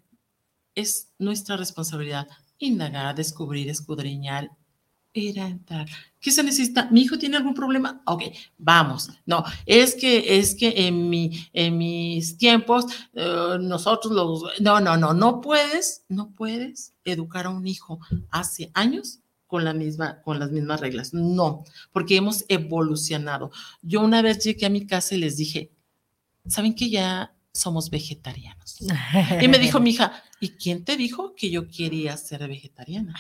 es 0.76 1.08
nuestra 1.18 1.56
responsabilidad 1.56 2.28
indagar, 2.58 3.14
descubrir, 3.14 3.68
escudriñar, 3.68 4.50
ir 5.12 5.40
a 5.40 5.48
entrar. 5.48 5.88
¿Qué 6.20 6.30
se 6.30 6.42
necesita? 6.42 6.88
¿Mi 6.90 7.02
hijo 7.02 7.18
tiene 7.18 7.36
algún 7.36 7.54
problema? 7.54 8.02
Ok, 8.06 8.24
vamos. 8.58 9.10
No, 9.24 9.44
es 9.64 9.94
que, 9.94 10.38
es 10.38 10.54
que 10.54 10.86
en, 10.86 11.08
mi, 11.08 11.48
en 11.52 11.78
mis 11.78 12.36
tiempos 12.36 12.86
eh, 13.14 13.56
nosotros 13.60 14.12
los... 14.12 14.60
No, 14.60 14.80
no, 14.80 14.96
no, 14.96 15.14
no 15.14 15.40
puedes, 15.40 16.04
no 16.08 16.30
puedes 16.32 16.92
educar 17.04 17.46
a 17.46 17.50
un 17.50 17.66
hijo 17.66 17.98
hace 18.30 18.70
años 18.74 19.20
con, 19.46 19.64
la 19.64 19.72
misma, 19.72 20.20
con 20.22 20.38
las 20.38 20.50
mismas 20.50 20.80
reglas. 20.80 21.14
No, 21.14 21.64
porque 21.92 22.16
hemos 22.16 22.44
evolucionado. 22.48 23.50
Yo 23.82 24.00
una 24.02 24.22
vez 24.22 24.44
llegué 24.44 24.66
a 24.66 24.70
mi 24.70 24.86
casa 24.86 25.14
y 25.14 25.18
les 25.18 25.36
dije, 25.36 25.72
¿saben 26.46 26.74
que 26.74 26.90
ya 26.90 27.34
somos 27.52 27.88
vegetarianos? 27.88 28.78
Y 29.40 29.48
me 29.48 29.58
dijo 29.58 29.80
mi 29.80 29.90
hija, 29.90 30.22
¿y 30.40 30.50
quién 30.50 30.84
te 30.84 30.96
dijo 30.96 31.34
que 31.34 31.50
yo 31.50 31.68
quería 31.68 32.16
ser 32.16 32.46
vegetariana? 32.48 33.14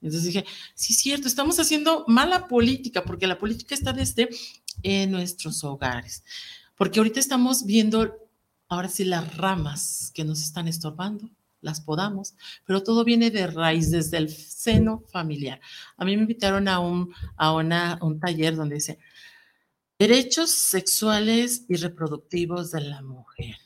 Entonces 0.00 0.24
dije, 0.24 0.44
sí, 0.74 0.92
es 0.92 0.98
cierto, 0.98 1.28
estamos 1.28 1.58
haciendo 1.58 2.04
mala 2.08 2.46
política, 2.46 3.04
porque 3.04 3.26
la 3.26 3.38
política 3.38 3.74
está 3.74 3.92
desde 3.92 4.28
en 4.82 5.10
nuestros 5.10 5.64
hogares. 5.64 6.22
Porque 6.76 7.00
ahorita 7.00 7.20
estamos 7.20 7.64
viendo, 7.64 8.14
ahora 8.68 8.88
sí, 8.88 9.04
las 9.04 9.36
ramas 9.36 10.10
que 10.14 10.24
nos 10.24 10.42
están 10.42 10.68
estorbando, 10.68 11.30
las 11.62 11.80
podamos, 11.80 12.34
pero 12.66 12.82
todo 12.82 13.04
viene 13.04 13.30
de 13.30 13.46
raíz, 13.46 13.90
desde 13.90 14.18
el 14.18 14.28
seno 14.28 15.02
familiar. 15.10 15.60
A 15.96 16.04
mí 16.04 16.14
me 16.14 16.22
invitaron 16.22 16.68
a 16.68 16.78
un, 16.80 17.14
a 17.36 17.54
una, 17.54 17.98
un 18.02 18.20
taller 18.20 18.54
donde 18.54 18.74
dice, 18.74 18.98
derechos 19.98 20.50
sexuales 20.50 21.64
y 21.68 21.76
reproductivos 21.76 22.70
de 22.72 22.82
la 22.82 23.00
mujer. 23.00 23.56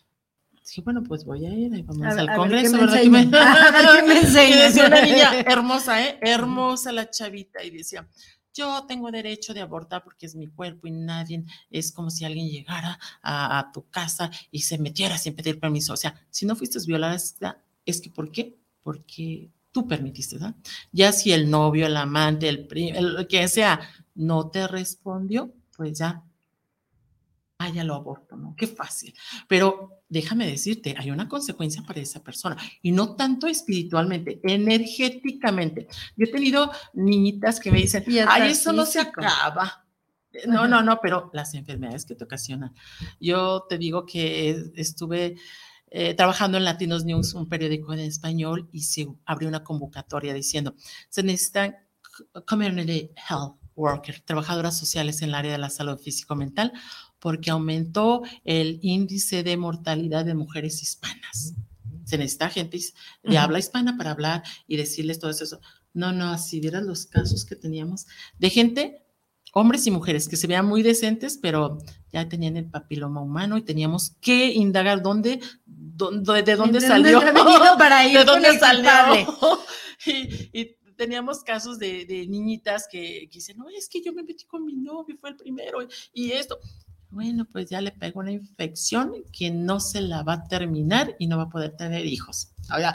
Sí, 0.69 0.83
bueno, 0.83 1.03
pues 1.03 1.25
voy 1.25 1.47
a 1.47 1.55
ir, 1.55 1.83
vamos 1.83 2.15
al 2.15 2.37
Congreso, 2.37 2.77
¿verdad? 2.77 3.01
Que 3.01 3.09
me, 3.09 3.25
me 4.07 4.21
enseñas. 4.21 4.75
una 4.77 5.01
niña 5.01 5.41
hermosa, 5.47 6.07
¿eh? 6.07 6.19
Hermosa 6.21 6.93
la 6.93 7.09
chavita, 7.09 7.65
y 7.65 7.71
decía, 7.71 8.07
yo 8.53 8.85
tengo 8.87 9.11
derecho 9.11 9.55
de 9.55 9.63
abortar 9.63 10.05
porque 10.05 10.27
es 10.27 10.35
mi 10.37 10.47
cuerpo 10.47 10.87
y 10.87 10.91
nadie, 10.91 11.43
es 11.71 11.91
como 11.91 12.11
si 12.11 12.27
alguien 12.27 12.51
llegara 12.51 12.99
a, 13.23 13.71
tu 13.73 13.89
casa 13.89 14.31
y 14.51 14.61
se 14.61 14.77
metiera 14.77 15.17
sin 15.17 15.35
pedir 15.35 15.59
permiso. 15.59 15.95
O 15.95 15.97
sea, 15.97 16.21
si 16.29 16.45
no 16.45 16.55
fuiste 16.55 16.79
violada, 16.87 17.17
es 17.17 18.01
que, 18.03 18.11
¿por 18.11 18.31
qué? 18.31 18.59
Porque 18.83 19.51
tú 19.73 19.89
permitiste, 19.89 20.37
¿verdad? 20.37 20.55
Ya 20.93 21.13
si 21.13 21.33
el 21.33 21.49
novio, 21.49 21.87
el 21.87 21.97
amante, 21.97 22.47
el 22.47 22.67
primo, 22.67 22.99
el 22.99 23.27
que 23.27 23.49
sea, 23.49 23.81
no 24.15 24.51
te 24.51 24.69
respondió, 24.69 25.51
pues 25.75 25.99
ya 25.99 26.28
ah, 27.59 27.71
ya 27.71 27.85
lo 27.85 27.95
aborto, 27.95 28.37
¿no? 28.37 28.55
Qué 28.57 28.67
fácil. 28.67 29.15
Pero 29.49 30.03
déjame 30.09 30.47
decirte, 30.47 30.95
hay 30.97 31.11
una 31.11 31.29
consecuencia 31.29 31.83
para 31.83 32.01
esa 32.01 32.23
persona 32.23 32.57
y 32.83 32.93
no 32.93 33.17
tanto 33.17 33.47
espiritualmente, 33.47 34.41
energéticamente. 34.45 35.89
Yo 36.17 36.27
he 36.27 36.31
tenido 36.31 36.71
niñitas 36.95 37.61
que 37.61 37.71
me 37.71 37.79
dicen, 37.79 38.05
ay, 38.29 38.53
eso 38.53 38.73
no 38.73 38.87
se 38.87 39.01
acaba. 39.01 39.85
No, 40.47 40.69
no, 40.69 40.83
no, 40.83 41.01
pero 41.01 41.31
las 41.33 41.55
enfermedades 41.55 42.05
que 42.05 42.15
te 42.15 42.25
ocasionan. 42.25 42.75
Yo 43.19 43.67
te 43.69 43.77
digo 43.77 44.07
que 44.07 44.71
estuve 44.77 45.37
eh, 45.91 46.15
trabajando 46.15 46.59
en 46.59 46.65
Latinos 46.65 47.05
News, 47.05 47.35
un 47.35 47.49
periódico 47.49 47.93
en 47.93 48.01
español, 48.01 48.69
y 48.73 48.83
se 48.83 49.09
abrió 49.25 49.49
una 49.49 49.65
convocatoria 49.65 50.33
diciendo, 50.33 50.75
se 51.09 51.23
necesitan 51.23 51.77
community 52.47 53.11
health 53.29 53.57
worker, 53.75 54.21
trabajadoras 54.21 54.77
sociales 54.77 55.23
en 55.23 55.31
el 55.31 55.35
área 55.37 55.53
de 55.53 55.59
la 55.59 55.71
salud 55.71 55.99
físico-mental, 55.99 56.73
porque 57.21 57.51
aumentó 57.51 58.23
el 58.45 58.79
índice 58.83 59.43
de 59.43 59.57
mortalidad 59.57 60.25
de 60.25 60.35
mujeres 60.35 60.83
hispanas. 60.83 61.55
Se 62.05 62.17
necesita 62.17 62.49
gente 62.49 62.79
de 63.23 63.39
habla 63.39 63.59
hispana 63.59 63.97
para 63.97 64.13
hablar 64.13 64.43
y 64.67 64.77
decirles 64.77 65.19
todo 65.19 65.31
eso. 65.31 65.61
No, 65.93 66.13
no, 66.13 66.39
si 66.39 66.61
vieras 66.61 66.85
los 66.85 67.07
casos 67.07 67.45
que 67.45 67.57
teníamos 67.57 68.07
de 68.39 68.51
gente, 68.51 69.05
hombres 69.53 69.87
y 69.87 69.91
mujeres, 69.91 70.29
que 70.29 70.37
se 70.37 70.47
vean 70.47 70.67
muy 70.67 70.83
decentes, 70.83 71.39
pero 71.41 71.79
ya 72.13 72.29
tenían 72.29 72.57
el 72.57 72.71
papiloma 72.71 73.21
humano 73.21 73.57
y 73.57 73.63
teníamos 73.63 74.11
que 74.21 74.53
indagar 74.53 75.03
dónde, 75.03 75.41
dónde 75.67 76.43
de 76.43 76.57
dónde 76.57 76.81
salió. 76.81 77.21
para 77.79 78.07
ir 78.09 78.19
¿De 78.19 78.25
dónde 78.25 78.59
salió? 78.59 79.27
y, 80.53 80.77
teníamos 80.97 81.45
casos 81.45 81.79
de, 81.79 82.27
niñitas 82.29 82.89
que, 82.91 83.29
que, 83.31 83.39
dicen, 83.39 83.57
no, 83.57 83.69
es 83.69 83.89
que 83.89 84.03
yo 84.03 84.13
me 84.13 84.25
metí 84.25 84.45
con 84.47 84.65
mi 84.65 84.75
novio, 84.75 85.17
fue 85.21 85.31
el 85.31 85.37
primero, 85.37 85.79
y 86.13 86.33
esto. 86.33 86.59
Bueno, 87.11 87.47
pues 87.51 87.71
ya 87.71 87.81
le 87.81 87.91
pegó 87.91 88.21
una 88.21 88.33
infección 88.33 89.13
que 89.33 89.51
no 89.51 89.81
se 89.81 90.01
la 90.03 90.23
va 90.23 90.35
a 90.35 90.45
terminar 90.45 91.17
y 91.19 91.27
no 91.27 91.39
va 91.39 91.45
a 91.45 91.49
poder 91.49 91.77
tener 91.77 92.05
hijos. 92.05 92.51
Ahora, 92.69 92.95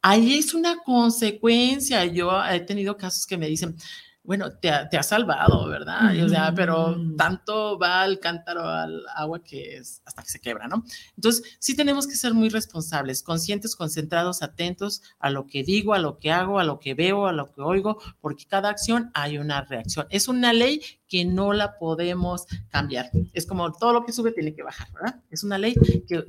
ahí 0.00 0.38
es 0.38 0.54
una 0.54 0.78
consecuencia. 0.78 2.04
Yo 2.06 2.30
he 2.44 2.60
tenido 2.60 2.96
casos 2.96 3.26
que 3.26 3.36
me 3.36 3.48
dicen, 3.48 3.76
bueno, 4.22 4.52
te 4.52 4.70
ha, 4.70 4.88
te 4.88 4.98
ha 4.98 5.02
salvado, 5.02 5.66
¿verdad? 5.68 6.12
O 6.22 6.28
sea, 6.28 6.52
pero 6.54 6.96
tanto 7.16 7.78
va 7.78 8.02
al 8.02 8.20
cántaro 8.20 8.62
al 8.62 9.02
agua 9.14 9.42
que 9.42 9.78
es 9.78 10.02
hasta 10.04 10.22
que 10.22 10.28
se 10.28 10.40
quebra, 10.40 10.68
¿no? 10.68 10.84
Entonces, 11.16 11.56
sí 11.58 11.74
tenemos 11.74 12.06
que 12.06 12.14
ser 12.14 12.34
muy 12.34 12.48
responsables, 12.48 13.22
conscientes, 13.22 13.74
concentrados, 13.74 14.42
atentos 14.42 15.02
a 15.18 15.30
lo 15.30 15.46
que 15.46 15.64
digo, 15.64 15.94
a 15.94 15.98
lo 15.98 16.18
que 16.18 16.32
hago, 16.32 16.58
a 16.58 16.64
lo 16.64 16.78
que 16.80 16.94
veo, 16.94 17.26
a 17.26 17.32
lo 17.32 17.50
que 17.52 17.62
oigo, 17.62 18.00
porque 18.20 18.44
cada 18.46 18.68
acción 18.68 19.10
hay 19.14 19.38
una 19.38 19.62
reacción. 19.62 20.06
Es 20.10 20.28
una 20.28 20.52
ley 20.52 20.82
que 21.08 21.24
no 21.24 21.52
la 21.52 21.78
podemos 21.78 22.46
cambiar. 22.68 23.10
Es 23.32 23.46
como 23.46 23.72
todo 23.72 23.92
lo 23.92 24.04
que 24.04 24.12
sube 24.12 24.32
tiene 24.32 24.54
que 24.54 24.62
bajar, 24.62 24.92
¿verdad? 24.92 25.20
Es 25.30 25.42
una 25.44 25.58
ley 25.58 25.74
que, 26.06 26.24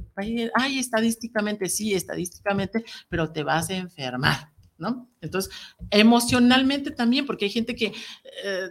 ay, 0.56 0.80
estadísticamente 0.80 1.70
sí, 1.70 1.94
estadísticamente, 1.94 2.84
pero 3.10 3.32
te 3.32 3.44
vas 3.44 3.70
a 3.70 3.76
enfermar. 3.76 4.51
¿No? 4.82 5.10
Entonces, 5.22 5.54
emocionalmente 5.92 6.92
también, 6.92 7.26
porque 7.26 7.46
hay 7.46 7.52
gente 7.52 7.76
que 7.76 7.94
eh, 8.44 8.70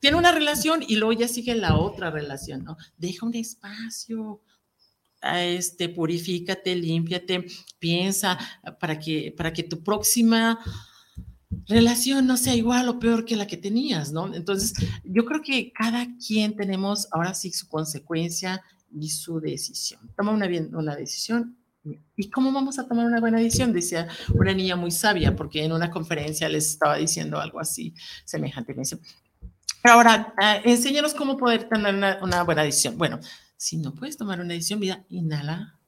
tiene 0.00 0.16
una 0.16 0.32
relación 0.32 0.82
y 0.86 0.96
luego 0.96 1.12
ya 1.12 1.28
sigue 1.28 1.54
la 1.54 1.76
otra 1.76 2.10
relación, 2.10 2.64
¿no? 2.64 2.76
Deja 2.96 3.26
un 3.26 3.34
espacio, 3.34 4.40
este, 5.22 5.90
purifícate, 5.90 6.74
límpiate, 6.74 7.46
piensa 7.78 8.38
para 8.80 8.98
que, 8.98 9.32
para 9.36 9.52
que 9.52 9.62
tu 9.62 9.84
próxima 9.84 10.58
relación 11.66 12.26
no 12.26 12.36
sea 12.36 12.54
igual 12.54 12.88
o 12.88 12.98
peor 12.98 13.24
que 13.24 13.36
la 13.36 13.46
que 13.46 13.56
tenías, 13.58 14.12
¿no? 14.12 14.34
Entonces, 14.34 14.72
yo 15.04 15.24
creo 15.26 15.42
que 15.42 15.72
cada 15.72 16.06
quien 16.16 16.56
tenemos 16.56 17.06
ahora 17.12 17.34
sí 17.34 17.52
su 17.52 17.68
consecuencia 17.68 18.62
y 18.98 19.10
su 19.10 19.40
decisión. 19.40 20.10
Toma 20.16 20.32
una, 20.32 20.48
una 20.72 20.96
decisión 20.96 21.59
¿Y 22.16 22.28
cómo 22.30 22.52
vamos 22.52 22.78
a 22.78 22.86
tomar 22.86 23.06
una 23.06 23.20
buena 23.20 23.38
decisión? 23.38 23.72
Decía 23.72 24.06
una 24.34 24.52
niña 24.52 24.76
muy 24.76 24.90
sabia, 24.90 25.34
porque 25.34 25.64
en 25.64 25.72
una 25.72 25.90
conferencia 25.90 26.48
les 26.48 26.68
estaba 26.68 26.96
diciendo 26.96 27.40
algo 27.40 27.58
así 27.58 27.94
semejante. 28.24 28.74
Me 28.74 28.80
dice, 28.80 28.98
ahora, 29.82 30.34
uh, 30.36 30.68
enséñanos 30.68 31.14
cómo 31.14 31.36
poder 31.36 31.68
tener 31.68 31.94
una, 31.94 32.18
una, 32.22 32.42
buena 32.42 32.62
decisión. 32.62 32.98
Bueno, 32.98 33.18
si 33.56 33.78
no 33.78 33.94
puedes 33.94 34.16
tomar 34.16 34.40
una 34.40 34.52
decisión, 34.52 34.80
mira, 34.80 35.04
inhala, 35.08 35.78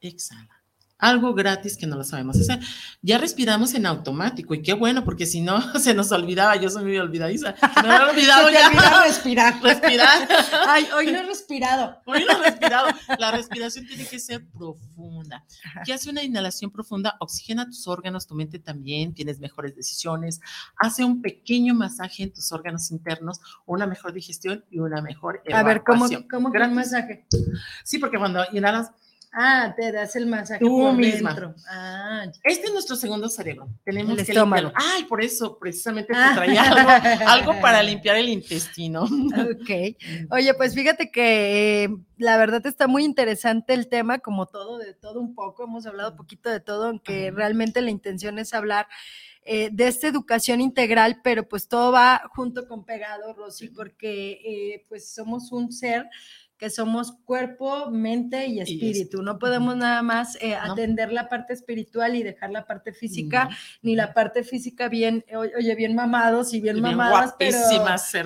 exhala 0.00 0.55
algo 0.98 1.34
gratis 1.34 1.76
que 1.76 1.86
no 1.86 1.96
lo 1.96 2.04
sabemos 2.04 2.40
hacer. 2.40 2.60
Ya 3.02 3.18
respiramos 3.18 3.74
en 3.74 3.86
automático 3.86 4.54
y 4.54 4.62
qué 4.62 4.72
bueno, 4.72 5.04
porque 5.04 5.26
si 5.26 5.40
no 5.40 5.60
se 5.78 5.94
nos 5.94 6.12
olvidaba, 6.12 6.56
yo 6.56 6.70
soy 6.70 6.84
muy 6.84 6.98
olvidadiza, 6.98 7.54
me 7.82 7.94
he 7.94 8.00
olvidado 8.00 8.50
ya. 8.50 8.70
respirar. 9.04 9.62
Respirar. 9.62 10.28
Ay, 10.68 10.86
hoy 10.96 11.06
no 11.06 11.18
he 11.18 11.22
respirado. 11.22 12.00
Hoy 12.06 12.24
no 12.24 12.32
he 12.32 12.50
respirado. 12.50 12.88
La 13.18 13.30
respiración 13.30 13.86
tiene 13.86 14.06
que 14.06 14.18
ser 14.18 14.46
profunda. 14.46 15.44
¿Qué 15.84 15.92
hace 15.92 16.10
una 16.10 16.22
inhalación 16.22 16.70
profunda? 16.70 17.16
Oxigena 17.20 17.66
tus 17.66 17.86
órganos, 17.86 18.26
tu 18.26 18.34
mente 18.34 18.58
también, 18.58 19.14
tienes 19.14 19.38
mejores 19.38 19.74
decisiones, 19.74 20.40
hace 20.76 21.04
un 21.04 21.20
pequeño 21.20 21.74
masaje 21.74 22.22
en 22.22 22.32
tus 22.32 22.52
órganos 22.52 22.90
internos, 22.90 23.40
una 23.66 23.86
mejor 23.86 24.12
digestión 24.12 24.64
y 24.70 24.78
una 24.78 25.02
mejor 25.02 25.42
evacuación. 25.44 25.58
A 25.58 25.62
ver, 25.62 25.82
¿cómo, 25.84 26.08
cómo 26.30 26.50
gran 26.50 26.74
masaje? 26.74 27.26
Sí, 27.84 27.98
porque 27.98 28.18
cuando 28.18 28.44
inhalas 28.52 28.90
Ah, 29.38 29.74
te 29.76 29.92
das 29.92 30.16
el 30.16 30.24
masaje 30.24 30.60
Tú 30.60 30.78
por 30.78 30.94
misma. 30.94 31.54
Ah, 31.68 32.24
este 32.42 32.68
es 32.68 32.72
nuestro 32.72 32.96
segundo 32.96 33.28
cerebro. 33.28 33.68
Tenemos 33.84 34.18
el 34.18 34.24
que 34.24 34.32
estómago. 34.32 34.72
Ay, 34.74 35.04
por 35.04 35.22
eso 35.22 35.58
precisamente 35.58 36.14
te 36.14 36.34
traía 36.34 36.62
algo, 37.26 37.52
para 37.60 37.82
limpiar 37.82 38.16
el 38.16 38.30
intestino. 38.30 39.02
Ok. 39.02 39.96
Oye, 40.30 40.54
pues 40.54 40.74
fíjate 40.74 41.10
que 41.10 41.84
eh, 41.84 41.88
la 42.16 42.38
verdad 42.38 42.66
está 42.66 42.86
muy 42.86 43.04
interesante 43.04 43.74
el 43.74 43.88
tema, 43.88 44.20
como 44.20 44.46
todo, 44.46 44.78
de 44.78 44.94
todo 44.94 45.20
un 45.20 45.34
poco. 45.34 45.64
Hemos 45.64 45.84
hablado 45.84 46.16
poquito 46.16 46.48
de 46.48 46.60
todo, 46.60 46.86
aunque 46.86 47.30
realmente 47.30 47.82
la 47.82 47.90
intención 47.90 48.38
es 48.38 48.54
hablar 48.54 48.86
eh, 49.44 49.68
de 49.70 49.86
esta 49.86 50.08
educación 50.08 50.62
integral, 50.62 51.20
pero 51.22 51.46
pues 51.46 51.68
todo 51.68 51.92
va 51.92 52.22
junto 52.34 52.66
con 52.66 52.86
pegado, 52.86 53.34
Rosy, 53.34 53.68
porque 53.68 54.40
eh, 54.44 54.86
pues 54.88 55.12
somos 55.12 55.52
un 55.52 55.70
ser 55.70 56.06
que 56.58 56.70
somos 56.70 57.12
cuerpo, 57.24 57.90
mente 57.90 58.46
y 58.46 58.60
espíritu. 58.60 59.22
No 59.22 59.38
podemos 59.38 59.76
nada 59.76 60.02
más 60.02 60.36
eh, 60.40 60.54
atender 60.54 61.12
la 61.12 61.28
parte 61.28 61.52
espiritual 61.52 62.16
y 62.16 62.22
dejar 62.22 62.50
la 62.50 62.64
parte 62.66 62.92
física, 62.92 63.50
ni 63.82 63.94
la 63.94 64.14
parte 64.14 64.42
física 64.42 64.88
bien, 64.88 65.24
oye, 65.34 65.74
bien 65.74 65.94
mamados 65.94 66.54
y 66.54 66.60
bien, 66.60 66.76
mamadas, 66.96 67.34
pero 67.38 67.58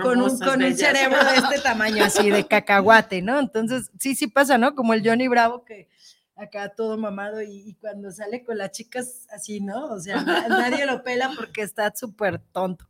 con 0.05 0.19
un, 0.23 0.39
con 0.39 0.63
un 0.63 0.77
cerebro 0.77 1.19
de 1.25 1.37
este 1.39 1.59
tamaño, 1.61 2.05
así 2.05 2.31
de 2.31 2.47
cacahuate, 2.47 3.21
¿no? 3.21 3.41
Entonces, 3.41 3.91
sí, 3.99 4.15
sí 4.15 4.29
pasa, 4.29 4.59
¿no? 4.59 4.75
Como 4.77 4.95
el 4.95 5.07
Johnny 5.07 5.27
Bravo 5.27 5.65
que 5.65 5.89
acá 6.37 6.71
todo 6.75 6.97
mamado 6.97 7.43
y, 7.43 7.69
y 7.69 7.75
cuando 7.75 8.11
sale 8.11 8.45
con 8.45 8.57
las 8.57 8.71
chicas 8.71 9.27
así, 9.31 9.61
¿no? 9.61 9.87
O 9.93 10.01
sea, 10.01 10.23
na- 10.23 10.49
nadie 10.49 10.87
lo 10.87 11.03
pela 11.03 11.31
porque 11.37 11.61
está 11.61 11.93
súper 11.95 12.39
tonto. 12.39 12.87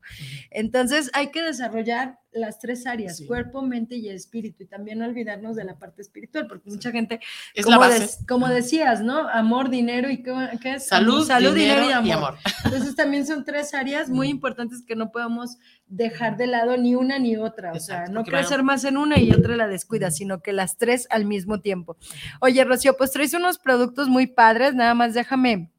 Entonces 0.50 1.10
hay 1.14 1.32
que 1.32 1.42
desarrollar 1.42 2.20
las 2.32 2.58
tres 2.58 2.86
áreas, 2.86 3.16
Sí. 3.16 3.26
cuerpo, 3.26 3.62
mente 3.62 3.96
y 3.96 4.08
espíritu, 4.08 4.62
y 4.62 4.66
también 4.66 4.98
no 4.98 5.04
olvidarnos 5.04 5.56
de 5.56 5.64
la 5.64 5.78
parte 5.78 6.00
espiritual, 6.02 6.46
porque 6.46 6.70
mucha 6.70 6.90
gente, 6.92 7.20
Es 7.54 7.64
como, 7.64 7.80
la 7.80 7.88
base. 7.88 8.00
des- 8.00 8.18
como 8.28 8.48
decías, 8.48 9.00
¿no? 9.02 9.28
Amor, 9.28 9.68
dinero 9.70 10.08
y 10.10 10.22
qué, 10.22 10.32
qué 10.62 10.74
es? 10.74 10.86
Salud, 10.86 11.26
Salud, 11.26 11.54
dinero, 11.54 11.82
dinero, 11.82 12.06
y 12.06 12.10
amor. 12.12 12.36
Entonces 12.64 12.94
también 12.94 13.26
son 13.26 13.44
tres 13.44 13.74
áreas 13.74 14.08
muy 14.08 14.28
importantes 14.28 14.82
que 14.86 14.94
no 14.94 15.10
podemos 15.10 15.56
dejar 15.86 16.36
de 16.36 16.46
lado 16.46 16.76
ni 16.76 16.94
una 16.94 17.18
ni 17.18 17.36
otra. 17.36 17.72
O 17.72 17.80
sea, 17.80 18.06
no 18.06 18.22
crecer 18.24 18.62
más 18.62 18.84
en 18.84 18.96
una 18.96 19.18
y 19.18 19.32
otra 19.32 19.56
la 19.56 19.66
descuida, 19.66 20.10
sino 20.10 20.40
que 20.40 20.52
las 20.52 20.76
tres 20.76 21.08
al 21.10 21.24
mismo 21.24 21.60
tiempo. 21.60 21.96
Oye, 22.40 22.62
Rocío, 22.64 22.96
pues 22.96 23.10
traes 23.10 23.34
unos 23.34 23.58
productos 23.58 24.08
muy 24.08 24.26
padres, 24.28 24.74
nada 24.74 24.94
más 24.94 25.14
déjame 25.14 25.69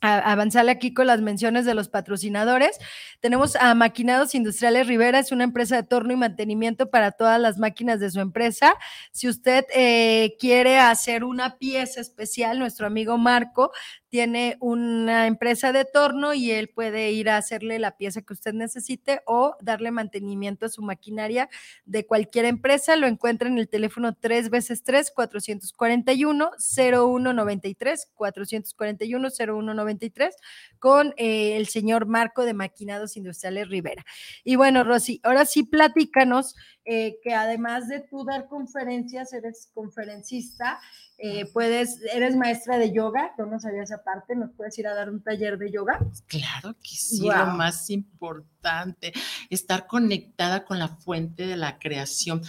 a- 0.00 0.32
avanzarle 0.32 0.70
aquí 0.72 0.92
con 0.94 1.06
las 1.06 1.20
menciones 1.20 1.64
de 1.64 1.74
los 1.74 1.88
patrocinadores. 1.88 2.78
Tenemos 3.20 3.56
a 3.56 3.74
Maquinados 3.74 4.34
Industriales 4.34 4.86
Rivera, 4.86 5.18
es 5.18 5.32
una 5.32 5.44
empresa 5.44 5.76
de 5.76 5.82
torno 5.82 6.12
y 6.12 6.16
mantenimiento 6.16 6.90
para 6.90 7.12
todas 7.12 7.40
las 7.40 7.58
máquinas 7.58 8.00
de 8.00 8.10
su 8.10 8.20
empresa. 8.20 8.74
Si 9.12 9.28
usted 9.28 9.64
eh, 9.74 10.36
quiere 10.38 10.78
hacer 10.78 11.24
una 11.24 11.58
pieza 11.58 12.00
especial, 12.00 12.58
nuestro 12.58 12.86
amigo 12.86 13.18
Marco 13.18 13.72
tiene 14.08 14.56
una 14.60 15.26
empresa 15.26 15.72
de 15.72 15.84
torno 15.84 16.34
y 16.34 16.50
él 16.50 16.68
puede 16.68 17.10
ir 17.12 17.28
a 17.28 17.36
hacerle 17.36 17.78
la 17.78 17.96
pieza 17.96 18.22
que 18.22 18.32
usted 18.32 18.52
necesite 18.52 19.20
o 19.26 19.56
darle 19.60 19.90
mantenimiento 19.90 20.66
a 20.66 20.68
su 20.68 20.82
maquinaria 20.82 21.48
de 21.84 22.06
cualquier 22.06 22.44
empresa. 22.44 22.96
Lo 22.96 23.06
encuentra 23.06 23.48
en 23.48 23.58
el 23.58 23.68
teléfono 23.68 24.14
3 24.14 24.50
veces 24.50 24.82
3 24.84 25.10
441 25.14 26.50
0193 26.58 28.10
441 28.14 29.28
0193 29.30 30.36
con 30.78 31.14
eh, 31.16 31.56
el 31.56 31.66
señor 31.66 32.06
Marco 32.06 32.44
de 32.44 32.54
Maquinados 32.54 33.16
Industriales 33.16 33.68
Rivera. 33.68 34.04
Y 34.44 34.56
bueno, 34.56 34.84
Rosy, 34.84 35.20
ahora 35.24 35.44
sí 35.44 35.64
platícanos 35.64 36.54
eh, 36.88 37.18
que 37.20 37.34
además 37.34 37.88
de 37.88 37.98
tú 37.98 38.24
dar 38.24 38.46
conferencias, 38.46 39.32
eres 39.32 39.68
conferencista, 39.74 40.78
eh, 41.18 41.44
puedes, 41.52 42.00
eres 42.12 42.36
maestra 42.36 42.78
de 42.78 42.92
yoga, 42.92 43.34
yo 43.36 43.44
no 43.44 43.58
sabía 43.58 43.82
esa 43.82 44.04
parte, 44.04 44.36
nos 44.36 44.52
puedes 44.52 44.78
ir 44.78 44.86
a 44.86 44.94
dar 44.94 45.10
un 45.10 45.20
taller 45.20 45.58
de 45.58 45.72
yoga. 45.72 45.98
Claro 46.28 46.74
que 46.74 46.90
sí, 46.90 47.22
Guau. 47.22 47.46
lo 47.46 47.52
más 47.54 47.90
importante, 47.90 49.12
estar 49.50 49.88
conectada 49.88 50.64
con 50.64 50.78
la 50.78 50.86
fuente 50.86 51.44
de 51.46 51.56
la 51.56 51.80
creación. 51.80 52.42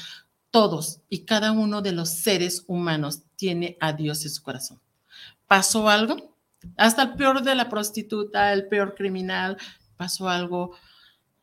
Todos 0.51 1.01
y 1.09 1.25
cada 1.25 1.51
uno 1.51 1.81
de 1.81 1.93
los 1.93 2.09
seres 2.09 2.63
humanos 2.67 3.23
tiene 3.38 3.75
a 3.79 3.93
Dios 3.93 4.23
en 4.23 4.29
su 4.29 4.43
corazón. 4.43 4.79
¿Pasó 5.47 5.89
algo? 5.89 6.38
Hasta 6.77 7.01
el 7.01 7.13
peor 7.13 7.41
de 7.41 7.55
la 7.55 7.69
prostituta, 7.69 8.53
el 8.53 8.67
peor 8.67 8.93
criminal, 8.93 9.57
pasó 9.95 10.29
algo, 10.29 10.75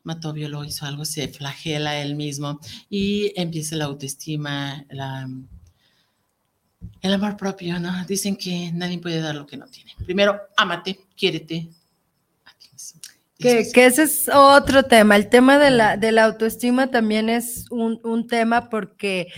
mató, 0.05 0.33
violó, 0.33 0.65
hizo 0.65 0.87
algo, 0.87 1.05
se 1.05 1.29
flagela 1.29 2.01
él 2.01 2.15
mismo 2.15 2.61
y 2.89 3.33
empieza 3.35 3.75
la 3.77 3.87
autoestima, 3.87 4.85
la, 4.91 5.29
el 7.01 7.13
amor 7.13 7.37
propio, 7.37 7.81
¿no? 7.81 8.05
Dicen 8.07 8.37
que 8.37 8.71
nadie 8.73 8.99
puede 8.99 9.21
dar 9.21 9.35
lo 9.35 9.47
que 9.47 9.57
no 9.57 9.67
tiene. 9.67 9.93
Primero, 10.05 10.41
ámate, 10.57 11.01
quiérete. 11.17 11.69
Que, 13.39 13.71
que 13.73 13.87
ese 13.87 14.05
es 14.05 14.31
otro 14.33 14.85
tema. 14.85 15.17
El 15.17 15.29
tema 15.29 15.59
de 15.59 15.71
la, 15.71 15.97
de 15.97 16.13
la 16.13 16.25
autoestima 16.25 16.91
también 16.91 17.29
es 17.29 17.67
un, 17.71 18.01
un 18.05 18.27
tema 18.27 18.71
porque 18.71 19.29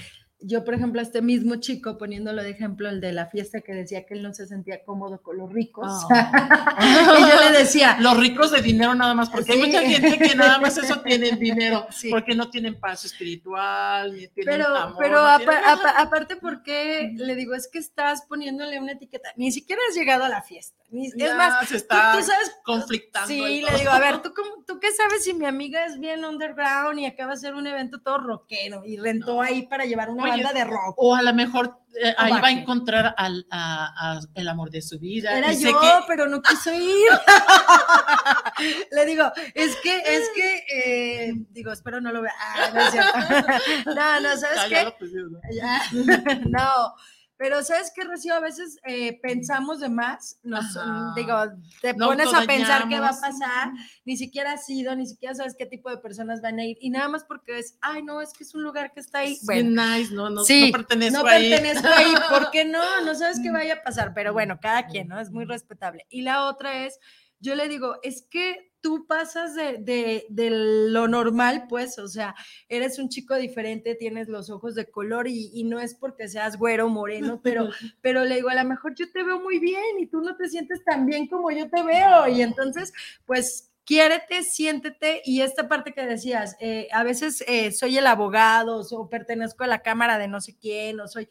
yo, 0.41 0.65
por 0.65 0.75
ejemplo, 0.75 1.01
a 1.01 1.03
este 1.03 1.23
mismo 1.23 1.57
chico, 1.57 1.97
poniéndolo 1.97 2.43
de 2.43 2.51
ejemplo, 2.51 2.89
el 2.91 3.01
de 3.01 3.13
la 3.13 3.27
fiesta 3.27 3.63
que 3.63 3.73
decía 3.73 4.05
que 4.05 4.15
él 4.15 4.23
no 4.23 4.35
se 4.35 4.47
sentía 4.47 4.85
cómodo 4.85 5.23
con 5.23 5.39
los 5.39 5.51
ricos. 5.53 5.91
Ah. 6.11 6.77
y 7.19 7.21
yo 7.23 7.51
le 7.51 7.59
decía, 7.59 7.97
Los 8.01 8.17
ricos 8.19 8.51
de 8.51 8.61
dinero 8.61 8.95
nada 8.95 9.15
más, 9.15 9.31
porque 9.31 9.53
hay 9.53 9.59
mucha 9.61 9.81
gente 9.83 10.19
que 10.19 10.35
nada 10.35 10.59
más 10.59 10.77
eso 10.77 11.01
tienen 11.05 11.39
dinero, 11.39 11.87
Sí. 11.91 12.11
porque 12.11 12.35
no 12.35 12.51
tienen 12.51 12.79
paz 12.79 13.05
espiritual, 13.05 14.13
ni 14.13 14.29
tienen 14.29 14.55
pero, 14.59 14.77
amor, 14.77 14.97
pero 14.99 15.23
no 15.23 15.37
tienen 15.39 15.55
nada. 15.55 15.95
aparte, 16.01 16.37
porque 16.37 17.13
le 17.15 17.35
digo, 17.35 17.55
es 17.55 17.69
que 17.69 17.79
estás 17.79 18.23
poniéndole 18.29 18.79
una 18.81 18.93
etiqueta, 18.93 19.31
ni 19.37 19.51
siquiera 19.53 19.81
has 19.89 19.97
llegado 19.97 20.25
a 20.25 20.29
la 20.29 20.43
fiesta. 20.43 20.77
Ni, 20.89 21.09
es 21.09 21.35
más, 21.37 21.69
se 21.69 21.77
está 21.79 22.13
tú 22.17 22.23
sabes 22.25 22.55
conflictando. 22.65 23.27
Sí, 23.27 23.41
le 23.69 23.77
digo, 23.79 23.91
a 23.91 23.99
ver, 23.99 24.23
¿tú, 24.23 24.33
cómo- 24.33 24.63
¿tú 24.65 24.79
qué 24.79 24.93
sabes 24.93 25.25
si 25.25 25.35
mi 25.35 25.45
amiga 25.45 25.85
es 25.85 25.99
bien 25.99 26.25
underground 26.25 27.01
y 27.01 27.07
acaba 27.07 27.31
de 27.33 27.35
hacer 27.39 27.55
un 27.55 27.67
evento 27.67 28.01
todo 28.01 28.19
rockero 28.19 28.85
y 28.85 28.97
rentó 28.97 29.35
No. 29.35 29.43
ahí 29.43 29.67
para 29.67 29.85
llevar 29.85 30.11
una 30.11 30.26
banda 30.31 30.53
de 30.53 30.65
rock? 30.65 30.95
O 30.99 31.15
a 31.15 31.23
lo 31.23 31.33
mejor 31.35 31.81
eh, 32.03 32.15
ahí 32.19 32.33
va 32.33 32.49
a 32.49 32.51
encontrar 32.51 33.15
al, 33.17 33.47
a- 33.51 34.13
a- 34.17 34.21
el 34.35 34.49
amor 34.49 34.71
de 34.71 34.83
su 34.83 34.99
vida. 34.99 35.37
Era 35.37 35.53
yo, 35.53 35.81
que- 35.81 35.89
pero 36.07 36.27
no 36.29 36.43
quiso 36.43 36.73
ir. 36.75 37.09
Le 38.93 39.07
digo, 39.07 39.31
es 39.55 39.77
que, 39.77 39.99
es 39.99 40.31
que, 40.35 40.63
eh, 40.75 41.33
digo, 41.51 41.73
espero 41.73 42.01
no 42.01 42.13
lo 42.13 42.23
vea. 42.23 42.35
Ah, 42.39 42.71
no. 42.75 43.95
No, 44.23 44.37
¿sabes 44.37 44.61
qué? 44.69 44.95
pusieron, 44.99 45.33
¿no? 45.33 46.95
Pero 47.39 47.63
¿sabes 47.63 47.93
qué, 47.95 48.03
Rocío? 48.05 48.35
A 48.35 48.41
veces 48.41 48.79
eh, 48.85 49.19
pensamos 49.21 49.81
de 49.81 49.91
más, 49.91 50.39
nos, 50.43 50.77
Ajá. 50.77 51.13
digo, 51.15 51.35
te 51.83 51.93
No 51.95 52.07
pones 52.07 52.33
a 52.33 52.47
pensar 52.47 52.89
qué 52.89 52.99
va 52.99 53.09
a 53.11 53.21
pasar, 53.21 53.73
ni 54.05 54.17
siquiera 54.17 54.53
has 54.53 54.69
ido, 54.71 54.97
ni 54.97 55.07
siquiera 55.07 55.35
sabes 55.35 55.55
qué 55.59 55.67
tipo 55.67 55.91
de 55.91 55.99
personas 55.99 56.41
van 56.41 56.59
a 56.59 56.65
ir, 56.65 56.79
y 56.81 56.89
nada 56.89 57.09
más 57.09 57.25
porque 57.25 57.59
es, 57.59 57.77
ay, 57.83 58.03
no, 58.03 58.23
es 58.23 58.33
que 58.33 58.45
es 58.45 58.55
un 58.55 58.63
lugar 58.63 58.93
que 58.95 59.01
está 59.01 59.19
ahí. 59.19 59.33
Es 59.35 59.45
Bueno, 59.45 59.83
nice, 59.83 60.15
no, 60.15 60.31
no, 60.31 60.45
sí, 60.45 60.67
no 60.67 60.73
pertenezco 60.73 61.23
no 61.23 61.29
ahí. 61.29 61.51
pertenezco 61.51 61.89
ahí, 61.89 62.15
¿por 62.31 62.51
qué 62.51 62.65
no? 62.65 63.03
No 63.03 63.15
sabes 63.15 63.39
qué 63.43 63.51
vaya 63.53 63.75
a 63.75 63.83
pasar, 63.83 64.15
pero 64.15 64.33
bueno, 64.33 64.59
cada 64.61 64.87
quien, 64.87 65.09
¿no? 65.09 65.21
Es 65.21 65.31
muy 65.31 65.45
respetable. 65.45 66.07
Y 66.09 66.23
la 66.23 66.47
otra 66.47 66.87
es, 66.87 66.99
yo 67.39 67.55
le 67.55 67.69
digo, 67.69 67.97
es 68.03 68.23
que 68.23 68.73
tú 68.87 69.05
pasas 69.05 69.57
de, 69.57 69.79
de, 69.79 70.27
de 70.29 70.49
lo 70.49 71.09
normal, 71.09 71.65
pues, 71.69 71.99
o 71.99 72.07
sea, 72.07 72.37
eres 72.69 73.01
un 73.01 73.09
chico 73.09 73.35
diferente, 73.35 73.97
tienes 73.97 74.29
los 74.29 74.49
ojos 74.49 74.77
de 74.77 74.89
color 74.89 75.27
y, 75.27 75.51
y 75.53 75.65
no 75.65 75.81
es 75.81 75.97
porque 75.97 76.29
seas 76.29 76.57
güero 76.57 76.89
moreno, 76.89 77.41
pero, 77.43 77.69
pero 78.01 78.25
le 78.25 78.37
digo, 78.37 78.49
a 78.49 78.55
lo 78.55 78.65
mejor 78.65 78.95
yo 78.95 79.11
te 79.11 79.25
veo 79.25 79.41
muy 79.41 79.59
bien 79.59 79.99
y 79.99 80.07
tú 80.07 80.21
no 80.21 80.37
te 80.37 80.49
sientes 80.49 80.85
tan 80.85 81.05
bien 81.05 81.27
como 81.27 81.51
yo 81.51 81.69
te 81.69 81.83
veo. 81.83 82.29
Y 82.29 82.43
entonces, 82.43 82.93
pues, 83.25 83.73
quiérete, 83.85 84.45
siéntete. 84.45 85.21
Y 85.25 85.41
esta 85.41 85.67
parte 85.67 85.93
que 85.93 86.07
decías, 86.07 86.57
eh, 86.61 86.87
a 86.93 87.03
veces 87.03 87.43
eh, 87.49 87.73
soy 87.73 87.99
el 87.99 88.07
abogado 88.07 88.87
o 88.89 89.11
pertenezco 89.11 89.65
a 89.65 89.67
la 89.67 89.83
cámara 89.83 90.17
de 90.17 90.29
no 90.29 90.41
sé 90.41 90.57
quién, 90.57 91.01
o 91.01 91.09
soy... 91.09 91.29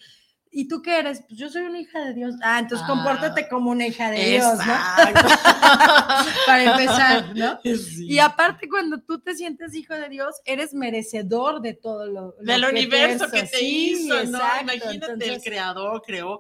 ¿Y 0.57 0.69
tú 0.69 0.81
qué 0.81 0.99
eres? 0.99 1.21
Pues 1.27 1.37
yo 1.37 1.49
soy 1.49 1.63
una 1.63 1.81
hija 1.81 1.99
de 1.99 2.13
Dios. 2.13 2.33
Ah, 2.41 2.59
entonces 2.59 2.87
Ah, 2.87 2.91
compórtate 2.93 3.49
como 3.49 3.71
una 3.71 3.87
hija 3.87 4.09
de 4.09 4.23
Dios, 4.23 4.57
¿no? 4.65 4.73
Para 6.47 6.63
empezar, 6.63 7.35
¿no? 7.35 7.59
Sí. 7.63 8.05
Y 8.07 8.19
aparte, 8.19 8.69
cuando 8.69 9.01
tú 9.01 9.19
te 9.19 9.35
sientes 9.35 9.75
hijo 9.75 9.93
de 9.95 10.07
Dios, 10.07 10.35
eres 10.45 10.73
merecedor 10.73 11.61
de 11.61 11.73
todo 11.73 12.05
lo, 12.05 12.35
lo 12.39 12.53
del 12.53 12.61
que 12.61 12.69
universo 12.69 13.29
que 13.29 13.41
te 13.43 13.57
Sí, 13.57 13.91
hizo, 14.05 14.13
¿no? 14.25 14.37
exacto. 14.37 14.61
Imagínate, 14.73 15.33
el 15.33 15.41
creador 15.41 16.01
creó 16.05 16.39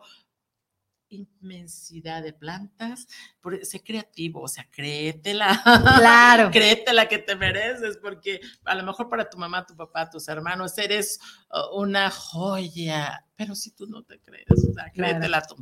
inmensidad 1.15 2.21
de 2.23 2.33
plantas, 2.33 3.07
por- 3.41 3.65
sé 3.65 3.83
creativo, 3.83 4.41
o 4.41 4.47
sea, 4.47 4.67
créetela. 4.69 5.61
Claro. 5.97 6.49
créetela 6.51 7.07
que 7.07 7.17
te 7.17 7.35
mereces, 7.35 7.97
porque 7.97 8.41
a 8.63 8.75
lo 8.75 8.83
mejor 8.83 9.09
para 9.09 9.29
tu 9.29 9.37
mamá, 9.37 9.65
tu 9.65 9.75
papá, 9.75 10.09
tus 10.09 10.27
hermanos, 10.27 10.77
eres 10.77 11.19
uh, 11.51 11.79
una 11.79 12.11
joya, 12.11 13.25
pero 13.35 13.55
si 13.55 13.71
tú 13.71 13.87
no 13.87 14.03
te 14.03 14.19
crees, 14.19 14.45
o 14.69 14.73
sea, 14.73 14.91
créetela 14.93 15.41
tú. 15.41 15.55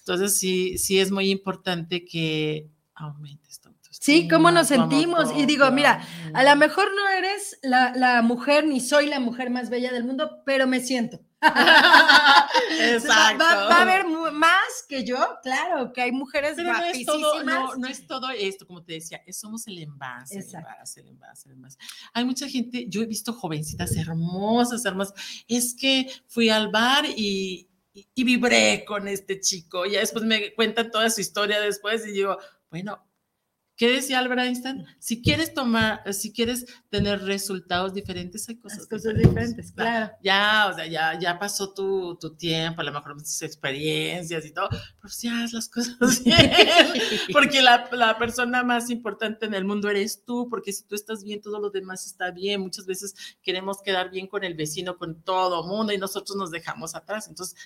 Entonces, 0.00 0.38
sí, 0.38 0.78
sí 0.78 1.00
es 1.00 1.10
muy 1.10 1.30
importante 1.30 2.04
que 2.04 2.68
aumentes 2.94 3.60
tu 3.60 3.70
Sí, 3.90 4.28
cómo 4.28 4.50
nos 4.50 4.68
sentimos. 4.68 5.30
Y 5.36 5.46
digo, 5.46 5.70
mira. 5.70 6.02
A 6.34 6.44
lo 6.44 6.56
mejor 6.56 6.88
no 6.94 7.08
eres 7.08 7.58
la, 7.62 7.92
la 7.94 8.22
mujer, 8.22 8.66
ni 8.66 8.80
soy 8.80 9.06
la 9.06 9.20
mujer 9.20 9.50
más 9.50 9.70
bella 9.70 9.92
del 9.92 10.04
mundo, 10.04 10.42
pero 10.44 10.66
me 10.66 10.80
siento. 10.80 11.20
Exacto. 11.40 13.44
Va, 13.44 13.68
va 13.68 13.76
a 13.76 13.82
haber 13.82 14.06
más 14.32 14.84
que 14.88 15.04
yo, 15.04 15.18
claro, 15.42 15.92
que 15.92 16.02
hay 16.02 16.12
mujeres 16.12 16.54
Pero 16.56 16.72
no 16.72 16.84
es 16.84 17.06
todo, 17.06 17.44
no, 17.44 17.76
no 17.76 17.86
es 17.86 18.06
todo 18.06 18.30
esto, 18.30 18.66
como 18.66 18.82
te 18.82 18.94
decía, 18.94 19.22
somos 19.32 19.66
el 19.66 19.78
envase, 19.78 20.38
el 20.38 20.44
envase, 20.44 21.00
el 21.00 21.08
envase, 21.08 21.48
el 21.48 21.54
envase. 21.54 21.78
Hay 22.12 22.24
mucha 22.24 22.48
gente, 22.48 22.86
yo 22.88 23.02
he 23.02 23.06
visto 23.06 23.32
jovencitas 23.32 23.96
hermosas, 23.96 24.84
hermosas. 24.84 25.14
Es 25.46 25.74
que 25.74 26.10
fui 26.26 26.48
al 26.48 26.68
bar 26.68 27.04
y, 27.06 27.68
y, 27.92 28.08
y 28.14 28.24
vibré 28.24 28.84
con 28.86 29.08
este 29.08 29.40
chico. 29.40 29.86
Y 29.86 29.92
ya 29.92 30.00
después 30.00 30.24
me 30.24 30.54
cuentan 30.54 30.90
toda 30.90 31.10
su 31.10 31.20
historia 31.20 31.60
después 31.60 32.06
y 32.06 32.12
digo, 32.12 32.38
bueno, 32.70 33.07
¿qué 33.78 33.88
decía 33.92 34.18
Albert 34.18 34.42
Einstein? 34.42 34.84
Si 34.98 35.22
quieres 35.22 35.54
tomar, 35.54 36.12
si 36.12 36.32
quieres 36.32 36.66
tener 36.90 37.22
resultados 37.22 37.94
diferentes, 37.94 38.46
hay 38.48 38.56
cosas, 38.56 38.80
Las 38.80 38.88
cosas 38.88 39.16
diferentes, 39.16 39.72
claro. 39.72 40.12
Ya, 40.22 40.68
o 40.70 40.74
sea, 40.74 40.86
ya, 40.86 41.18
ya 41.18 41.38
pasó 41.38 41.72
tu, 41.72 42.16
tu 42.16 42.34
tiempo, 42.34 42.80
a 42.80 42.84
lo 42.84 42.92
mejor 42.92 43.16
tus 43.16 43.40
experiencias 43.40 44.44
y 44.44 44.52
todo, 44.52 44.68
pero 44.68 45.08
si 45.08 45.28
haz 45.28 45.52
las 45.52 45.68
cosas 45.68 45.96
bien, 46.24 46.50
porque 47.32 47.62
la, 47.62 47.88
la 47.92 48.18
persona 48.18 48.64
más 48.64 48.90
importante 48.90 49.46
en 49.46 49.54
el 49.54 49.64
mundo 49.64 49.88
eres 49.88 50.24
tú, 50.24 50.48
porque 50.50 50.72
si 50.72 50.84
tú 50.84 50.96
estás 50.96 51.22
bien, 51.22 51.40
todo 51.40 51.60
lo 51.60 51.70
demás 51.70 52.04
está 52.04 52.32
bien. 52.32 52.60
Muchas 52.60 52.84
veces 52.84 53.14
queremos 53.42 53.80
quedar 53.80 54.10
bien 54.10 54.26
con 54.26 54.42
el 54.42 54.54
vecino, 54.54 54.98
con 54.98 55.22
todo 55.22 55.64
mundo 55.64 55.92
y 55.92 55.98
nosotros 55.98 56.36
nos 56.36 56.50
dejamos 56.50 56.96
atrás. 56.96 57.28
Entonces, 57.28 57.56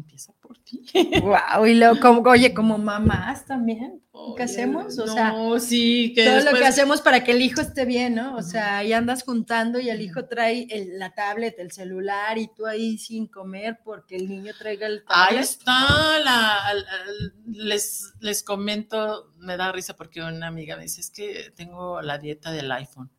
empieza 0.00 0.32
por 0.40 0.58
ti. 0.58 0.82
Wow, 1.22 1.66
y 1.66 1.74
luego, 1.74 2.00
como, 2.00 2.20
oye, 2.30 2.52
como 2.54 2.78
mamás 2.78 3.46
también, 3.46 4.02
¿qué 4.36 4.42
hacemos? 4.42 4.98
O 4.98 5.06
sea, 5.06 5.32
no, 5.32 5.58
sí, 5.60 6.12
que 6.14 6.24
todo 6.24 6.40
lo 6.52 6.58
que 6.58 6.66
hacemos 6.66 7.00
para 7.00 7.22
que 7.24 7.32
el 7.32 7.42
hijo 7.42 7.60
esté 7.60 7.84
bien, 7.84 8.14
¿no? 8.16 8.36
O 8.36 8.42
sea, 8.42 8.78
ahí 8.78 8.92
andas 8.92 9.22
juntando 9.22 9.78
y 9.80 9.90
el 9.90 10.00
hijo 10.00 10.26
trae 10.26 10.66
el- 10.70 10.98
la 10.98 11.14
tablet, 11.14 11.54
el 11.58 11.70
celular 11.72 12.38
y 12.38 12.48
tú 12.54 12.66
ahí 12.66 12.98
sin 12.98 13.26
comer 13.28 13.78
porque 13.84 14.16
el 14.16 14.28
niño 14.28 14.52
traiga 14.58 14.86
el 14.86 15.04
Ahí 15.06 15.26
tablet. 15.36 15.40
está, 15.44 16.18
la, 16.24 16.64
al- 16.66 16.86
al- 16.86 17.34
les, 17.46 18.12
les 18.20 18.42
comento, 18.42 19.30
me 19.38 19.56
da 19.56 19.72
risa 19.72 19.94
porque 19.96 20.20
una 20.22 20.46
amiga 20.48 20.76
me 20.76 20.82
dice, 20.84 21.00
es 21.00 21.10
que 21.10 21.52
tengo 21.56 22.00
la 22.02 22.18
dieta 22.18 22.50
del 22.50 22.70
iPhone. 22.72 23.10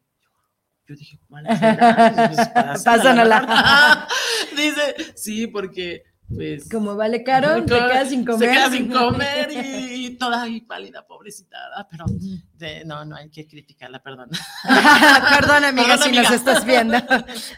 Yo 0.88 0.96
dije, 0.96 1.18
¿cuál? 1.28 1.46
Pues, 1.48 2.84
Pásamela. 2.84 3.40
¿verdad? 3.40 4.08
Dice, 4.56 5.14
sí, 5.16 5.48
porque 5.48 6.04
pues... 6.34 6.70
Como 6.70 6.96
vale 6.96 7.24
caro, 7.26 7.56
te 7.64 7.66
Claro, 7.66 7.92
quedas 7.92 8.10
sin 8.10 8.26
comer. 8.26 8.40
Se 8.50 8.56
queda 8.56 8.70
sin 8.72 8.92
comer 8.92 9.52
y, 9.52 10.06
y 10.06 10.18
toda 10.18 10.44
ahí 10.44 10.62
pálida, 10.62 11.06
pobrecita, 11.06 11.58
pero 11.90 12.06
de- 12.54 12.84
no, 12.86 13.04
no 13.06 13.16
hay 13.16 13.30
que 13.30 13.48
criticarla, 13.48 14.02
perdón. 14.02 14.30
Perdón, 14.64 15.64
amiga, 15.66 15.88
Perdón, 15.90 16.04
si 16.04 16.08
amiga. 16.10 16.24
nos 16.24 16.32
estás 16.32 16.66
viendo. 16.66 16.98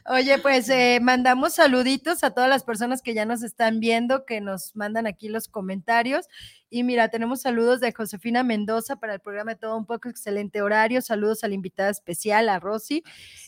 Oye, 0.08 0.38
pues 0.40 0.70
eh, 0.70 1.00
mandamos 1.02 1.54
saluditos 1.54 2.24
a 2.24 2.32
todas 2.32 2.50
las 2.50 2.64
personas 2.64 3.02
que 3.02 3.14
ya 3.14 3.26
nos 3.26 3.44
están 3.44 3.80
viendo, 3.80 4.26
que 4.26 4.42
nos 4.42 4.76
mandan 4.76 5.08
aquí 5.08 5.30
los 5.30 5.48
comentarios. 5.48 6.26
Y 6.70 6.84
mira, 6.84 7.08
tenemos 7.08 7.42
saludos 7.42 7.80
de 7.80 7.94
Josefina 7.94 8.44
Mendoza 8.44 8.98
para 8.98 9.14
el 9.14 9.22
programa 9.22 9.54
de 9.54 9.60
Todo 9.60 9.78
Un 9.78 9.86
Poco, 9.86 10.10
excelente 10.10 10.62
horario. 10.62 11.02
Saludos 11.02 11.46
a 11.46 11.48
la 11.48 11.54
invitada 11.54 11.90
especial, 11.90 12.50
a 12.50 12.60
Rosy. 12.60 13.04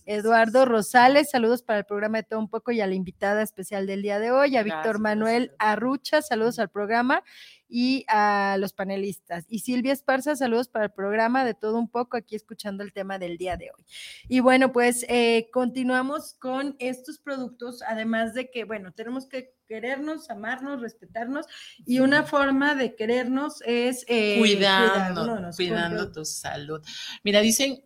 Eduardo 0.05 0.63
Rosales, 0.63 1.29
saludos 1.29 1.61
para 1.61 1.79
el 1.79 1.85
programa 1.85 2.19
de 2.19 2.23
Todo 2.23 2.39
Un 2.39 2.49
Poco 2.49 2.71
y 2.71 2.79
a 2.79 2.87
la 2.87 2.95
invitada 2.95 3.41
especial 3.41 3.87
del 3.87 4.03
día 4.03 4.19
de 4.19 4.31
hoy. 4.31 4.55
A 4.55 4.63
Víctor 4.63 4.99
Manuel. 4.99 5.51
Arrucha, 5.59 6.21
saludos 6.21 6.59
al 6.59 6.69
programa 6.69 7.23
y 7.67 8.05
a 8.07 8.55
los 8.57 8.71
panelistas. 8.71 9.45
Y 9.49 9.59
Silvia 9.59 9.91
Esparza, 9.91 10.37
saludos 10.37 10.69
para 10.69 10.85
el 10.85 10.91
programa 10.91 11.43
de 11.43 11.53
Todo 11.53 11.77
Un 11.77 11.89
Poco, 11.89 12.15
aquí 12.15 12.37
escuchando 12.37 12.83
el 12.83 12.93
tema 12.93 13.19
del 13.19 13.37
día 13.37 13.57
de 13.57 13.71
hoy. 13.71 13.85
Y 14.29 14.39
bueno, 14.39 14.71
pues 14.71 15.05
eh, 15.09 15.49
continuamos 15.51 16.35
con 16.35 16.77
estos 16.79 17.19
productos, 17.19 17.83
además 17.83 18.33
de 18.33 18.49
que, 18.49 18.63
bueno, 18.63 18.93
tenemos 18.93 19.27
que 19.27 19.58
querernos, 19.69 20.31
amarnos, 20.31 20.81
respetarnos, 20.81 21.45
y 21.85 21.99
una 21.99 22.23
forma 22.23 22.73
de 22.73 22.95
querernos 22.95 23.61
es 23.65 24.03
eh, 24.07 24.37
cuidando, 24.39 26.11
tu 26.11 26.25
salud. 26.25 26.81
Mira, 27.23 27.39
dicen, 27.41 27.83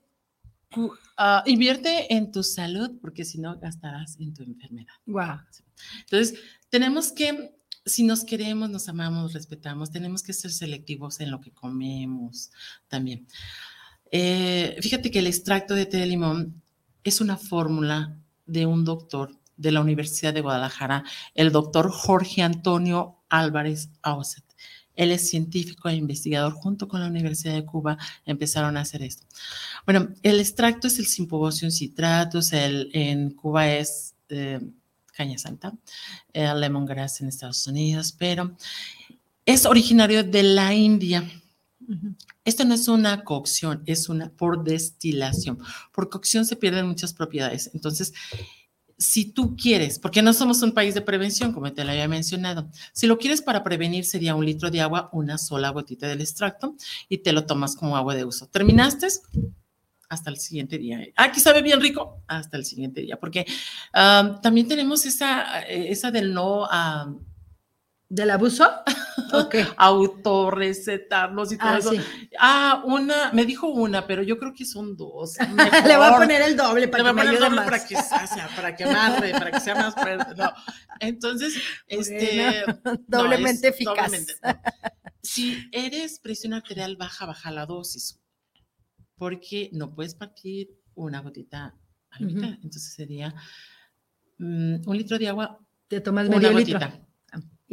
ah, 1.17 1.43
invierte 1.45 2.13
en 2.13 2.31
tu 2.31 2.41
salud 2.41 2.91
porque 3.01 3.25
si 3.25 3.37
no 3.39 3.59
gastarás 3.59 4.17
en 4.19 4.33
tu 4.33 4.43
enfermedad. 4.43 4.93
Guau. 5.05 5.39
Entonces, 5.99 6.39
tenemos 6.69 7.11
que, 7.11 7.53
si 7.85 8.03
nos 8.03 8.23
queremos, 8.23 8.69
nos 8.69 8.87
amamos, 8.87 9.33
respetamos, 9.33 9.91
tenemos 9.91 10.23
que 10.23 10.31
ser 10.31 10.51
selectivos 10.51 11.19
en 11.19 11.31
lo 11.31 11.41
que 11.41 11.51
comemos 11.51 12.49
también. 12.87 13.27
Eh, 14.09 14.77
fíjate 14.81 15.11
que 15.11 15.19
el 15.19 15.27
extracto 15.27 15.75
de 15.75 15.85
té 15.85 15.97
de 15.97 16.05
limón 16.05 16.61
es 17.03 17.19
una 17.19 17.35
fórmula 17.35 18.15
de 18.45 18.65
un 18.65 18.85
doctor 18.85 19.37
de 19.57 19.71
la 19.71 19.81
Universidad 19.81 20.33
de 20.33 20.41
Guadalajara, 20.41 21.03
el 21.35 21.51
doctor 21.51 21.91
Jorge 21.91 22.41
Antonio 22.41 23.17
Álvarez 23.29 23.89
Auset. 24.01 24.43
Él 24.95 25.11
es 25.11 25.27
científico 25.27 25.89
e 25.89 25.95
investigador 25.95 26.53
junto 26.53 26.87
con 26.87 26.99
la 26.99 27.07
Universidad 27.07 27.53
de 27.55 27.65
Cuba, 27.65 27.97
empezaron 28.25 28.77
a 28.77 28.81
hacer 28.81 29.01
esto. 29.01 29.25
Bueno, 29.85 30.09
el 30.21 30.39
extracto 30.39 30.87
es 30.87 30.99
el 30.99 31.07
Sympobosium 31.07 31.71
citratus, 31.71 32.53
el, 32.53 32.89
en 32.93 33.31
Cuba 33.31 33.71
es 33.71 34.13
eh, 34.29 34.59
caña 35.15 35.37
santa, 35.37 35.73
el 36.31 36.59
lemongrass 36.59 37.21
en 37.21 37.27
Estados 37.27 37.65
Unidos, 37.67 38.13
pero 38.17 38.55
es 39.45 39.65
originario 39.65 40.23
de 40.23 40.43
la 40.43 40.73
India. 40.73 41.23
Esto 42.45 42.63
no 42.65 42.75
es 42.75 42.87
una 42.87 43.23
cocción, 43.23 43.83
es 43.85 44.09
una 44.09 44.29
por 44.29 44.63
destilación. 44.63 45.59
Por 45.91 46.09
cocción 46.09 46.45
se 46.45 46.55
pierden 46.55 46.87
muchas 46.87 47.13
propiedades. 47.13 47.69
Entonces, 47.73 48.13
si 49.03 49.25
tú 49.25 49.55
quieres, 49.55 49.99
porque 49.99 50.21
no 50.21 50.33
somos 50.33 50.61
un 50.61 50.71
país 50.71 50.93
de 50.93 51.01
prevención, 51.01 51.51
como 51.51 51.71
te 51.73 51.83
lo 51.83 51.91
había 51.91 52.07
mencionado, 52.07 52.69
si 52.93 53.05
lo 53.05 53.17
quieres 53.17 53.41
para 53.41 53.63
prevenir 53.63 54.05
sería 54.05 54.33
un 54.33 54.45
litro 54.45 54.71
de 54.71 54.81
agua, 54.81 55.09
una 55.11 55.37
sola 55.37 55.69
gotita 55.69 56.07
del 56.07 56.21
extracto 56.21 56.75
y 57.09 57.17
te 57.17 57.33
lo 57.33 57.45
tomas 57.45 57.75
como 57.75 57.97
agua 57.97 58.15
de 58.15 58.23
uso. 58.23 58.47
¿Terminaste? 58.47 59.07
Hasta 60.07 60.29
el 60.29 60.37
siguiente 60.37 60.77
día. 60.77 61.01
Aquí 61.17 61.39
sabe 61.39 61.61
bien 61.61 61.81
rico. 61.81 62.21
Hasta 62.27 62.55
el 62.55 62.65
siguiente 62.65 63.01
día. 63.01 63.19
Porque 63.19 63.45
ah, 63.93 64.39
también 64.43 64.67
tenemos 64.67 65.05
esa, 65.05 65.63
eh, 65.63 65.91
esa 65.91 66.11
del 66.11 66.33
no 66.33 66.65
ah, 66.69 67.11
¿Del 68.13 68.29
abuso? 68.31 68.69
Ok. 69.31 69.55
autorrecetarnos 69.77 71.51
y 71.51 71.57
todo 71.57 71.69
Ah, 71.69 71.77
eso. 71.79 71.91
sí. 71.91 71.99
Ah, 72.39 72.83
una, 72.85 73.31
me 73.31 73.45
dijo 73.45 73.67
una, 73.67 74.05
pero 74.05 74.21
yo 74.21 74.37
creo 74.37 74.53
que 74.53 74.63
son 74.65 74.95
dos. 74.95 75.37
Le 75.87 75.97
voy 75.97 76.05
a 76.05 76.15
poner 76.17 76.41
el 76.43 76.55
doble 76.55 76.81
Le 76.81 76.87
para 76.87 77.03
voy 77.11 77.11
que 77.11 77.15
me 77.15 77.29
ayude 77.37 77.49
más. 77.49 77.65
para 77.65 77.83
que, 77.83 77.95
sea- 77.95 78.27
sea- 78.27 78.49
para 78.55 78.75
que 78.75 78.83
amarre, 78.83 79.31
para 79.31 79.51
que 79.51 79.59
sea 79.59 79.73
más 79.75 79.95
fuerte. 79.95 80.35
No. 80.35 80.51
Entonces, 80.99 81.55
este. 81.87 82.63
Doblemente 83.07 83.69
es 83.69 83.73
eficaz. 83.75 83.95
doblemente, 83.95 84.33
no. 84.43 84.53
Si 85.23 85.67
eres 85.71 86.19
presión 86.19 86.53
arterial 86.53 86.95
baja, 86.95 87.25
baja 87.25 87.49
la 87.49 87.65
dosis, 87.65 88.19
porque 89.15 89.69
no 89.73 89.95
puedes 89.95 90.13
partir 90.13 90.69
una 90.93 91.21
gotita 91.21 91.75
a 92.11 92.19
la 92.19 92.25
mitad. 92.27 92.49
Entonces 92.61 92.93
sería 92.93 93.33
mm, 94.37 94.87
un 94.87 94.97
litro 94.97 95.17
de 95.17 95.29
agua, 95.29 95.59
Te 95.87 96.01
tomas 96.01 96.27
una 96.27 96.37
medio 96.37 96.51
litro. 96.57 96.79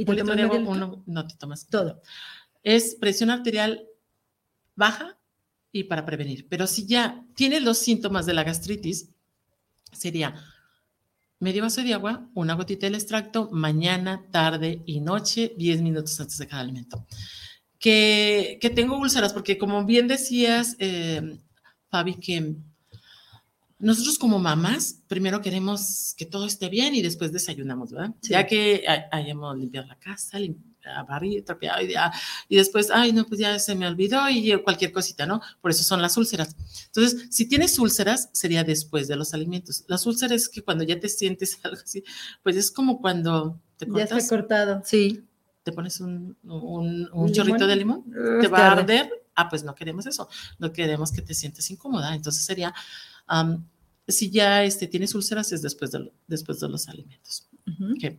Y 0.03 0.05
te 0.05 0.17
tomas 0.17 0.69
uno- 0.69 1.03
no 1.07 1.27
te 1.27 1.37
tomas 1.37 1.67
Todo. 1.67 2.01
es 2.63 2.95
presión 2.97 3.31
arterial 3.31 3.87
baja 4.77 5.19
y 5.73 5.85
para 5.85 6.05
prevenir. 6.05 6.47
Pero 6.49 6.67
si 6.67 6.87
ya 6.87 7.25
tienes 7.35 7.63
los 7.63 7.79
síntomas 7.79 8.27
de 8.27 8.35
la 8.35 8.45
gastritis, 8.45 9.11
sería 9.93 10.35
medio 11.39 11.63
vaso 11.63 11.83
de 11.83 11.95
agua, 11.95 12.29
una 12.35 12.55
gotita 12.55 12.87
del 12.87 12.95
extracto, 12.97 13.49
mañana, 13.51 14.27
tarde 14.31 14.83
y 14.87 15.01
noche, 15.01 15.55
10 15.57 15.81
minutos 15.81 16.21
antes 16.21 16.39
de 16.39 16.47
cada 16.47 16.63
alimento. 16.63 17.07
Que, 17.79 18.59
que 18.61 18.69
tengo 18.71 18.99
úlceras, 18.99 19.33
porque 19.33 19.57
como 19.57 19.85
bien 19.87 20.07
decías, 20.07 20.77
eh, 20.79 21.39
Fabi, 21.89 22.17
que 22.17 22.57
nosotros 23.81 24.19
como 24.19 24.39
mamás, 24.39 24.99
primero 25.09 25.41
queremos 25.43 26.15
que 26.17 26.27
todo 26.27 26.47
esté 26.47 26.69
bien 26.69 26.95
y 26.95 27.03
después 27.03 27.33
desayunamos, 27.33 27.91
¿verdad? 27.93 28.15
Sí. 28.23 28.31
Ya 28.33 28.47
que 28.47 28.85
hay- 28.87 29.03
hayamos 29.11 29.57
limpiado 29.59 29.87
la 29.89 29.97
casa, 29.99 30.39
barrido, 31.09 31.45
trapeado, 31.45 31.83
y, 31.83 31.93
ya- 31.93 32.11
y 32.49 32.57
después, 32.57 32.91
ay, 32.93 33.13
no, 33.13 33.27
pues 33.27 33.39
ya 33.41 33.59
se 33.59 33.75
me 33.75 33.87
olvidó 33.87 34.29
y 34.31 34.55
cualquier 34.63 34.93
cosita, 34.93 35.27
¿no? 35.27 35.41
Por 35.61 35.71
eso 35.71 35.83
son 35.85 36.01
las 36.03 36.17
úlceras. 36.17 36.57
Entonces, 36.87 37.27
si 37.31 37.47
tienes 37.47 37.79
úlceras, 37.79 38.31
sería 38.33 38.65
después 38.65 39.07
de 39.09 39.17
los 39.17 39.35
alimentos. 39.35 39.85
Las 39.89 40.07
úlceras 40.07 40.43
es 40.43 40.49
que 40.49 40.63
cuando 40.63 40.85
ya 40.85 40.99
te 40.99 41.09
sientes 41.09 41.59
algo 41.65 41.81
así, 41.83 42.03
pues 42.43 42.57
es 42.57 42.71
como 42.71 43.01
cuando 43.01 43.61
te 43.77 43.87
Ya 43.87 44.03
está 44.05 44.15
cortas, 44.17 44.29
cortado. 44.29 44.83
Sí. 44.85 45.25
te 45.63 45.73
pones 45.73 46.01
un, 46.01 46.37
un, 46.45 46.53
un 46.53 47.09
¿Un 47.13 47.33
chorrito 47.33 47.67
de 47.67 47.77
limón 47.77 48.05
te 48.41 48.49
va 48.49 48.59
a 48.69 48.73
arde. 48.73 48.81
arder. 48.99 49.11
Ah, 49.37 49.49
pues 49.49 49.63
no 49.63 49.75
queremos 49.75 50.07
eso. 50.07 50.29
No 50.59 50.73
queremos 50.73 51.13
que 51.13 51.23
te 51.23 51.35
sientas 51.35 51.71
incómoda. 51.71 52.15
Entonces 52.15 52.45
sería, 52.45 52.75
am, 53.31 53.65
si 54.09 54.31
ya 54.31 54.65
este, 54.65 54.87
tienes 54.89 55.15
úlceras, 55.15 55.53
es 55.53 55.63
después 55.63 55.91
de, 55.93 56.01
lo- 56.01 56.13
después 56.27 56.61
de 56.61 56.69
los 56.69 56.89
alimentos. 56.89 57.49
Ujú. 57.67 57.95
Que 58.01 58.19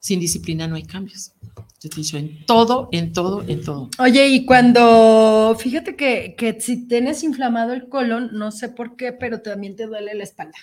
sin 0.00 0.20
disciplina 0.20 0.66
no 0.66 0.76
hay 0.76 0.84
cambios. 0.84 1.32
Yo 1.80 1.88
te 1.90 1.96
he 1.96 2.02
dicho 2.02 2.16
en 2.18 2.44
todo, 2.46 2.88
en 2.92 3.12
todo, 3.12 3.44
en 3.46 3.62
todo. 3.62 3.90
Oye, 3.98 4.26
y 4.28 4.44
cuando, 4.46 5.56
fíjate 5.58 5.96
que, 5.96 6.34
que 6.36 6.60
si 6.60 6.86
tienes 6.88 7.22
inflamado 7.22 7.72
el 7.72 7.88
colon, 7.88 8.30
no 8.32 8.50
sé 8.50 8.68
por 8.68 8.96
qué, 8.96 9.12
pero 9.12 9.42
también 9.42 9.76
te 9.76 9.86
duele 9.86 10.14
la 10.14 10.24
espalda. 10.24 10.56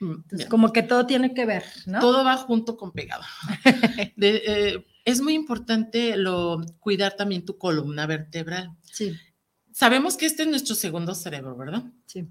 Mm, 0.00 0.12
Entonces, 0.12 0.48
como 0.48 0.72
que 0.72 0.82
todo 0.82 1.06
tiene 1.06 1.32
que 1.32 1.44
ver, 1.46 1.64
¿no? 1.86 2.00
Todo 2.00 2.24
va 2.24 2.36
junto 2.36 2.76
con 2.76 2.92
pegado. 2.92 3.22
De, 4.16 4.42
eh, 4.46 4.86
es 5.04 5.20
muy 5.20 5.34
importante 5.34 6.16
lo, 6.16 6.60
cuidar 6.80 7.14
también 7.16 7.44
tu 7.44 7.56
columna 7.58 8.06
vertebral. 8.06 8.70
Sí, 8.84 9.12
Sabemos 9.72 10.16
que 10.16 10.26
este 10.26 10.42
es 10.42 10.48
nuestro 10.48 10.74
segundo 10.74 11.14
cerebro, 11.14 11.56
¿verdad? 11.56 11.84
sí. 12.06 12.28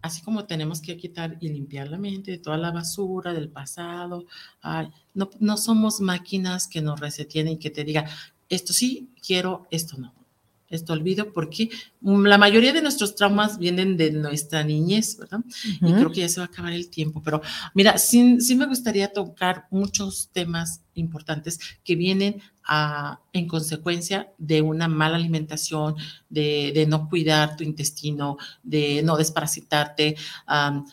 así 0.00 0.22
como 0.22 0.46
tenemos 0.46 0.80
que 0.80 0.96
quitar 0.96 1.36
y 1.40 1.48
limpiar 1.48 1.88
la 1.88 1.98
mente 1.98 2.30
de 2.30 2.38
toda 2.38 2.56
la 2.56 2.70
basura 2.70 3.32
del 3.32 3.48
pasado, 3.48 4.24
ay, 4.62 4.88
no, 5.14 5.28
no 5.40 5.56
somos 5.56 6.00
máquinas 6.00 6.68
que 6.68 6.80
nos 6.80 7.00
resetienen 7.00 7.54
y 7.54 7.58
que 7.58 7.70
te 7.70 7.84
diga, 7.84 8.08
esto 8.48 8.72
sí 8.72 9.10
quiero, 9.20 9.66
esto 9.70 9.96
no. 9.98 10.14
Este 10.68 10.92
olvido, 10.92 11.32
porque 11.32 11.70
la 12.00 12.38
mayoría 12.38 12.72
de 12.72 12.82
nuestros 12.82 13.14
traumas 13.14 13.58
vienen 13.58 13.96
de 13.96 14.10
nuestra 14.10 14.64
niñez, 14.64 15.16
¿verdad? 15.18 15.40
Y 15.80 15.92
creo 15.92 16.10
que 16.10 16.20
ya 16.20 16.28
se 16.28 16.40
va 16.40 16.46
a 16.46 16.48
acabar 16.48 16.72
el 16.72 16.88
tiempo, 16.88 17.22
pero 17.22 17.40
mira, 17.74 17.98
sí, 17.98 18.40
sí 18.40 18.56
me 18.56 18.66
gustaría 18.66 19.12
tocar 19.12 19.66
muchos 19.70 20.30
temas 20.32 20.82
importantes 20.94 21.60
que 21.84 21.94
vienen 21.94 22.42
a, 22.64 23.20
en 23.32 23.46
consecuencia 23.46 24.32
de 24.38 24.62
una 24.62 24.88
mala 24.88 25.16
alimentación, 25.16 25.94
de, 26.28 26.72
de, 26.74 26.86
no 26.86 27.08
cuidar 27.08 27.56
tu 27.56 27.62
intestino, 27.62 28.36
de 28.62 29.02
no 29.04 29.16
desparasitarte, 29.16 30.16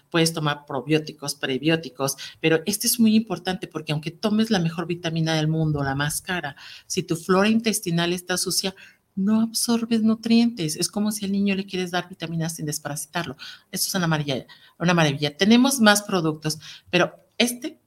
puedes 0.10 0.34
tomar 0.34 0.66
probióticos, 0.66 1.36
prebióticos, 1.36 2.18
pero 2.40 2.62
este 2.66 2.88
es 2.88 3.00
muy 3.00 3.16
importante 3.16 3.68
porque 3.68 3.92
aunque 3.92 4.12
tomes 4.12 4.52
la 4.52 4.60
mejor 4.60 4.86
vitamina 4.86 5.34
del 5.34 5.48
mundo, 5.48 5.84
la 5.84 5.96
más 5.96 6.22
cara, 6.22 6.56
si 6.86 7.04
tu 7.04 7.16
flora 7.16 7.50
intestinal 7.50 8.14
está 8.14 8.38
sucia, 8.38 8.76
no 9.16 9.42
absorbes 9.42 10.02
nutrientes. 10.02 10.76
Es 10.76 10.90
como 10.90 11.12
si 11.12 11.26
al 11.26 11.32
niño 11.32 11.56
le 11.56 11.66
quieres 11.66 11.92
dar 11.92 12.10
vitaminas 12.10 12.56
sin 12.56 12.66
desparasitarlo. 12.66 13.36
Eso 13.72 13.88
es 13.88 13.96
una 13.96 14.08
maravilla. 14.08 14.46
Una 14.80 14.94
maravilla. 14.94 15.36
Tenemos 15.36 15.80
más 15.80 16.02
productos, 16.04 16.60
pero 16.90 17.14
este 17.38 17.80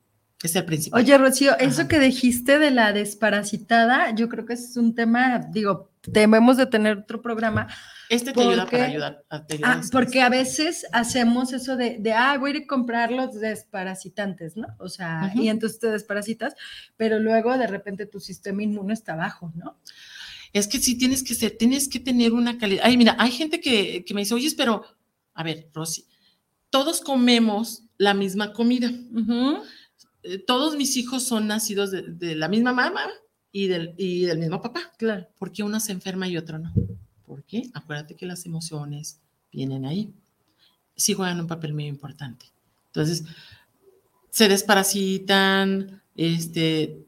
es 0.43 0.57
el 0.57 0.65
principal. 0.65 1.03
Oye, 1.03 1.17
Rocío, 1.19 1.57
eso 1.59 1.89
que 1.89 1.99
dijiste 1.99 2.59
de 2.59 2.71
la 2.71 2.93
desparasitada, 2.93 4.15
yo 4.15 4.29
creo 4.29 4.45
que 4.45 4.55
es 4.55 4.77
un 4.77 4.95
tema, 4.95 5.39
digo, 5.51 5.91
debemos 6.07 6.57
de 6.57 6.67
tener 6.67 6.99
otro 6.99 7.23
programa. 7.23 7.69
Este 8.09 8.33
te 8.33 8.41
ayuda 8.41 8.67
para 8.67 8.85
ayudar. 8.85 9.25
ah, 9.31 9.81
porque 9.91 10.21
a 10.23 10.29
veces 10.29 10.87
hacemos 10.93 11.53
eso 11.53 11.77
de, 11.77 11.97
de, 11.99 12.13
ah, 12.13 12.37
voy 12.39 12.53
a 12.53 12.57
ir 12.57 12.63
a 12.63 12.67
comprar 12.67 13.11
los 13.11 13.41
desparasitantes, 13.41 14.57
¿no? 14.57 14.69
O 14.79 14.89
sea, 14.89 15.33
y 15.35 15.49
entonces 15.49 15.81
te 15.81 15.91
desparasitas, 15.91 16.55
pero 16.97 17.19
luego 17.19 17.57
de 17.59 17.67
repente 17.67 18.07
tu 18.07 18.21
sistema 18.21 18.63
inmune 18.63 18.95
está 18.95 19.17
bajo, 19.17 19.53
¿no? 19.57 19.77
Es 20.59 20.69
que 20.69 20.79
sí 20.79 20.97
tienes 20.97 21.23
que 21.23 21.35
ser, 21.35 21.57
tienes 21.59 21.89
que 21.89 22.01
tener 22.01 22.33
una 22.33 22.59
calidad. 22.59 22.83
Ay, 22.85 22.97
mira, 22.97 23.17
hay 23.19 23.31
gente 23.31 23.61
que, 23.61 24.05
me 24.15 24.21
dice, 24.21 24.35
oye, 24.35 24.51
pero, 24.57 24.85
a 25.35 25.43
ver, 25.43 25.69
Rosy, 25.75 26.05
todos 26.71 27.01
comemos 27.01 27.83
la 27.99 28.15
misma 28.15 28.53
comida. 28.53 28.93
Eh, 30.23 30.39
todos 30.39 30.77
mis 30.77 30.97
hijos 30.97 31.25
son 31.25 31.47
nacidos 31.47 31.91
de, 31.91 32.35
la 32.35 32.49
misma 32.49 32.73
mamá 32.73 33.07
y 33.53 33.67
del, 33.69 33.95
y 33.97 34.23
del 34.23 34.39
mismo 34.39 34.61
papá. 34.61 34.93
Claro. 34.99 35.27
¿Por 35.39 35.53
qué 35.53 35.63
uno 35.63 35.81
se 35.81 35.93
enferma 35.93 36.29
y 36.29 36.37
otro 36.37 36.59
no? 36.59 36.73
¿Por 37.27 37.45
qué? 37.45 37.71
Acuérdate 37.75 38.15
que 38.15 38.27
las 38.27 38.47
emociones 38.47 39.21
vienen 39.53 39.85
ahí. 39.85 40.13
Sí 40.97 41.15
juegan 41.15 41.41
un 41.41 41.47
papel 41.47 41.75
muy 41.75 41.87
importante. 41.87 42.47
Entonces, 42.87 43.25
se 44.31 44.49
desparasitan, 44.49 46.03
este, 46.15 47.05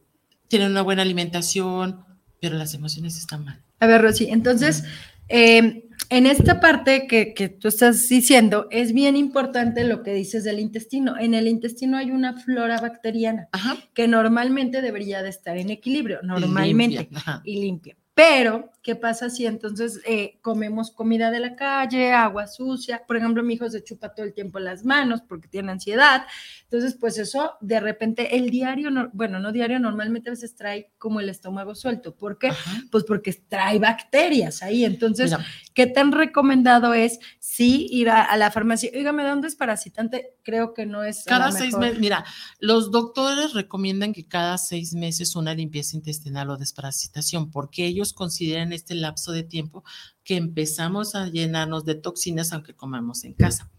tienen 0.49 0.71
una 0.71 0.83
buena 0.83 1.03
alimentación, 1.03 2.05
pero 2.41 2.57
las 2.57 2.75
emociones 2.75 3.19
están 3.19 3.45
mal. 3.45 3.61
A 3.81 3.87
ver, 3.87 4.03
Rosy, 4.03 4.29
entonces, 4.31 4.85
em, 5.29 5.83
en 6.11 6.27
esta 6.27 6.61
parte 6.61 7.07
que, 7.07 7.35
que, 7.35 7.49
tú 7.51 7.69
estás 7.69 8.09
diciendo, 8.09 8.67
es 8.71 8.93
bien 8.93 9.15
importante 9.17 9.85
lo 9.85 10.03
que 10.03 10.15
dices 10.15 10.43
del 10.43 10.59
intestino. 10.59 11.19
En 11.19 11.35
el 11.35 11.47
intestino 11.47 11.99
hay 11.99 12.11
una 12.11 12.41
flora 12.41 12.81
bacteriana 12.81 13.49
que 13.93 14.09
normalmente 14.09 14.81
debería 14.81 15.23
de 15.23 15.29
estar 15.29 15.59
en 15.59 15.69
equilibrio, 15.69 16.21
normalmente, 16.23 17.11
y 17.45 17.61
limpia. 17.61 17.98
Pero, 18.19 18.73
¿qué 18.83 18.97
pasa 18.97 19.31
si 19.31 19.47
entonces 19.47 20.01
eh, 20.05 20.41
comemos 20.43 20.91
comida 20.91 21.31
de 21.31 21.39
la 21.39 21.55
calle, 21.55 22.11
agua 22.11 22.49
sucia? 22.49 23.05
Por 23.07 23.17
ejemplo, 23.17 23.45
mi 23.45 23.55
hijo 23.55 23.71
se 23.71 23.85
chupa 23.85 24.13
todo 24.13 24.27
el 24.27 24.35
tiempo 24.35 24.59
las 24.59 24.85
manos 24.85 25.23
porque 25.23 25.47
tiene 25.47 25.71
ansiedad. 25.71 26.27
Entonces, 26.65 26.97
pues 26.99 27.17
eso, 27.17 27.53
de 27.61 27.79
repente, 27.79 28.37
el 28.37 28.51
diario, 28.51 28.91
bueno, 29.13 29.39
no 29.39 29.53
diario, 29.53 29.79
normalmente 29.79 30.31
a 30.31 30.33
veces 30.33 30.57
trae 30.57 30.91
como 30.99 31.21
el 31.21 31.29
estómago 31.29 31.77
suelto. 31.77 32.17
¿Por 32.17 32.39
qué? 32.39 32.51
Pues 32.91 33.05
porque 33.05 33.33
trae 33.49 33.79
bacterias 33.79 34.65
ahí. 34.65 34.85
Entonces, 34.85 35.37
¿qué 35.79 35.87
tan 35.87 36.11
recomendado 36.11 36.93
es 36.93 37.21
sí 37.39 37.87
ir 37.93 38.11
a, 38.11 38.37
la 38.37 38.51
farmacia? 38.51 38.91
Dígame, 38.93 39.23
¿dónde 39.23 39.47
es 39.47 39.55
parasitante? 39.55 40.37
Creo 40.43 40.75
que 40.75 40.87
no 40.87 41.05
es. 41.05 41.23
Cada 41.23 41.53
seis 41.53 41.77
meses, 41.77 42.01
mira, 42.01 42.25
los 42.59 42.91
doctores 42.91 43.53
recomiendan 43.53 44.13
que 44.13 44.27
cada 44.27 44.59
seis 44.59 44.93
meses 44.95 45.37
una 45.37 45.55
limpieza 45.55 45.95
intestinal 45.95 46.51
o 46.51 46.57
desparasitación, 46.57 47.53
porque 47.53 47.87
ellos 47.87 48.13
consideran 48.13 48.73
este 48.73 48.97
lapso 48.97 49.31
de 49.31 49.45
tiempo 49.45 49.85
que 50.25 50.35
empezamos 50.35 51.15
a 51.15 51.29
llenarnos 51.29 51.85
de 51.85 51.95
toxinas 51.95 52.53
aunque 52.53 52.75
comamos 52.75 53.23
en 53.23 53.35
casa. 53.35 53.71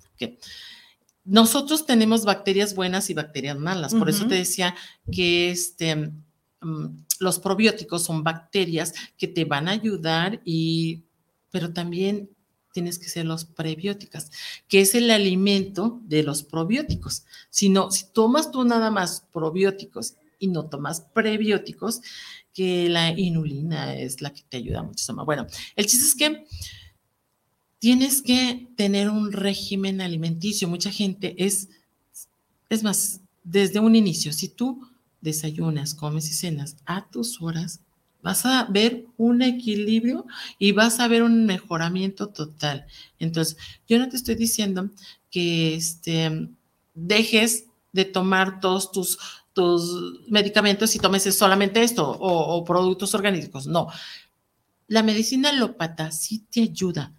Nosotros 1.25 1.85
tenemos 1.85 2.23
bacterias 2.23 2.75
buenas 2.75 3.09
y 3.09 3.13
bacterias 3.13 3.57
malas, 3.57 3.93
por 3.93 4.09
eso 4.09 4.25
te 4.25 4.35
decía 4.35 4.73
que 5.11 5.51
este, 5.51 6.13
mm, 6.61 6.85
los 7.19 7.39
probióticos 7.39 8.05
son 8.05 8.23
bacterias 8.23 8.93
que 9.17 9.27
te 9.27 9.43
van 9.43 9.67
a 9.67 9.71
ayudar 9.71 10.41
y, 10.45 11.08
pero 11.51 11.73
también 11.73 12.29
tienes 12.73 12.99
que 12.99 13.09
ser 13.09 13.25
los 13.25 13.45
prebióticos, 13.45 14.31
que 14.67 14.81
es 14.81 14.95
el 14.95 15.09
alimento 15.11 15.99
de 16.03 16.23
los 16.23 16.43
probióticos. 16.43 17.25
Si 17.49 17.69
no, 17.69 17.91
si 17.91 18.05
tomas 18.13 18.51
tú 18.51 18.63
nada 18.63 18.91
más 18.91 19.25
probióticos 19.33 20.15
y 20.37 20.47
no 20.47 20.69
tomas 20.69 21.01
prebióticos, 21.01 22.01
que 22.53 22.89
la 22.89 23.17
inulina 23.17 23.95
es 23.95 24.21
la 24.21 24.33
que 24.33 24.43
te 24.47 24.57
ayuda 24.57 24.83
muchísimo. 24.83 25.25
Bueno, 25.25 25.47
el 25.75 25.85
chiste 25.85 26.05
es 26.05 26.15
que 26.15 26.45
tienes 27.79 28.21
que 28.21 28.69
tener 28.75 29.09
un 29.09 29.31
régimen 29.31 30.01
alimenticio. 30.01 30.67
Mucha 30.67 30.91
gente 30.91 31.35
es, 31.43 31.69
es 32.69 32.83
más, 32.83 33.21
desde 33.43 33.79
un 33.79 33.95
inicio, 33.95 34.33
si 34.33 34.49
tú 34.49 34.87
desayunas, 35.21 35.95
comes 35.95 36.29
y 36.29 36.33
cenas 36.33 36.77
a 36.85 37.09
tus 37.09 37.41
horas, 37.41 37.81
vas 38.21 38.45
a 38.45 38.65
ver 38.65 39.05
un 39.17 39.41
equilibrio 39.41 40.25
y 40.57 40.71
vas 40.71 40.99
a 40.99 41.07
ver 41.07 41.23
un 41.23 41.45
mejoramiento 41.45 42.29
total. 42.29 42.85
Entonces, 43.19 43.57
yo 43.87 43.97
no 43.99 44.09
te 44.09 44.17
estoy 44.17 44.35
diciendo 44.35 44.89
que 45.31 45.75
este, 45.75 46.49
dejes 46.93 47.65
de 47.91 48.05
tomar 48.05 48.59
todos 48.59 48.91
tus 48.91 49.17
tus 49.53 50.23
medicamentos 50.29 50.95
y 50.95 50.99
tomes 50.99 51.23
solamente 51.35 51.83
esto 51.83 52.09
o, 52.09 52.63
productos 52.63 53.13
orgánicos. 53.13 53.67
No. 53.67 53.87
La 54.87 55.03
medicina 55.03 55.49
alópata 55.49 56.11
sí 56.11 56.45
te 56.49 56.61
ayuda. 56.61 57.13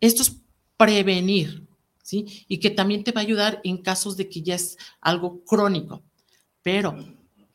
Esto 0.00 0.22
es 0.22 0.36
prevenir, 0.76 1.66
¿sí? 2.02 2.44
Y 2.48 2.58
que 2.58 2.70
también 2.70 3.04
te 3.04 3.12
va 3.12 3.20
a 3.20 3.24
ayudar 3.24 3.60
en 3.64 3.78
casos 3.78 4.16
de 4.16 4.28
que 4.28 4.42
ya 4.42 4.56
es 4.56 4.76
algo 5.00 5.44
crónico. 5.44 6.02
Pero 6.62 6.96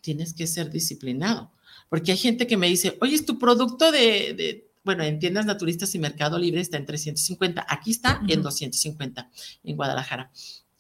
tienes 0.02 0.34
que 0.34 0.48
ser 0.48 0.72
disciplinado. 0.72 1.52
Porque 1.90 2.12
hay 2.12 2.18
gente 2.18 2.48
que 2.48 2.58
me 2.58 2.68
dice, 2.68 2.98
oye, 3.02 3.16
es 3.16 3.26
tu 3.26 3.40
producto 3.40 3.92
de, 3.92 4.72
bueno, 4.84 5.04
en 5.04 5.20
tiendas 5.20 5.46
naturistas 5.46 5.94
y 5.96 6.00
Mercado 6.00 6.38
Libre 6.38 6.62
está 6.62 6.78
en 6.78 6.86
350. 6.86 7.66
Aquí 7.68 7.92
está 7.92 8.22
en 8.28 8.42
250 8.42 9.30
en 9.64 9.76
Guadalajara. 9.76 10.32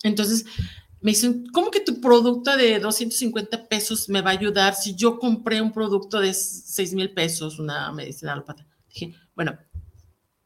Entonces, 0.03 0.45
me 1.01 1.11
dicen, 1.11 1.45
¿cómo 1.51 1.71
que 1.71 1.79
tu 1.79 1.99
producto 1.99 2.55
de 2.55 2.79
250 2.79 3.67
pesos 3.67 4.09
me 4.09 4.21
va 4.21 4.31
a 4.31 4.33
ayudar 4.33 4.75
si 4.75 4.95
yo 4.95 5.17
compré 5.17 5.61
un 5.61 5.71
producto 5.71 6.19
de 6.19 6.33
6 6.33 6.93
mil 6.93 7.11
pesos, 7.13 7.59
una 7.59 7.91
medicina 7.91 8.33
alópata? 8.33 8.67
Dije, 8.89 9.15
bueno, 9.35 9.57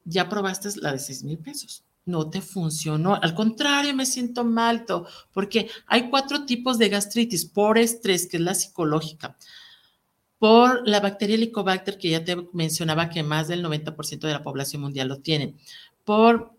ya 0.05 0.29
probaste 0.29 0.69
la 0.81 0.91
de 0.91 0.99
6 0.99 1.23
mil 1.23 1.39
pesos. 1.39 1.83
No 2.05 2.29
te 2.29 2.41
funcionó. 2.41 3.15
Al 3.15 3.33
contrario, 3.33 3.95
me 3.95 4.05
siento 4.05 4.43
mal, 4.43 4.85
porque 5.31 5.69
hay 5.87 6.09
cuatro 6.09 6.45
tipos 6.45 6.77
de 6.77 6.89
gastritis 6.89 7.45
por 7.45 7.77
estrés, 7.77 8.27
que 8.27 8.37
es 8.37 8.43
la 8.43 8.53
psicológica, 8.53 9.37
por 10.43 10.85
la 10.85 10.99
bacteria 10.99 11.35
Helicobacter, 11.35 11.97
que 11.97 12.09
ya 12.09 12.25
te 12.25 12.35
mencionaba 12.51 13.09
que 13.09 13.23
más 13.23 13.47
del 13.47 13.63
90% 13.63 14.27
de 14.27 14.33
la 14.33 14.43
población 14.43 14.81
mundial 14.81 15.07
lo 15.07 15.21
tiene, 15.21 15.55
por 16.03 16.51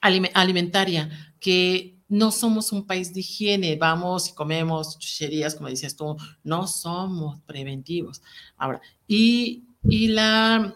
alimentaria, 0.00 1.32
que 1.38 1.96
no 2.08 2.32
somos 2.32 2.72
un 2.72 2.88
país 2.88 3.14
de 3.14 3.20
higiene, 3.20 3.76
vamos 3.76 4.30
y 4.30 4.34
comemos 4.34 4.98
chucherías, 4.98 5.54
como 5.54 5.68
decías 5.68 5.94
tú, 5.94 6.16
no 6.42 6.66
somos 6.66 7.38
preventivos. 7.42 8.20
Ahora, 8.56 8.80
y, 9.06 9.62
y 9.84 10.08
la, 10.08 10.74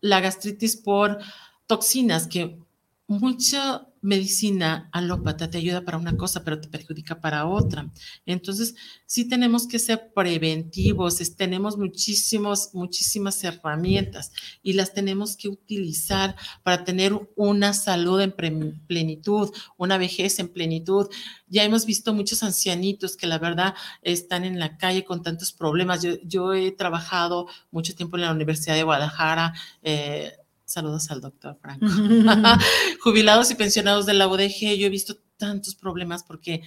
la 0.00 0.20
gastritis 0.20 0.76
por 0.76 1.18
toxinas, 1.66 2.28
que 2.28 2.60
mucha 3.08 3.88
medicina 4.02 4.88
alópata 4.92 5.50
te 5.50 5.58
ayuda 5.58 5.82
para 5.82 5.98
una 5.98 6.16
cosa, 6.16 6.42
pero 6.42 6.60
te 6.60 6.68
perjudica 6.68 7.20
para 7.20 7.46
otra. 7.46 7.90
Entonces, 8.26 8.74
sí 9.06 9.28
tenemos 9.28 9.66
que 9.66 9.78
ser 9.78 10.12
preventivos, 10.14 11.18
tenemos 11.36 11.76
muchísimos, 11.76 12.70
muchísimas 12.72 13.42
herramientas 13.44 14.32
y 14.62 14.72
las 14.72 14.94
tenemos 14.94 15.36
que 15.36 15.48
utilizar 15.48 16.36
para 16.62 16.84
tener 16.84 17.12
una 17.36 17.72
salud 17.72 18.20
en 18.20 18.32
plenitud, 18.86 19.50
una 19.76 19.98
vejez 19.98 20.38
en 20.38 20.48
plenitud. 20.48 21.08
Ya 21.46 21.64
hemos 21.64 21.84
visto 21.84 22.14
muchos 22.14 22.42
ancianitos 22.42 23.16
que 23.16 23.26
la 23.26 23.38
verdad 23.38 23.74
están 24.02 24.44
en 24.44 24.58
la 24.58 24.78
calle 24.78 25.04
con 25.04 25.22
tantos 25.22 25.52
problemas. 25.52 26.04
Yo, 26.24 26.54
he 26.54 26.72
trabajado 26.72 27.48
mucho 27.70 27.94
tiempo 27.94 28.16
en 28.16 28.22
la 28.22 28.32
Universidad 28.32 28.76
de 28.76 28.82
Guadalajara. 28.82 29.52
Eh, 29.82 30.32
Saludos 30.70 31.10
al 31.10 31.20
doctor 31.20 31.58
Franco. 31.60 31.84
Jubilados 33.00 33.50
y 33.50 33.56
pensionados 33.56 34.06
de 34.06 34.14
la 34.14 34.28
UDG, 34.28 34.76
yo 34.78 34.86
he 34.86 34.88
visto 34.88 35.16
tantos 35.36 35.74
problemas 35.74 36.22
porque 36.22 36.62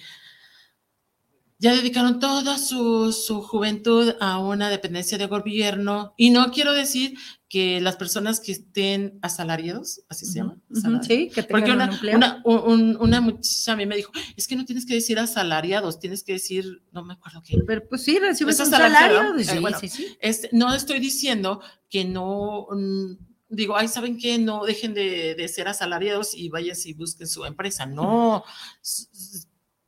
ya 1.58 1.74
dedicaron 1.74 2.20
toda 2.20 2.58
su, 2.58 3.12
su, 3.12 3.40
juventud 3.40 4.12
a 4.20 4.40
una 4.40 4.68
dependencia 4.68 5.16
de 5.16 5.24
gobierno. 5.24 6.12
Y 6.18 6.28
no 6.28 6.50
quiero 6.50 6.74
decir 6.74 7.16
que 7.48 7.80
las 7.80 7.96
personas 7.96 8.40
que 8.40 8.52
estén 8.52 9.18
asalariados, 9.22 10.02
así 10.10 10.26
se 10.26 10.40
llama. 10.40 10.58
sí, 11.00 11.30
que 11.34 11.42
Porque 11.44 11.72
una, 11.72 11.98
una, 12.12 12.42
una, 12.44 13.20
muchacha 13.22 13.72
a 13.72 13.76
mí 13.76 13.86
me 13.86 13.96
dijo, 13.96 14.12
es 14.36 14.46
que 14.46 14.56
no 14.56 14.66
tienes 14.66 14.84
que 14.84 14.92
decir 14.92 15.18
asalariados, 15.18 15.98
tienes 15.98 16.22
que 16.22 16.34
decir, 16.34 16.82
no 16.92 17.02
me 17.02 17.14
acuerdo 17.14 17.40
qué. 17.40 17.56
Pero 17.66 17.88
pues 17.88 18.02
sí, 18.02 18.18
recibes 18.18 18.60
un 18.60 18.66
salario. 18.66 19.38
Sí, 19.38 19.62
sí, 19.80 19.88
sí. 19.88 20.16
Este, 20.20 20.50
no 20.52 20.74
estoy 20.74 20.98
diciendo 20.98 21.62
que 21.88 22.04
no 22.04 22.66
mm, 22.70 23.33
digo, 23.48 23.76
ay, 23.76 23.88
¿saben 23.88 24.18
qué? 24.18 24.38
No 24.38 24.64
dejen 24.64 24.94
de, 24.94 25.34
de, 25.34 25.48
ser 25.48 25.68
asalariados 25.68 26.34
y 26.34 26.48
vayan 26.48 26.76
y 26.84 26.92
busquen 26.94 27.26
su 27.26 27.44
empresa. 27.44 27.86
No, 27.86 28.44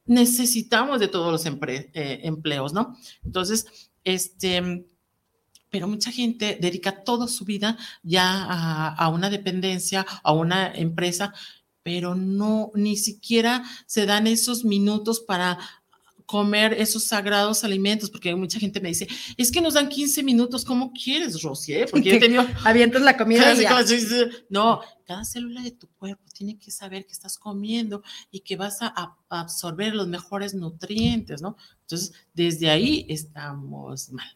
necesitamos 0.07 1.01
de 1.01 1.09
todos 1.09 1.33
los 1.33 1.47
eh, 1.47 2.21
empleos, 2.23 2.73
¿no? 2.73 2.97
Entonces, 3.25 3.91
este, 4.05 4.87
pero 5.71 5.89
mucha 5.89 6.13
gente 6.13 6.59
dedica 6.61 7.05
toda 7.05 7.29
su 7.29 7.45
vida 7.45 7.77
ya 8.03 8.45
a, 8.95 9.09
una 9.09 9.31
dependencia, 9.31 10.07
a 10.23 10.33
una 10.33 10.73
empresa, 10.73 11.35
pero 11.83 12.15
no, 12.15 12.71
ni 12.75 12.97
siquiera 12.97 13.65
se 13.87 14.07
dan 14.07 14.27
esos 14.27 14.65
minutos 14.65 15.21
para 15.21 15.59
comer 16.27 16.74
esos 16.74 17.05
sagrados 17.05 17.64
alimentos, 17.64 18.11
porque 18.11 18.35
mucha 18.35 18.59
gente 18.59 18.81
me 18.81 18.89
dice, 18.89 19.07
es 19.37 19.51
que 19.51 19.61
nos 19.61 19.74
dan 19.74 19.89
15 19.89 20.22
minutos, 20.22 20.64
¿cómo 20.64 20.93
quieres, 20.93 21.41
Rosy? 21.43 21.74
Eh? 21.74 21.87
Porque 21.91 22.11
yo 22.11 22.14
he 22.16 22.20
tenido... 22.20 22.47
Avientas 22.64 23.03
la 23.03 23.16
comida 23.16 23.55
No, 24.51 24.81
cada 25.05 25.24
célula 25.24 25.62
de 25.62 25.70
tu 25.70 25.89
cuerpo 25.89 26.24
tiene 26.33 26.59
que 26.59 26.70
saber 26.70 27.07
que 27.07 27.12
estás 27.12 27.39
comiendo 27.39 28.03
y 28.31 28.41
que 28.41 28.57
vas 28.57 28.79
a, 28.83 29.16
absorber 29.29 29.95
los 29.95 30.09
mejores 30.09 30.55
nutrientes, 30.55 31.43
¿no? 31.43 31.57
Entonces, 31.83 32.12
desde 32.35 32.70
ahí 32.70 33.07
estamos 33.09 34.11
mal. 34.11 34.27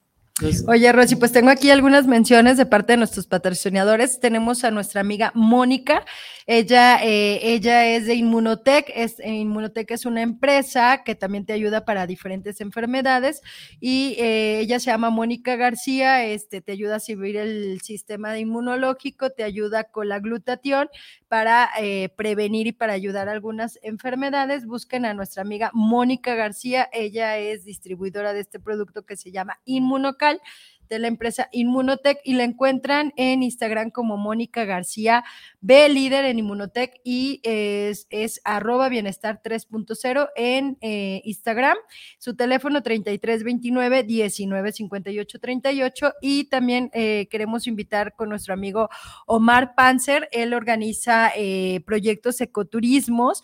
Oye, 0.67 0.91
Rosy, 0.93 1.17
pues 1.17 1.33
tengo 1.33 1.51
aquí 1.51 1.71
algunas 1.71 2.07
menciones 2.07 2.57
de 2.57 2.65
parte 2.65 2.95
de 2.95 2.97
nuestros 2.97 3.27
patrocinadores. 3.27 4.21
Tenemos 4.21 4.65
a 4.65 4.71
nuestra 4.71 5.03
amiga 5.03 5.33
Mónica. 5.35 6.05
Ella, 6.47 6.99
eh, 7.05 7.41
ella 7.43 7.87
es 7.87 8.07
de 8.07 8.15
Inmunotech. 8.15 8.91
Es, 8.95 9.21
eh, 9.21 9.29
Inmunotech 9.29 9.91
es 9.91 10.07
una 10.07 10.23
empresa 10.23 11.03
que 11.05 11.15
también 11.15 11.45
te 11.45 11.53
ayuda 11.53 11.85
para 11.85 12.07
diferentes 12.07 12.61
enfermedades. 12.61 13.43
Y 13.81 14.17
eh, 14.19 14.61
ella 14.61 14.81
se 14.81 14.87
llama 14.87 15.11
Mónica 15.11 15.57
García. 15.57 16.25
Este, 16.25 16.63
te 16.63 16.73
ayuda 16.73 16.97
a 16.97 17.01
subir 17.01 17.37
el 17.37 17.81
sistema 17.83 18.39
inmunológico, 18.39 19.31
te 19.31 19.45
ayuda 19.45 19.85
con 19.85 20.09
la 20.09 20.21
glutatión 20.21 20.89
para 21.29 21.71
prevenir 22.17 22.67
y 22.67 22.73
para 22.73 22.93
ayudar 22.93 23.29
a 23.29 23.33
algunas 23.33 23.79
enfermedades. 23.83 24.67
Busquen 24.67 25.05
a 25.05 25.15
nuestra 25.15 25.43
amiga 25.43 25.71
Mónica 25.73 26.35
García. 26.35 26.89
Ella 26.93 27.39
es 27.39 27.65
distribuidora 27.65 28.33
de 28.33 28.41
este 28.41 28.59
producto 28.59 29.05
que 29.05 29.17
se 29.17 29.31
llama 29.31 29.61
Inmunocal 29.65 30.30
social 30.39 30.80
de 30.91 30.99
la 30.99 31.07
empresa 31.07 31.49
Inmunotech 31.53 32.19
y 32.25 32.35
la 32.35 32.43
encuentran 32.43 33.13
en 33.17 33.45
Instagram 33.45 33.91
como 33.91 34.17
Mónica 34.17 34.65
García 34.65 35.25
B, 35.61 35.89
líder 35.89 36.25
en 36.25 36.41
Inmunotech 36.41 37.01
y 37.05 37.41
es, 37.45 38.41
arroba 38.45 38.89
bienestar 38.89 39.41
3.0 39.43 40.29
en 40.35 40.77
eh, 40.81 41.23
Instagram. 41.25 41.77
Su 42.19 42.35
teléfono 42.35 42.83
3329 42.83 44.05
1958 44.05 45.39
38 45.39 46.13
y 46.21 46.45
también 46.45 46.91
eh, 46.93 47.29
queremos 47.31 47.69
invitar 47.69 48.17
con 48.17 48.29
nuestro 48.29 48.53
amigo 48.53 48.91
Omar 49.27 49.75
Panzer. 49.77 50.29
Él 50.33 50.55
organiza 50.55 51.31
eh, 51.37 51.83
proyectos 51.87 52.41
ecoturismos. 52.41 53.43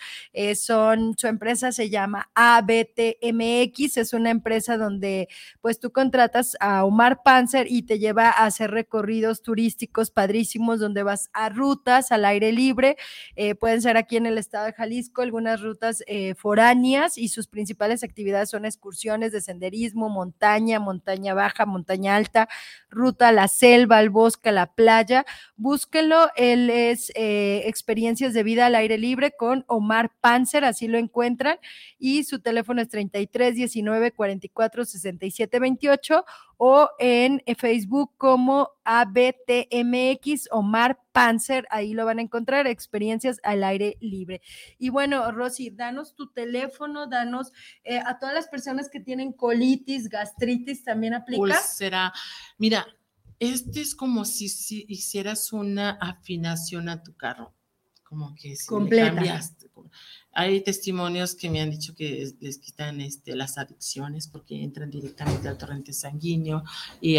son, 0.57 1.15
su 1.17 1.29
empresa 1.29 1.71
se 1.71 1.91
llama 1.91 2.29
ABTMX. 2.35 3.99
Es 3.99 4.13
una 4.13 4.31
empresa 4.31 4.77
donde 4.77 5.29
pues 5.61 5.79
tú 5.79 5.93
contratas 5.93 6.57
a 6.59 6.85
Omar 6.85 7.23
Panzer 7.23 7.36
y 7.69 7.83
te 7.83 7.99
lleva 7.99 8.29
a 8.29 8.47
hacer 8.47 8.71
recorridos 8.71 9.43
turísticos 9.43 10.11
padrísimos 10.11 10.81
donde 10.81 11.03
vas 11.03 11.29
a 11.35 11.51
rutas 11.51 12.11
al 12.11 12.25
aire 12.25 12.51
libre. 12.51 12.97
Eh, 13.35 13.55
pueden 13.55 13.83
ser 13.83 13.99
aquí 13.99 14.17
en 14.17 14.25
el 14.25 14.39
estado 14.39 14.65
de 14.65 14.73
Jalisco 14.73 15.21
algunas 15.21 15.61
rutas 15.61 16.03
eh, 16.07 16.35
foráneas 16.35 17.19
y 17.19 17.29
sus 17.29 17.47
principales 17.47 18.03
actividades 18.03 18.49
son 18.49 18.65
excursiones 18.65 19.33
de 19.33 19.43
senderismo, 19.43 20.09
montaña, 20.09 20.81
montaña 20.81 21.35
baja, 21.35 21.67
montaña 21.67 22.17
alta, 22.17 22.49
ruta 22.89 23.29
a 23.29 23.33
la 23.33 23.49
selva, 23.49 23.99
al 23.99 24.09
bosque, 24.09 24.49
a 24.49 24.53
la 24.53 24.73
playa. 24.73 25.27
Búsquenlo, 25.57 26.31
él 26.37 26.71
es 26.71 27.13
eh, 27.17 27.65
experiencias 27.67 28.33
de 28.33 28.43
vida 28.45 28.67
al 28.67 28.75
aire 28.77 28.97
libre 28.97 29.33
con 29.33 29.65
Omar 29.67 30.11
Panzer, 30.21 30.65
así 30.65 30.89
lo 30.89 30.97
encuentran, 30.97 31.59
y 31.99 32.25
su 32.25 32.41
teléfono 32.41 32.81
es 32.81 32.89
33 32.89 33.55
19 33.55 34.13
44 34.13 34.85
67 34.87 35.61
28 35.61 36.25
o 36.59 36.89
en 36.99 37.43
Facebook 37.59 38.13
como 38.17 38.71
ABTMX 38.85 40.49
Omar 40.51 41.01
Panzer, 41.13 41.67
ahí 41.71 41.93
lo 41.93 42.05
van 42.05 42.19
a 42.19 42.23
encontrar, 42.23 42.67
experiencias 42.67 43.41
al 43.43 43.65
aire 43.65 43.97
libre. 44.01 44.41
Y 44.79 44.89
bueno, 44.91 45.31
Rosy, 45.33 45.71
danos 45.71 46.15
tu 46.15 46.31
teléfono, 46.33 47.07
danos 47.07 47.53
eh, 47.85 47.99
a 47.99 48.19
todas 48.19 48.35
las 48.35 48.49
personas 48.49 48.89
que 48.89 49.01
tienen 49.01 49.33
colitis, 49.33 50.09
gastritis, 50.09 50.85
también 50.85 51.15
aplica. 51.15 51.61
será, 51.61 52.13
mira, 52.59 52.87
este 53.39 53.81
es 53.81 53.95
como 53.95 54.25
si, 54.25 54.47
hicieras 54.89 55.53
una 55.53 55.91
afinación 55.91 56.89
a 56.89 57.03
tu 57.03 57.15
carro, 57.17 57.55
como 58.03 58.35
que 58.35 58.57
si 58.57 58.67
cambiaste. 58.67 59.71
Hay 60.39 60.61
testimonios 60.61 61.35
que 61.35 61.49
me 61.49 61.61
han 61.61 61.71
dicho 61.71 61.95
que 61.95 62.31
les 62.41 62.59
quitan 62.59 63.01
este, 63.01 63.35
las 63.35 63.57
adicciones 63.57 64.29
porque 64.29 64.63
entran 64.63 64.91
directamente 64.91 65.49
al 65.49 65.57
torrente 65.57 65.93
sanguíneo 65.93 66.63
y, 67.01 67.19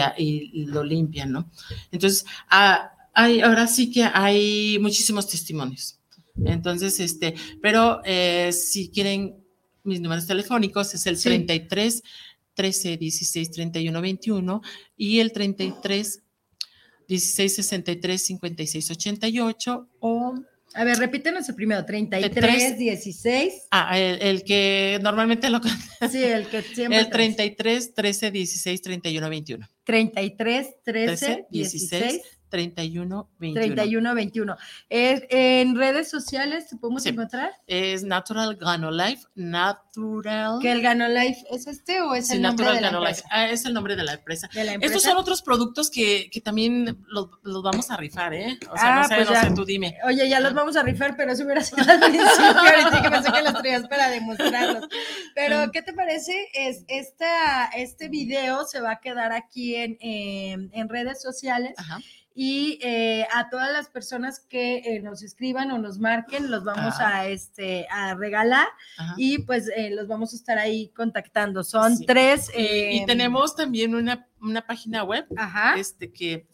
lo 0.67 0.83
limpian, 0.83 1.31
¿no? 1.31 1.49
Entonces, 1.91 2.25
ah, 2.49 2.91
hay, 3.13 3.41
ahora 3.41 3.65
sí 3.65 3.91
que 3.91 4.03
hay 4.03 4.77
muchísimos 4.79 5.27
testimonios. 5.27 5.99
Entonces, 6.45 6.99
este, 6.99 7.33
pero 7.61 8.01
eh, 8.05 8.51
si 8.53 8.89
quieren 8.89 9.43
mis 9.83 10.01
números 10.01 10.27
telefónicos 10.27 10.93
es 10.93 11.07
el 11.07 11.19
33 11.19 12.03
13 12.53 12.97
16 12.97 13.51
31 13.51 14.01
21 14.01 14.61
y 14.97 15.19
el 15.19 15.31
33 15.31 16.23
16 17.07 17.55
63 17.55 18.21
56 18.21 18.91
88 18.91 19.89
o 19.99 20.35
a 20.77 20.83
ver, 20.83 20.97
repítenos 20.99 21.49
el 21.49 21.55
primero, 21.55 21.83
33, 21.83 22.77
16. 22.77 23.67
Ah, 23.71 23.97
el, 23.97 24.43
que 24.43 24.99
normalmente 25.01 25.49
lo 25.49 25.59
Sí, 26.11 26.23
el 26.23 26.47
que 26.47 26.61
siempre. 26.61 26.99
El 26.99 27.09
33, 27.09 27.95
13, 27.95 28.31
16, 28.31 28.81
31, 28.83 29.29
21. 29.29 29.67
33, 29.83 30.67
13, 30.83 31.45
16, 31.49 32.21
31 32.21 32.36
21. 32.49 33.29
31 33.39 34.15
21. 34.15 34.57
en 34.89 35.75
redes 35.75 36.09
sociales 36.09 36.67
te 36.67 36.77
podemos 36.77 37.05
encontrar? 37.05 37.51
Es 37.67 38.03
Natural 38.03 38.55
Ganolife, 38.55 39.27
Natural. 39.35 40.59
¿Que 40.61 40.71
el 40.71 40.81
Ganolife 40.81 41.45
es 41.51 41.67
este 41.67 42.01
o 42.01 42.13
es 42.15 42.29
el 42.31 42.41
nombre 42.41 42.71
de 42.71 42.81
la 42.81 42.89
empresa? 42.89 43.27
Ah, 43.31 43.49
es 43.49 43.65
el 43.65 43.73
nombre 43.73 43.95
de 43.95 44.03
la, 44.03 44.13
empresa. 44.13 44.49
Estos 44.81 45.03
son 45.03 45.17
otros 45.17 45.41
productos 45.41 45.89
que, 45.89 46.29
que 46.31 46.41
también 46.41 47.05
los, 47.07 47.29
los, 47.43 47.63
vamos 47.63 47.89
a 47.91 47.97
rifar, 47.97 48.33
¿eh? 48.33 48.57
O 48.71 48.77
sea, 48.77 48.95
no 48.95 49.01
ah, 49.01 49.03
sé, 49.05 49.15
pues 49.15 49.29
no 49.29 49.41
sé, 49.41 49.51
tú 49.55 49.65
dime. 49.65 49.97
Oye, 50.05 50.27
ya 50.29 50.39
los 50.39 50.53
vamos 50.53 50.75
a 50.75 50.83
rifar, 50.83 51.15
pero 51.15 51.31
eso 51.31 51.43
hubiera 51.43 51.61
sido 51.61 51.81
al 51.89 51.99
principio, 51.99 52.45
ahorita 52.45 53.01
que 53.01 53.09
pensé 53.09 53.31
que 53.31 53.41
los 53.41 53.53
traías 53.53 53.87
para 53.87 54.09
demostrarlos. 54.09 54.87
Pero, 55.35 55.71
¿qué 55.71 55.81
te 55.81 55.93
parece? 55.93 56.47
Es, 56.53 56.83
esta, 56.87 57.65
este 57.67 58.09
video 58.09 58.65
se 58.65 58.81
va 58.81 58.91
a 58.91 58.99
quedar 58.99 59.31
aquí 59.31 59.75
en, 59.75 59.97
en, 59.99 60.69
en 60.73 60.89
redes 60.89 61.21
sociales. 61.21 61.73
Ajá 61.77 61.99
y 62.39 62.77
eh, 62.83 63.25
a 63.33 63.49
todas 63.49 63.73
las 63.73 63.89
personas 63.89 64.39
que 64.39 64.77
eh, 64.77 65.01
nos 65.01 65.23
escriban 65.23 65.71
o 65.71 65.79
nos 65.79 65.97
marquen 65.97 66.51
los 66.51 66.63
vamos 66.63 66.93
a 66.99 67.27
este 67.27 67.87
a 67.89 68.13
regalar 68.13 68.67
y 69.17 69.39
pues 69.39 69.71
eh, 69.75 69.89
los 69.89 70.07
vamos 70.07 70.33
a 70.33 70.35
estar 70.35 70.59
ahí 70.59 70.89
contactando. 70.89 71.63
Son 71.63 71.97
tres 72.05 72.51
y, 72.55 73.03
tenemos 73.07 73.55
también 73.55 73.95
una, 73.95 74.27
una 74.39 74.67
página 74.67 75.03
web 75.03 75.25
este 75.77 76.13
que 76.13 76.45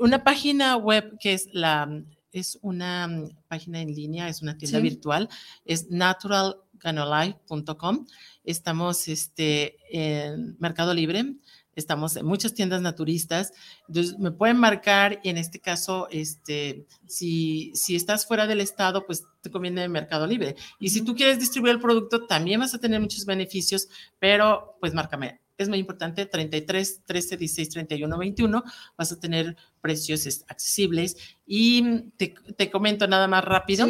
una 0.00 0.24
página 0.24 0.76
web 0.76 1.16
que 1.20 1.34
es 1.34 1.48
la 1.52 1.88
es 2.32 2.58
una 2.60 3.06
mm, 3.06 3.30
página 3.46 3.80
en 3.80 3.94
línea 3.94 4.28
es 4.28 4.42
una 4.42 4.58
tienda 4.58 4.80
virtual 4.80 5.28
es 5.64 5.90
naturalganolife.com 5.90 8.04
estamos 8.42 9.06
este 9.06 9.76
en 9.92 10.56
Mercado 10.58 10.92
Libre 10.92 11.36
estamos 11.80 12.16
en 12.16 12.26
muchas 12.26 12.54
tiendas 12.54 12.82
naturistas, 12.82 13.52
entonces 13.88 14.18
me 14.18 14.30
pueden 14.30 14.56
marcar 14.56 15.20
y 15.22 15.28
en 15.30 15.36
este 15.36 15.60
caso, 15.60 16.08
este, 16.10 16.86
si, 17.06 17.72
si 17.74 17.96
estás 17.96 18.26
fuera 18.26 18.46
del 18.46 18.60
estado, 18.60 19.06
pues 19.06 19.24
te 19.42 19.50
conviene 19.50 19.82
el 19.82 19.90
Mercado 19.90 20.26
Libre. 20.26 20.54
Y 20.78 20.90
si 20.90 21.02
tú 21.02 21.14
quieres 21.14 21.38
distribuir 21.38 21.74
el 21.74 21.80
producto, 21.80 22.26
también 22.26 22.60
vas 22.60 22.74
a 22.74 22.78
tener 22.78 23.00
muchos 23.00 23.24
beneficios, 23.24 23.88
pero 24.18 24.76
pues 24.80 24.94
márcame. 24.94 25.40
Es 25.58 25.68
muy 25.68 25.78
importante, 25.78 26.24
33, 26.24 27.02
13, 27.04 27.36
16, 27.36 27.68
31, 27.68 28.16
21, 28.16 28.64
vas 28.96 29.12
a 29.12 29.20
tener 29.20 29.56
precios 29.82 30.26
accesibles. 30.48 31.16
Y 31.46 32.04
te, 32.16 32.34
te 32.56 32.70
comento 32.70 33.06
nada 33.06 33.28
más 33.28 33.44
rápido, 33.44 33.86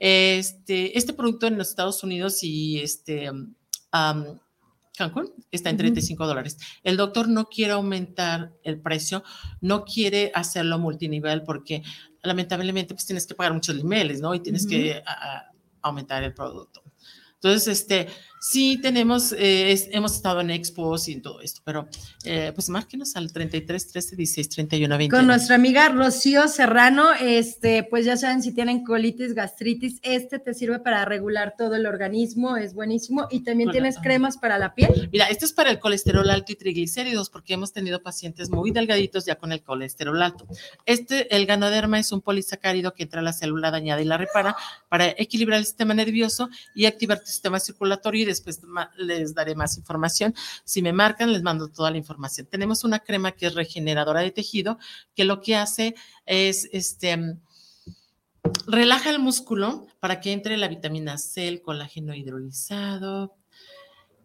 este, 0.00 0.98
este 0.98 1.12
producto 1.12 1.46
en 1.46 1.58
los 1.58 1.68
Estados 1.68 2.02
Unidos 2.02 2.42
y 2.42 2.80
este, 2.80 3.30
Cancún 4.96 5.32
está 5.50 5.70
en 5.70 5.78
35 5.78 6.26
dólares. 6.26 6.58
El 6.82 6.96
doctor 6.96 7.28
no 7.28 7.46
quiere 7.46 7.72
aumentar 7.72 8.52
el 8.62 8.80
precio, 8.80 9.24
no 9.60 9.84
quiere 9.84 10.30
hacerlo 10.34 10.78
multinivel 10.78 11.42
porque 11.42 11.82
lamentablemente 12.22 12.94
pues 12.94 13.06
tienes 13.06 13.26
que 13.26 13.34
pagar 13.34 13.54
muchos 13.54 13.74
niveles, 13.76 14.20
¿no? 14.20 14.34
Y 14.34 14.40
tienes 14.40 14.66
que 14.66 15.02
aumentar 15.80 16.22
el 16.22 16.34
producto. 16.34 16.82
Entonces, 17.34 17.80
este, 17.80 18.06
Sí, 18.44 18.76
tenemos, 18.82 19.32
eh, 19.38 19.88
hemos 19.92 20.16
estado 20.16 20.40
en 20.40 20.50
expos 20.50 21.06
y 21.06 21.20
todo 21.20 21.40
esto, 21.42 21.60
pero 21.64 21.86
eh, 22.24 22.50
pues 22.52 22.68
márquenos 22.70 23.14
al 23.14 23.32
33 23.32 23.92
13 23.92 24.16
16 24.16 24.48
31 24.48 24.98
20. 24.98 25.16
Con 25.16 25.28
nuestra 25.28 25.54
amiga 25.54 25.88
Rocío 25.90 26.48
Serrano, 26.48 27.12
este, 27.20 27.84
pues 27.84 28.04
ya 28.04 28.16
saben 28.16 28.42
si 28.42 28.52
tienen 28.52 28.82
colitis, 28.82 29.34
gastritis, 29.34 30.00
este 30.02 30.40
te 30.40 30.54
sirve 30.54 30.80
para 30.80 31.04
regular 31.04 31.54
todo 31.56 31.76
el 31.76 31.86
organismo, 31.86 32.56
es 32.56 32.74
buenísimo. 32.74 33.28
Y 33.30 33.44
también 33.44 33.70
tienes 33.70 33.96
cremas 34.00 34.38
para 34.38 34.58
la 34.58 34.74
piel. 34.74 35.08
Mira, 35.12 35.26
esto 35.26 35.44
es 35.44 35.52
para 35.52 35.70
el 35.70 35.78
colesterol 35.78 36.28
alto 36.28 36.50
y 36.50 36.56
triglicéridos, 36.56 37.30
porque 37.30 37.54
hemos 37.54 37.72
tenido 37.72 38.02
pacientes 38.02 38.50
muy 38.50 38.72
delgaditos 38.72 39.24
ya 39.24 39.36
con 39.36 39.52
el 39.52 39.62
colesterol 39.62 40.20
alto. 40.20 40.48
Este, 40.84 41.32
el 41.36 41.46
ganoderma 41.46 42.00
es 42.00 42.10
un 42.10 42.20
polisacárido 42.20 42.92
que 42.92 43.04
entra 43.04 43.20
a 43.20 43.22
la 43.22 43.34
célula 43.34 43.70
dañada 43.70 44.02
y 44.02 44.04
la 44.04 44.18
repara 44.18 44.56
para 44.88 45.10
equilibrar 45.10 45.60
el 45.60 45.64
sistema 45.64 45.94
nervioso 45.94 46.48
y 46.74 46.86
activar 46.86 47.20
tu 47.20 47.26
sistema 47.26 47.60
circulatorio 47.60 48.22
y 48.22 48.31
después 48.32 48.60
les 48.96 49.34
daré 49.34 49.54
más 49.54 49.76
información. 49.76 50.34
Si 50.64 50.82
me 50.82 50.92
marcan, 50.92 51.32
les 51.32 51.42
mando 51.42 51.68
toda 51.68 51.90
la 51.90 51.98
información. 51.98 52.46
Tenemos 52.46 52.84
una 52.84 52.98
crema 53.00 53.32
que 53.32 53.46
es 53.46 53.54
regeneradora 53.54 54.20
de 54.20 54.30
tejido, 54.30 54.78
que 55.14 55.24
lo 55.24 55.40
que 55.40 55.56
hace 55.56 55.94
es, 56.26 56.68
este, 56.72 57.36
relaja 58.66 59.10
el 59.10 59.18
músculo 59.18 59.86
para 60.00 60.20
que 60.20 60.32
entre 60.32 60.56
la 60.56 60.68
vitamina 60.68 61.18
C, 61.18 61.48
el 61.48 61.62
colágeno 61.62 62.14
hidrolizado, 62.14 63.36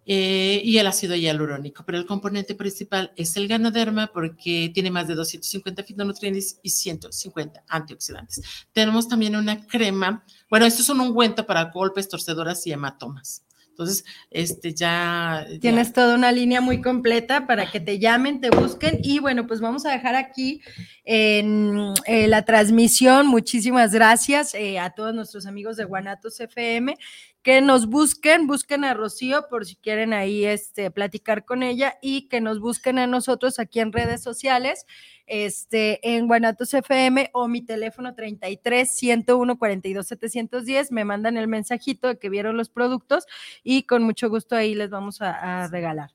eh, 0.09 0.61
y 0.63 0.77
el 0.77 0.87
ácido 0.87 1.17
hialurónico, 1.17 1.83
pero 1.85 1.97
el 1.97 2.05
componente 2.05 2.55
principal 2.55 3.11
es 3.17 3.35
el 3.35 3.49
ganoderma 3.49 4.07
porque 4.13 4.71
tiene 4.73 4.89
más 4.89 5.09
de 5.09 5.15
250 5.15 5.83
fitonutrientes 5.83 6.61
y 6.63 6.69
150 6.69 7.65
antioxidantes. 7.67 8.41
Tenemos 8.71 9.09
también 9.09 9.35
una 9.35 9.67
crema, 9.67 10.23
bueno, 10.49 10.65
esto 10.65 10.81
es 10.81 10.87
un 10.87 11.01
ungüento 11.01 11.45
para 11.45 11.71
golpes, 11.71 12.07
torcedoras 12.07 12.65
y 12.65 12.71
hematomas. 12.71 13.43
Entonces, 13.77 14.05
este 14.31 14.73
ya... 14.73 15.45
Tienes 15.61 15.93
toda 15.93 16.15
una 16.15 16.31
línea 16.31 16.61
muy 16.61 16.81
completa 16.81 17.45
para 17.45 17.69
que 17.69 17.79
te 17.79 17.99
llamen, 17.99 18.41
te 18.41 18.49
busquen. 18.49 18.97
Y 19.03 19.19
bueno, 19.19 19.45
pues 19.45 19.61
vamos 19.61 19.85
a 19.85 19.91
dejar 19.91 20.15
aquí 20.15 20.61
en 21.03 21.93
eh, 22.07 22.27
la 22.27 22.43
transmisión. 22.43 23.27
Muchísimas 23.27 23.93
gracias 23.93 24.55
eh, 24.55 24.79
a 24.79 24.89
todos 24.89 25.13
nuestros 25.13 25.45
amigos 25.45 25.77
de 25.77 25.83
Guanatos 25.83 26.39
FM 26.39 26.97
que 27.43 27.61
nos 27.61 27.87
busquen, 27.87 28.47
busquen 28.47 28.83
a 28.83 28.95
Rocío 28.95 29.47
por 29.47 29.67
si 29.67 29.75
quieren 29.75 30.11
ahí 30.11 30.43
este, 30.43 30.89
platicar 30.89 31.45
con 31.45 31.61
ella 31.61 31.99
y 32.01 32.27
que 32.29 32.41
nos 32.41 32.59
busquen 32.59 32.97
a 32.97 33.05
nosotros 33.05 33.59
aquí 33.59 33.79
en 33.79 33.93
redes 33.93 34.23
sociales 34.23 34.87
este, 35.27 36.15
en 36.15 36.27
Guanatos 36.27 36.73
FM 36.73 37.29
o 37.33 37.47
mi 37.47 37.61
teléfono 37.61 38.15
33 38.15 38.89
101 38.89 39.59
42 39.59 40.07
710. 40.07 40.91
Me 40.91 41.05
mandan 41.05 41.37
el 41.37 41.47
mensajito 41.47 42.07
de 42.07 42.17
que 42.17 42.29
vieron 42.29 42.57
los 42.57 42.69
productos 42.69 43.25
y 43.63 43.83
con 43.83 44.03
mucho 44.03 44.29
gusto 44.29 44.55
ahí 44.55 44.73
les 44.73 44.89
vamos 44.89 45.21
a, 45.21 45.67
regalar. 45.67 46.11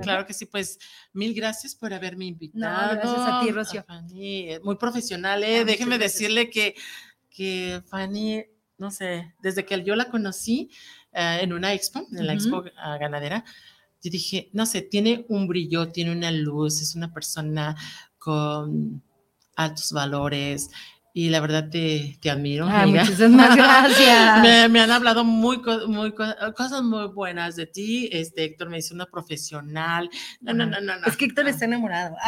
Claro 0.00 0.24
que 0.26 0.32
sí, 0.32 0.46
pues 0.46 0.78
mil 1.12 1.34
gracias 1.34 1.74
por 1.74 1.92
haberme 1.92 2.26
invitado. 2.26 2.94
gracias 2.94 3.18
a 3.18 3.40
ti, 3.42 3.50
Rocío. 3.50 3.84
Eh, 4.14 4.60
muy 4.62 4.76
profesional, 4.76 5.42
¿eh? 5.42 5.64
Déjeme 5.64 5.98
decirle 5.98 6.50
que, 6.50 6.76
que 7.28 7.82
Fanny, 7.88 8.44
no 8.78 8.92
sé, 8.92 9.34
desde 9.42 9.64
que 9.64 9.82
yo 9.82 9.96
la 9.96 10.08
conocí 10.08 10.70
eh, 11.12 11.40
en 11.42 11.52
una 11.52 11.74
expo, 11.74 12.06
en 12.12 12.26
la 12.28 12.32
expo 12.32 12.62
ah, 12.76 12.96
ganadera, 12.96 13.44
yo 14.02 14.10
dije, 14.10 14.50
no 14.52 14.66
sé, 14.66 14.82
tiene 14.82 15.24
un 15.28 15.46
brillo, 15.46 15.90
tiene 15.90 16.10
una 16.10 16.30
luz, 16.32 16.82
es 16.82 16.96
una 16.96 17.12
persona 17.12 17.76
con 18.22 19.02
altos 19.56 19.92
valores, 19.92 20.70
y 21.14 21.28
la 21.28 21.40
verdad 21.40 21.68
te, 21.68 22.16
te 22.22 22.30
admiro. 22.30 22.66
Ah, 22.66 22.86
muchísimas 22.86 23.54
gracias. 23.56 24.40
me, 24.40 24.68
me, 24.70 24.80
han 24.80 24.90
hablado 24.90 25.24
muy, 25.24 25.60
muy, 25.86 26.14
cosas 26.14 26.82
muy 26.82 27.08
buenas 27.08 27.54
de 27.54 27.66
ti. 27.66 28.08
Este 28.10 28.44
Héctor 28.44 28.70
me 28.70 28.78
dice 28.78 28.94
una 28.94 29.04
profesional. 29.04 30.08
No, 30.40 30.54
no, 30.54 30.64
no, 30.64 30.80
no. 30.80 30.98
no 30.98 31.06
es 31.06 31.16
que 31.18 31.26
Héctor 31.26 31.48
está 31.48 31.66
enamorado. 31.66 32.16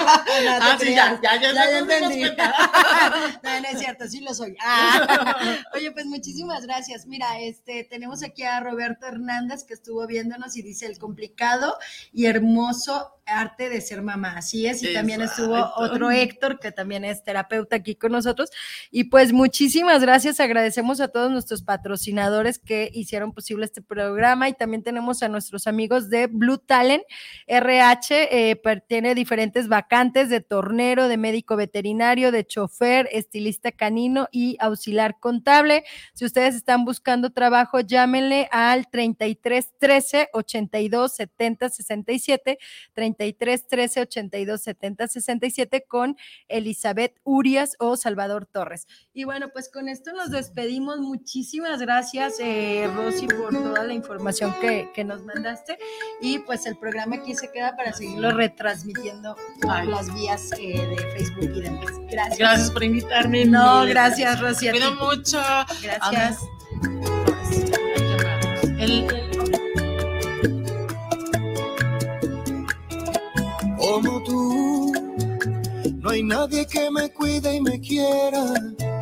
Ah, 0.00 0.60
ah 0.60 0.76
sí, 0.78 0.94
ya, 0.94 1.18
ya, 1.22 1.40
ya, 1.40 1.52
ya, 1.52 1.78
entendí. 1.78 2.22
no, 3.42 3.60
no 3.60 3.68
es 3.72 3.78
cierto, 3.78 4.06
sí 4.06 4.20
lo 4.20 4.32
soy. 4.32 4.56
Ah. 4.62 5.36
Oye, 5.74 5.90
pues 5.92 6.06
muchísimas 6.06 6.64
gracias. 6.64 7.06
Mira, 7.06 7.40
este, 7.40 7.84
tenemos 7.84 8.22
aquí 8.22 8.42
a 8.44 8.60
Roberto 8.60 9.06
Hernández 9.06 9.64
que 9.64 9.74
estuvo 9.74 10.06
viéndonos 10.06 10.56
y 10.56 10.62
dice 10.62 10.86
el 10.86 10.98
complicado 10.98 11.76
y 12.12 12.26
hermoso 12.26 13.20
arte 13.26 13.68
de 13.68 13.80
ser 13.80 14.02
mamá. 14.02 14.36
Así 14.36 14.66
es. 14.66 14.82
Y 14.82 14.92
también 14.92 15.20
estuvo 15.22 15.56
otro 15.76 16.10
Héctor 16.10 16.58
que 16.60 16.72
también 16.72 17.04
es 17.04 17.22
terapeuta 17.24 17.47
aquí 17.70 17.94
con 17.94 18.12
nosotros. 18.12 18.50
Y 18.90 19.04
pues 19.04 19.32
muchísimas 19.32 20.02
gracias, 20.02 20.40
agradecemos 20.40 21.00
a 21.00 21.08
todos 21.08 21.30
nuestros 21.30 21.62
patrocinadores 21.62 22.58
que 22.58 22.90
hicieron 22.92 23.32
posible 23.32 23.64
este 23.64 23.82
programa 23.82 24.48
y 24.48 24.52
también 24.52 24.82
tenemos 24.82 25.22
a 25.22 25.28
nuestros 25.28 25.66
amigos 25.66 26.10
de 26.10 26.26
Blue 26.26 26.58
Talent 26.58 27.02
RH, 27.46 28.50
eh, 28.50 28.60
tiene 28.86 29.14
diferentes 29.14 29.68
vacantes 29.68 30.28
de 30.30 30.40
tornero, 30.40 31.08
de 31.08 31.16
médico 31.16 31.56
veterinario, 31.56 32.32
de 32.32 32.46
chofer, 32.46 33.08
estilista 33.12 33.72
canino 33.72 34.28
y 34.32 34.56
auxiliar 34.60 35.18
contable. 35.20 35.84
Si 36.14 36.24
ustedes 36.24 36.54
están 36.54 36.84
buscando 36.84 37.30
trabajo, 37.30 37.80
llámenle 37.80 38.48
al 38.50 38.88
33 38.88 39.72
13 39.78 40.28
82 40.32 41.14
70 41.14 41.68
67, 41.68 42.58
33 42.92 43.66
13 43.66 44.00
82 44.02 44.62
70 44.62 45.08
67 45.08 45.84
con 45.86 46.16
Elizabeth 46.48 47.14
Urias 47.38 47.76
o 47.78 47.96
Salvador 47.96 48.46
Torres. 48.46 48.86
Y 49.12 49.22
bueno, 49.22 49.50
pues 49.52 49.70
con 49.72 49.88
esto 49.88 50.12
nos 50.12 50.30
despedimos. 50.30 50.98
Muchísimas 50.98 51.80
gracias, 51.80 52.40
eh, 52.40 52.90
Rosy, 52.96 53.28
por 53.28 53.52
toda 53.52 53.84
la 53.84 53.94
información 53.94 54.52
que, 54.60 55.04
nos 55.04 55.22
mandaste. 55.24 55.78
Y 56.20 56.40
pues 56.40 56.66
el 56.66 56.76
programa 56.76 57.16
aquí 57.16 57.34
se 57.36 57.50
queda 57.52 57.76
para 57.76 57.92
seguirlo 57.92 58.32
retransmitiendo 58.32 59.36
por 59.62 59.86
las 59.86 60.12
vías 60.12 60.50
eh, 60.58 60.84
de 60.84 60.96
Facebook 61.16 61.56
y 61.56 61.60
demás. 61.60 61.86
Gracias. 62.10 62.38
Gracias 62.38 62.70
por 62.72 62.82
invitarme. 62.82 63.44
No, 63.44 63.86
gracias, 63.86 64.40
Rosy. 64.40 64.70
Te 64.72 64.90
mucho. 64.90 65.40
Gracias. 65.80 66.40
Como 73.78 74.22
tú 74.24 74.77
no 76.08 76.14
hay 76.14 76.22
nadie 76.22 76.66
que 76.66 76.90
me 76.90 77.10
cuide 77.10 77.56
y 77.56 77.60
me 77.60 77.78
quiera 77.78 78.54